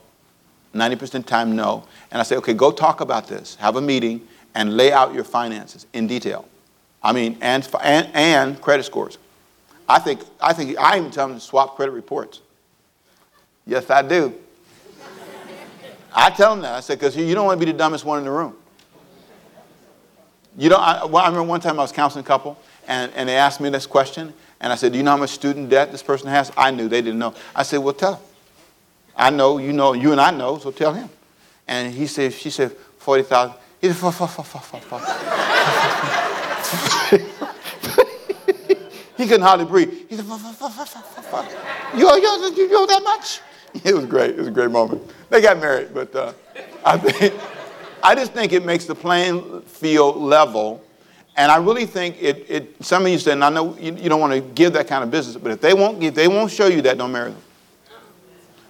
90% 0.74 1.02
of 1.02 1.12
the 1.12 1.20
time, 1.24 1.56
no. 1.56 1.86
And 2.12 2.20
I 2.20 2.24
say, 2.24 2.36
okay, 2.38 2.54
go 2.54 2.72
talk 2.72 3.02
about 3.02 3.28
this. 3.28 3.56
Have 3.56 3.78
a 3.78 3.82
meeting 3.82 4.28
and 4.56 4.76
lay 4.76 4.92
out 4.92 5.14
your 5.14 5.24
finances 5.24 5.86
in 5.94 6.08
detail. 6.08 6.48
I 7.02 7.14
mean, 7.14 7.38
and, 7.42 7.68
and, 7.82 8.10
and 8.14 8.62
credit 8.62 8.84
scores. 8.84 9.18
I 9.88 10.00
think, 10.00 10.22
I 10.42 10.54
think, 10.54 10.78
I 10.78 10.98
even 10.98 11.12
tell 11.12 11.28
them 11.28 11.38
to 11.38 11.44
swap 11.44 11.76
credit 11.76 11.94
reports. 11.94 12.42
Yes, 13.66 13.90
I 13.90 14.02
do. 14.02 14.34
I 16.14 16.30
tell 16.32 16.52
them 16.52 16.64
that. 16.64 16.74
I 16.74 16.80
said, 16.80 17.00
because 17.00 17.16
you 17.16 17.34
don't 17.36 17.46
want 17.46 17.60
to 17.60 17.66
be 17.66 17.72
the 17.72 17.78
dumbest 17.78 18.04
one 18.04 18.18
in 18.18 18.26
the 18.26 18.32
room. 18.32 18.56
You 20.58 20.70
know, 20.70 20.78
I, 20.78 21.05
well, 21.05 21.24
I 21.24 21.28
remember 21.28 21.47
one 21.47 21.62
time 21.62 21.80
I 21.80 21.84
was 21.84 21.91
counseling 21.91 22.26
a 22.26 22.28
couple, 22.28 22.58
and, 22.88 23.12
and 23.14 23.30
they 23.30 23.36
asked 23.38 23.62
me 23.62 23.70
this 23.70 23.86
question, 23.86 24.34
and 24.60 24.74
I 24.74 24.76
said, 24.76 24.91
Do 24.91 24.97
you 24.97 25.03
know 25.03 25.12
how 25.12 25.18
much 25.18 25.30
student 25.30 25.70
debt 25.70 25.91
this 25.91 26.01
person 26.03 26.28
has? 26.30 26.51
I 26.58 26.72
knew. 26.72 26.89
They 26.89 27.01
didn't 27.01 27.20
know. 27.20 27.34
I 27.55 27.64
said, 27.64 27.78
Well, 27.78 27.93
tell 27.93 28.16
him. 28.16 28.24
I 29.16 29.30
know, 29.30 29.58
you 29.60 29.72
know, 29.74 29.93
you 29.93 30.12
and 30.12 30.20
I 30.22 30.32
know, 30.32 30.58
so 30.58 30.72
tell 30.72 30.93
him. 30.93 31.10
And 31.68 31.93
he 31.93 32.08
said, 32.08 32.34
She 32.34 32.49
said, 32.49 32.72
40,000. 32.97 33.55
He 33.80 33.88
said, 33.88 33.95
"Fuck, 33.97 34.14
fuck, 34.16 34.30
fuck, 34.32 34.45
fuck, 34.45 34.82
fuck, 34.82 35.01
fuck." 35.01 35.03
He 39.18 39.26
couldn't 39.26 39.41
hardly 39.41 39.66
breathe. 39.66 39.91
He 40.08 40.16
said, 40.16 40.26
fuck, 40.26 40.39
fuck, 40.39 40.72
fuck, 40.72 40.88
fuck, 40.88 41.24
fuck. 41.26 41.51
You, 41.97 42.08
owe- 42.08 42.16
you, 42.16 42.68
you 42.70 42.78
owe 42.78 42.86
that 42.86 43.03
much? 43.03 43.41
It 43.84 43.93
was 43.93 44.05
great. 44.05 44.32
It 44.32 44.38
was 44.38 44.47
a 44.47 44.51
great 44.51 44.72
moment. 44.72 45.03
They 45.30 45.41
got 45.41 45.60
married, 45.60 45.93
but 45.93 46.16
uh, 46.16 46.34
I 46.86 46.97
think, 46.97 47.34
I 48.04 48.16
just 48.16 48.34
think 48.34 48.54
it 48.54 48.66
makes 48.66 48.86
the 48.86 48.95
playing 48.95 49.62
field 49.62 50.18
level. 50.18 50.84
And 51.36 51.52
I 51.52 51.58
really 51.58 51.86
think 51.86 52.18
it, 52.22 52.45
it 52.50 52.84
some 52.84 53.06
of 53.06 53.12
you 53.12 53.20
said, 53.20 53.34
and 53.34 53.43
I 53.43 53.50
know 53.50 53.76
you, 53.78 53.93
you 53.95 54.10
don't 54.10 54.20
want 54.20 54.34
to 54.34 54.41
give 54.41 54.74
that 54.74 54.88
kind 54.88 55.04
of 55.04 55.12
business, 55.12 55.36
but 55.36 55.52
if 55.52 55.62
they 55.62 55.74
won't, 55.74 56.02
if 56.02 56.16
they 56.16 56.28
won't 56.28 56.52
show 56.52 56.68
you 56.68 56.82
that, 56.84 56.98
don't 56.98 57.12
marry 57.12 57.32
them. 57.32 57.41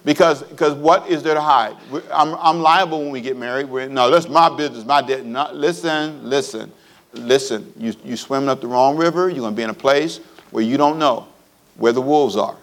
Because, 0.04 0.42
because 0.42 0.74
what 0.74 1.08
is 1.08 1.22
there 1.22 1.34
to 1.34 1.40
hide? 1.40 1.76
I'm, 2.12 2.34
I'm 2.36 2.60
liable 2.60 3.00
when 3.00 3.10
we 3.10 3.20
get 3.20 3.36
married. 3.36 3.68
We're, 3.68 3.88
no, 3.88 4.10
that's 4.10 4.28
my 4.28 4.54
business, 4.54 4.84
my 4.84 5.02
debt. 5.02 5.24
No, 5.24 5.50
listen, 5.52 6.28
listen, 6.28 6.72
listen. 7.12 7.72
You, 7.76 7.94
you 8.04 8.16
swimming 8.16 8.48
up 8.48 8.60
the 8.60 8.68
wrong 8.68 8.96
river, 8.96 9.28
you're 9.28 9.40
going 9.40 9.52
to 9.52 9.56
be 9.56 9.64
in 9.64 9.70
a 9.70 9.74
place 9.74 10.18
where 10.50 10.64
you 10.64 10.76
don't 10.76 10.98
know 10.98 11.26
where 11.76 11.92
the 11.92 12.00
wolves 12.00 12.36
are. 12.36 12.56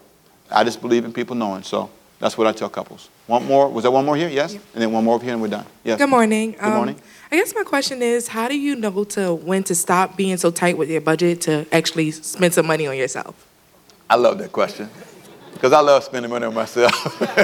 I 0.50 0.64
just 0.64 0.82
believe 0.82 1.06
in 1.06 1.14
people 1.14 1.36
knowing. 1.36 1.64
So 1.64 1.90
that's 2.26 2.40
what 2.40 2.48
I 2.48 2.54
tell 2.54 2.70
couples. 2.70 3.10
One 3.28 3.46
more? 3.46 3.70
Was 3.70 3.84
that 3.84 3.92
one 3.92 4.04
more 4.04 4.16
here? 4.16 4.30
Yes? 4.30 4.54
And 4.54 4.82
then 4.82 4.92
one 4.92 5.04
more 5.04 5.14
over 5.14 5.24
here 5.24 5.34
and 5.34 5.42
we're 5.44 5.48
done. 5.48 5.66
Yes. 5.84 6.00
Good 6.00 6.10
morning. 6.10 6.54
Good 6.54 6.74
morning. 6.74 6.96
Um, 6.96 7.02
I 7.32 7.36
guess 7.36 7.54
my 7.54 7.62
question 7.62 8.02
is, 8.02 8.30
how 8.30 8.48
do 8.48 8.58
you 8.58 8.76
know 8.76 9.04
to 9.04 9.36
when 9.36 9.64
to 9.66 9.76
stop 9.76 10.18
being 10.18 10.36
so 10.38 10.50
tight 10.50 10.76
with 10.76 10.90
your 10.90 11.02
budget 11.02 11.42
to 11.42 11.68
actually 11.72 12.10
spend 12.10 12.56
some 12.56 12.66
money 12.66 12.88
on 12.88 12.98
yourself? 12.98 13.48
I 14.10 14.16
love 14.16 14.40
that 14.40 14.52
question 14.52 14.90
because 15.54 15.72
I 15.72 15.82
love 15.82 16.04
spending 16.04 16.32
money 16.32 16.48
on 16.48 16.56
myself. 16.56 16.92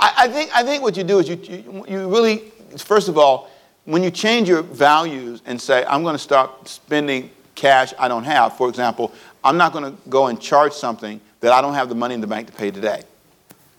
I, 0.00 0.14
I, 0.24 0.28
think, 0.28 0.50
I 0.52 0.64
think 0.64 0.82
what 0.82 0.96
you 0.96 1.04
do 1.04 1.20
is 1.20 1.28
you, 1.28 1.36
you, 1.36 1.84
you 1.88 2.08
really, 2.08 2.38
first 2.76 3.08
of 3.08 3.18
all, 3.18 3.48
when 3.84 4.02
you 4.02 4.10
change 4.10 4.48
your 4.48 4.62
values 4.62 5.42
and 5.46 5.60
say, 5.60 5.84
I'm 5.86 6.02
going 6.02 6.16
to 6.16 6.18
start 6.18 6.66
spending 6.66 7.30
cash 7.54 7.94
I 8.00 8.08
don't 8.08 8.24
have, 8.24 8.56
for 8.56 8.68
example, 8.68 9.12
I'm 9.44 9.56
not 9.56 9.72
going 9.72 9.84
to 9.84 9.96
go 10.08 10.26
and 10.26 10.40
charge 10.40 10.72
something 10.72 11.20
that 11.38 11.52
I 11.52 11.60
don't 11.60 11.74
have 11.74 11.88
the 11.88 11.94
money 11.94 12.14
in 12.14 12.20
the 12.20 12.26
bank 12.26 12.48
to 12.48 12.52
pay 12.52 12.72
today. 12.72 13.04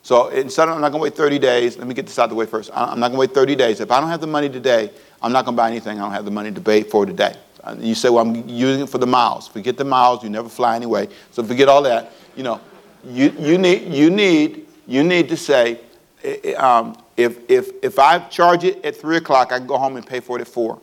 So 0.01 0.29
instead 0.29 0.69
of, 0.69 0.75
I'm 0.75 0.81
not 0.81 0.91
going 0.91 1.01
to 1.01 1.03
wait 1.03 1.15
30 1.15 1.39
days, 1.39 1.77
let 1.77 1.87
me 1.87 1.93
get 1.93 2.05
this 2.05 2.17
out 2.17 2.25
of 2.25 2.29
the 2.29 2.35
way 2.35 2.45
first. 2.45 2.71
I'm 2.73 2.99
not 2.99 3.09
going 3.09 3.13
to 3.13 3.19
wait 3.19 3.33
30 3.33 3.55
days. 3.55 3.79
If 3.79 3.91
I 3.91 3.99
don't 3.99 4.09
have 4.09 4.21
the 4.21 4.27
money 4.27 4.49
today, 4.49 4.91
I'm 5.21 5.31
not 5.31 5.45
going 5.45 5.55
to 5.55 5.61
buy 5.61 5.69
anything 5.69 5.99
I 5.99 6.01
don't 6.01 6.13
have 6.13 6.25
the 6.25 6.31
money 6.31 6.51
to 6.51 6.61
pay 6.61 6.83
for 6.83 7.05
today. 7.05 7.35
Uh, 7.63 7.75
You 7.79 7.95
say, 7.95 8.09
well, 8.09 8.25
I'm 8.25 8.47
using 8.47 8.83
it 8.83 8.89
for 8.89 8.97
the 8.97 9.07
miles. 9.07 9.47
Forget 9.47 9.77
the 9.77 9.83
miles. 9.83 10.23
You 10.23 10.29
never 10.29 10.49
fly 10.49 10.75
anyway. 10.75 11.09
So 11.31 11.43
forget 11.43 11.67
all 11.67 11.81
that. 11.83 12.13
You 12.35 12.43
know, 12.43 12.61
you, 13.05 13.33
you, 13.37 13.57
need, 13.57 13.93
you, 13.93 14.09
need, 14.09 14.67
you 14.87 15.03
need 15.03 15.27
to 15.29 15.37
say, 15.37 15.81
eh, 16.23 16.37
eh, 16.43 16.53
um, 16.53 16.97
if, 17.17 17.37
if, 17.49 17.71
if 17.83 17.99
I 17.99 18.19
charge 18.19 18.63
it 18.63 18.83
at 18.85 18.95
3 18.95 19.17
o'clock, 19.17 19.51
I 19.51 19.57
can 19.57 19.67
go 19.67 19.77
home 19.77 19.97
and 19.97 20.07
pay 20.07 20.21
for 20.21 20.37
it 20.37 20.41
at 20.41 20.47
4. 20.47 20.79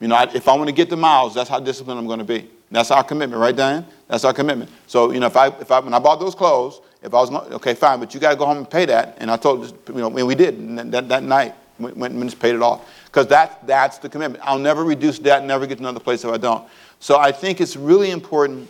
You 0.00 0.08
know, 0.08 0.26
if 0.34 0.48
I 0.48 0.54
want 0.56 0.68
to 0.68 0.74
get 0.74 0.88
the 0.88 0.96
miles, 0.96 1.34
that's 1.34 1.50
how 1.50 1.60
disciplined 1.60 1.98
I'm 1.98 2.06
going 2.06 2.20
to 2.20 2.24
be. 2.24 2.48
That's 2.70 2.90
our 2.90 3.02
commitment, 3.02 3.40
right, 3.40 3.54
Diane? 3.54 3.84
That's 4.06 4.24
our 4.24 4.32
commitment. 4.32 4.70
So, 4.86 5.10
you 5.10 5.20
know, 5.20 5.26
if 5.26 5.36
I, 5.36 5.48
if 5.48 5.70
I, 5.70 5.80
when 5.80 5.92
I 5.92 5.98
bought 5.98 6.20
those 6.20 6.34
clothes 6.34 6.80
if 7.02 7.14
I 7.14 7.20
was, 7.20 7.30
gonna- 7.30 7.54
okay, 7.56 7.74
fine, 7.74 8.00
but 8.00 8.12
you 8.14 8.20
got 8.20 8.30
to 8.30 8.36
go 8.36 8.46
home 8.46 8.58
and 8.58 8.70
pay 8.70 8.84
that. 8.86 9.16
And 9.18 9.30
I 9.30 9.36
told, 9.36 9.66
you 9.88 9.94
know, 9.94 10.06
and 10.08 10.26
we 10.26 10.34
did. 10.34 10.54
And 10.54 10.92
that, 10.92 11.08
that, 11.08 11.22
night, 11.22 11.54
went, 11.78 11.96
went 11.96 12.14
and 12.14 12.22
just 12.24 12.40
paid 12.40 12.54
it 12.54 12.62
off. 12.62 12.88
Because 13.06 13.28
that, 13.28 13.66
that's 13.66 13.98
the 13.98 14.08
commitment. 14.08 14.42
I'll 14.44 14.58
never 14.58 14.84
reduce 14.84 15.18
debt, 15.18 15.44
never 15.44 15.66
get 15.66 15.76
to 15.76 15.84
another 15.84 16.00
place 16.00 16.24
if 16.24 16.30
I 16.30 16.36
don't. 16.36 16.68
So 17.00 17.18
I 17.18 17.32
think 17.32 17.60
it's 17.60 17.76
really 17.76 18.10
important 18.10 18.68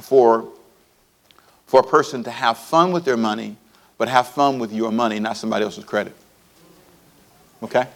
for, 0.00 0.48
for 1.66 1.80
a 1.80 1.84
person 1.84 2.24
to 2.24 2.30
have 2.30 2.56
fun 2.56 2.92
with 2.92 3.04
their 3.04 3.18
money, 3.18 3.56
but 3.98 4.08
have 4.08 4.28
fun 4.28 4.58
with 4.58 4.72
your 4.72 4.90
money, 4.90 5.20
not 5.20 5.36
somebody 5.36 5.64
else's 5.64 5.84
credit. 5.84 6.14
Okay? 7.62 7.86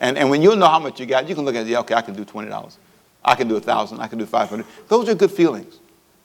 And, 0.00 0.18
and 0.18 0.28
when 0.28 0.42
you 0.42 0.56
know 0.56 0.66
how 0.66 0.80
much 0.80 0.98
you 0.98 1.06
got, 1.06 1.28
you 1.28 1.36
can 1.36 1.44
look 1.44 1.54
at 1.54 1.66
it, 1.66 1.76
okay, 1.76 1.94
I 1.94 2.02
can 2.02 2.14
do 2.14 2.24
$20. 2.24 2.76
I 3.24 3.34
can 3.34 3.48
do 3.48 3.54
1000 3.54 4.00
I 4.00 4.06
can 4.06 4.18
do 4.18 4.26
500 4.26 4.66
Those 4.88 5.08
are 5.08 5.14
good 5.14 5.30
feelings. 5.30 5.78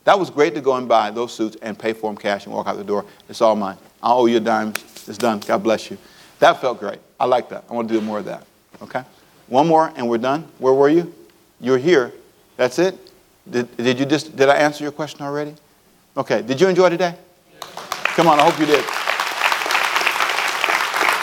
That 0.09 0.17
was 0.17 0.31
great 0.31 0.55
to 0.55 0.61
go 0.61 0.75
and 0.75 0.87
buy 0.87 1.11
those 1.11 1.31
suits 1.31 1.55
and 1.61 1.77
pay 1.77 1.93
for 1.93 2.09
them 2.09 2.17
cash 2.17 2.47
and 2.47 2.55
walk 2.55 2.65
out 2.65 2.77
the 2.77 2.83
door. 2.83 3.05
It's 3.29 3.41
all 3.41 3.55
mine. 3.55 3.77
I 4.01 4.11
owe 4.11 4.25
you 4.25 4.37
a 4.37 4.39
dime. 4.39 4.69
It's 5.05 5.19
done. 5.19 5.39
God 5.41 5.61
bless 5.61 5.91
you. 5.91 5.99
That 6.39 6.59
felt 6.59 6.79
great. 6.79 6.97
I 7.19 7.25
like 7.25 7.47
that. 7.49 7.65
I 7.69 7.73
want 7.75 7.87
to 7.89 7.93
do 7.93 8.01
more 8.01 8.17
of 8.17 8.25
that. 8.25 8.47
Okay? 8.81 9.03
One 9.45 9.67
more 9.67 9.93
and 9.95 10.09
we're 10.09 10.17
done. 10.17 10.47
Where 10.57 10.73
were 10.73 10.89
you? 10.89 11.13
You're 11.61 11.77
here. 11.77 12.11
That's 12.57 12.79
it? 12.79 12.97
Did, 13.51 13.77
did 13.77 13.99
you 13.99 14.05
just, 14.07 14.35
did 14.35 14.49
I 14.49 14.55
answer 14.55 14.83
your 14.83 14.91
question 14.91 15.21
already? 15.21 15.53
Okay. 16.17 16.41
Did 16.41 16.59
you 16.59 16.67
enjoy 16.67 16.89
today? 16.89 17.13
Come 17.61 18.27
on, 18.27 18.39
I 18.39 18.49
hope 18.49 18.59
you 18.59 18.65
did. 18.65 18.83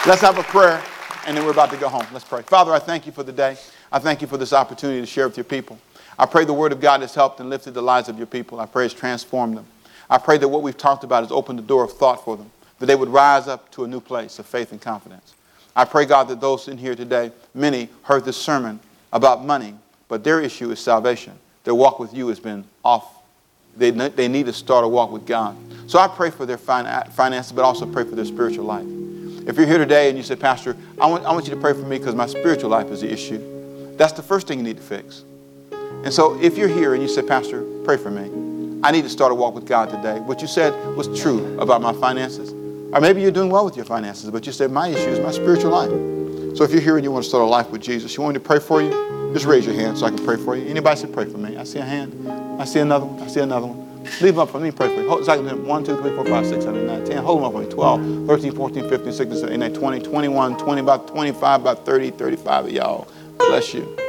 Let's 0.09 0.23
have 0.23 0.39
a 0.39 0.45
prayer, 0.45 0.81
and 1.27 1.37
then 1.37 1.45
we're 1.45 1.51
about 1.51 1.73
to 1.73 1.77
go 1.77 1.89
home. 1.89 2.07
Let's 2.13 2.25
pray. 2.25 2.43
Father, 2.43 2.73
I 2.73 2.79
thank 2.79 3.05
you 3.05 3.11
for 3.11 3.25
the 3.25 3.33
day. 3.33 3.57
I 3.91 3.99
thank 3.99 4.23
you 4.23 4.29
for 4.29 4.37
this 4.37 4.53
opportunity 4.53 5.01
to 5.01 5.07
share 5.07 5.27
with 5.27 5.37
your 5.37 5.43
people. 5.43 5.77
I 6.19 6.27
pray 6.27 6.45
the 6.45 6.53
word 6.53 6.73
of 6.73 6.81
God 6.81 7.01
has 7.03 7.15
helped 7.15 7.41
and 7.41 7.51
lifted 7.51 7.75
the 7.75 7.83
lives 7.83 8.09
of 8.09 8.17
your 8.17 8.27
people. 8.27 8.59
I 8.61 8.67
pray 8.67 8.87
it's 8.87 8.95
transformed 8.95 9.57
them. 9.57 9.67
I 10.09 10.19
pray 10.19 10.39
that 10.39 10.49
what 10.49 10.63
we've 10.63 10.77
talked 10.77 11.05
about 11.05 11.25
has 11.25 11.33
opened 11.33 11.59
the 11.59 11.63
door 11.63 11.85
of 11.85 11.93
thought 11.93 12.25
for 12.25 12.37
them, 12.37 12.51
that 12.79 12.87
they 12.87 12.95
would 12.95 13.09
rise 13.09 13.49
up 13.49 13.71
to 13.73 13.85
a 13.85 13.89
new 13.89 14.01
place 14.01 14.39
of 14.39 14.47
faith 14.47 14.73
and 14.73 14.81
confidence. 14.81 15.35
I 15.75 15.85
pray, 15.85 16.07
God, 16.07 16.29
that 16.29 16.41
those 16.41 16.69
in 16.69 16.79
here 16.79 16.95
today, 16.95 17.33
many 17.55 17.91
heard 18.03 18.25
this 18.25 18.37
sermon 18.37 18.81
about 19.13 19.45
money, 19.45 19.75
but 20.09 20.25
their 20.25 20.41
issue 20.41 20.71
is 20.71 20.81
salvation. 20.81 21.35
Their 21.65 21.75
walk 21.75 21.99
with 21.99 22.15
you 22.15 22.29
has 22.29 22.41
been 22.41 22.65
off. 22.85 23.13
They, 23.77 23.91
they 23.91 24.29
need 24.29 24.47
to 24.47 24.53
start 24.55 24.85
a 24.85 24.89
walk 24.89 25.11
with 25.11 25.27
God. 25.27 25.57
So 25.87 25.99
I 25.99 26.09
pray 26.09 26.31
for 26.31 26.47
their 26.47 26.57
finances, 26.57 27.53
but 27.53 27.63
also 27.63 27.85
pray 27.85 28.05
for 28.05 28.15
their 28.15 28.25
spiritual 28.25 28.65
life. 28.65 28.87
If 29.47 29.57
you're 29.57 29.67
here 29.67 29.79
today 29.79 30.09
and 30.09 30.17
you 30.17 30.25
say, 30.25 30.35
Pastor, 30.35 30.77
I 30.99 31.07
want, 31.07 31.27
I 31.27 31.33
want 31.33 31.47
you 31.47 31.55
to 31.55 31.61
pray 31.61 31.73
for 31.73 31.81
me 31.81 31.99
because 31.99 32.15
my 32.15 32.27
spiritual 32.27 32.71
life 32.71 32.91
is 32.91 33.03
the 33.03 33.13
issue, 33.13 33.95
that's 33.97 34.13
the 34.13 34.23
first 34.23 34.49
thing 34.49 34.59
you 34.59 34.65
need 34.65 34.79
to 34.79 34.83
fix. 34.83 35.25
And 36.05 36.13
so 36.13 36.41
if 36.41 36.57
you're 36.57 36.69
here 36.69 36.95
and 36.95 37.03
you 37.03 37.09
say, 37.09 37.23
Pastor, 37.23 37.65
pray 37.85 37.97
for 37.97 38.11
me, 38.11 38.81
I 38.83 38.93
need 38.93 39.03
to 39.03 39.09
start 39.09 39.33
a 39.33 39.35
walk 39.35 39.55
with 39.55 39.67
God 39.67 39.91
today. 39.91 40.21
What 40.21 40.41
you 40.41 40.47
said 40.47 40.73
was 40.97 41.21
true 41.21 41.59
about 41.59 41.83
my 41.83 41.93
finances. 41.93 42.53
Or 42.93 43.01
maybe 43.01 43.21
you're 43.21 43.33
doing 43.33 43.51
well 43.51 43.65
with 43.65 43.77
your 43.77 43.85
finances, 43.85 44.31
but 44.31 44.47
you 44.47 44.53
said, 44.53 44.71
my 44.71 44.89
issue 44.89 45.09
is 45.09 45.19
my 45.19 45.33
spiritual 45.33 45.71
life. 45.71 45.91
So 46.57 46.65
if 46.65 46.71
you're 46.71 46.81
here 46.81 46.97
and 46.97 47.05
you 47.05 47.11
want 47.11 47.25
to 47.25 47.29
start 47.29 47.43
a 47.43 47.47
life 47.47 47.71
with 47.71 47.83
Jesus, 47.83 48.17
you 48.17 48.23
want 48.23 48.35
me 48.35 48.41
to 48.41 48.47
pray 48.47 48.61
for 48.61 48.81
you? 48.81 49.33
Just 49.35 49.45
raise 49.45 49.67
your 49.67 49.75
hand 49.75 49.99
so 49.99 50.07
I 50.07 50.11
can 50.11 50.25
pray 50.25 50.37
for 50.37 50.57
you. 50.57 50.67
Anybody 50.69 51.01
say, 51.01 51.09
pray 51.09 51.27
for 51.27 51.37
me? 51.37 51.57
I 51.57 51.65
see 51.65 51.81
a 51.81 51.85
hand. 51.85 52.31
I 52.61 52.65
see 52.65 52.81
another 52.81 53.05
one. 53.05 53.23
I 53.23 53.27
see 53.27 53.41
another 53.41 53.67
one. 53.67 54.05
Leave 54.23 54.35
them 54.35 54.39
up 54.39 54.51
for 54.51 54.61
me. 54.61 54.71
Pray 54.71 54.89
for 54.89 55.03
you. 55.03 55.09
Hold, 55.09 55.27
do 55.27 55.57
1, 55.57 55.85
2, 55.85 56.03
3, 56.03 56.15
4, 56.15 56.25
5, 56.25 56.47
6, 56.47 56.65
7, 56.65 56.81
8, 56.81 56.87
9, 56.87 57.05
10. 57.05 57.25
Hold 57.25 57.39
them 57.39 57.45
up 57.45 57.53
for 57.53 57.61
me. 57.61 57.69
12, 57.69 58.27
13, 58.29 58.53
14, 58.55 58.89
15, 58.89 59.13
16, 59.13 59.37
17, 59.37 59.63
18, 59.63 59.75
20, 59.75 60.01
21, 60.01 60.57
20, 60.57 60.81
about 60.81 61.09
25, 61.09 61.61
about 61.61 61.85
30, 61.85 62.11
35 62.13 62.65
of 62.67 62.71
y'all. 62.71 63.09
Bless 63.37 63.75
you. 63.75 64.06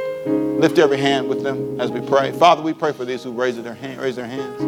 Lift 0.60 0.78
every 0.78 0.98
hand 0.98 1.28
with 1.28 1.42
them 1.42 1.80
as 1.80 1.90
we 1.90 2.00
pray. 2.00 2.32
Father, 2.32 2.62
we 2.62 2.72
pray 2.72 2.92
for 2.92 3.04
these 3.04 3.22
who 3.22 3.32
raise 3.32 3.62
their, 3.62 3.74
hand, 3.74 4.00
raise 4.00 4.16
their 4.16 4.26
hands. 4.26 4.60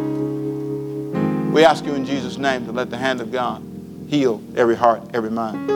We 1.53 1.65
ask 1.65 1.85
you 1.85 1.93
in 1.95 2.05
Jesus' 2.05 2.37
name 2.37 2.65
to 2.65 2.71
let 2.71 2.89
the 2.89 2.97
hand 2.97 3.19
of 3.19 3.31
God 3.31 3.61
heal 4.07 4.41
every 4.55 4.75
heart, 4.75 5.01
every 5.13 5.31
mind. 5.31 5.67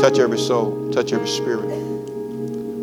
Touch 0.00 0.18
every 0.18 0.38
soul, 0.38 0.92
touch 0.92 1.12
every 1.12 1.28
spirit. 1.28 1.66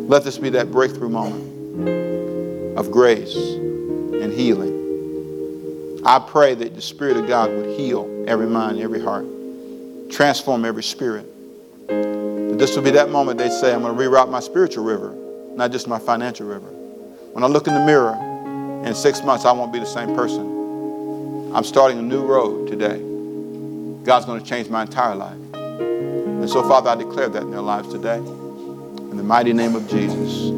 Let 0.08 0.22
this 0.22 0.36
be 0.36 0.50
that 0.50 0.70
breakthrough 0.70 1.08
moment 1.08 2.78
of 2.78 2.90
grace 2.90 3.34
and 3.34 4.32
healing. 4.32 6.02
I 6.04 6.18
pray 6.18 6.54
that 6.54 6.74
the 6.74 6.82
Spirit 6.82 7.16
of 7.16 7.26
God 7.26 7.50
would 7.50 7.78
heal 7.78 8.26
every 8.28 8.46
mind, 8.46 8.78
every 8.80 9.00
heart, 9.00 9.24
transform 10.10 10.66
every 10.66 10.82
spirit. 10.82 11.24
That 11.88 12.56
this 12.58 12.76
would 12.76 12.84
be 12.84 12.90
that 12.90 13.08
moment 13.08 13.38
they 13.38 13.48
say, 13.48 13.72
I'm 13.72 13.80
going 13.80 13.96
to 13.96 14.02
reroute 14.02 14.30
my 14.30 14.40
spiritual 14.40 14.84
river, 14.84 15.14
not 15.56 15.70
just 15.70 15.86
my 15.86 15.98
financial 15.98 16.46
river. 16.46 16.68
When 17.32 17.44
I 17.44 17.46
look 17.46 17.66
in 17.66 17.74
the 17.74 17.84
mirror, 17.84 18.14
in 18.84 18.94
six 18.94 19.22
months, 19.22 19.44
I 19.44 19.52
won't 19.52 19.72
be 19.72 19.78
the 19.78 19.86
same 19.86 20.14
person. 20.14 21.52
I'm 21.54 21.64
starting 21.64 21.98
a 21.98 22.02
new 22.02 22.24
road 22.24 22.68
today. 22.68 22.98
God's 24.04 24.26
going 24.26 24.40
to 24.40 24.46
change 24.46 24.68
my 24.68 24.82
entire 24.82 25.14
life. 25.14 25.38
And 25.54 26.50
so, 26.50 26.62
Father, 26.68 26.90
I 26.90 26.94
declare 26.96 27.28
that 27.28 27.42
in 27.42 27.50
their 27.50 27.60
lives 27.60 27.88
today. 27.88 28.18
In 28.18 29.16
the 29.16 29.22
mighty 29.22 29.52
name 29.52 29.74
of 29.74 29.88
Jesus. 29.88 30.50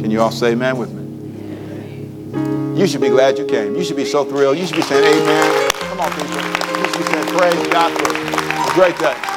Can 0.00 0.10
you 0.10 0.20
all 0.20 0.30
say 0.30 0.52
amen 0.52 0.78
with 0.78 0.92
me? 0.92 2.80
You 2.80 2.86
should 2.86 3.00
be 3.00 3.08
glad 3.08 3.38
you 3.38 3.46
came. 3.46 3.74
You 3.74 3.84
should 3.84 3.96
be 3.96 4.04
so 4.04 4.24
thrilled. 4.24 4.56
You 4.56 4.66
should 4.66 4.76
be 4.76 4.82
saying 4.82 5.20
amen. 5.20 5.72
Come 5.72 6.00
on, 6.00 6.10
people. 6.12 6.36
You 6.36 6.88
should 6.92 6.98
be 6.98 7.04
saying 7.04 7.36
praise 7.36 7.66
God 7.68 7.92
for 7.98 8.10
a 8.10 8.74
great 8.74 8.98
day. 8.98 9.35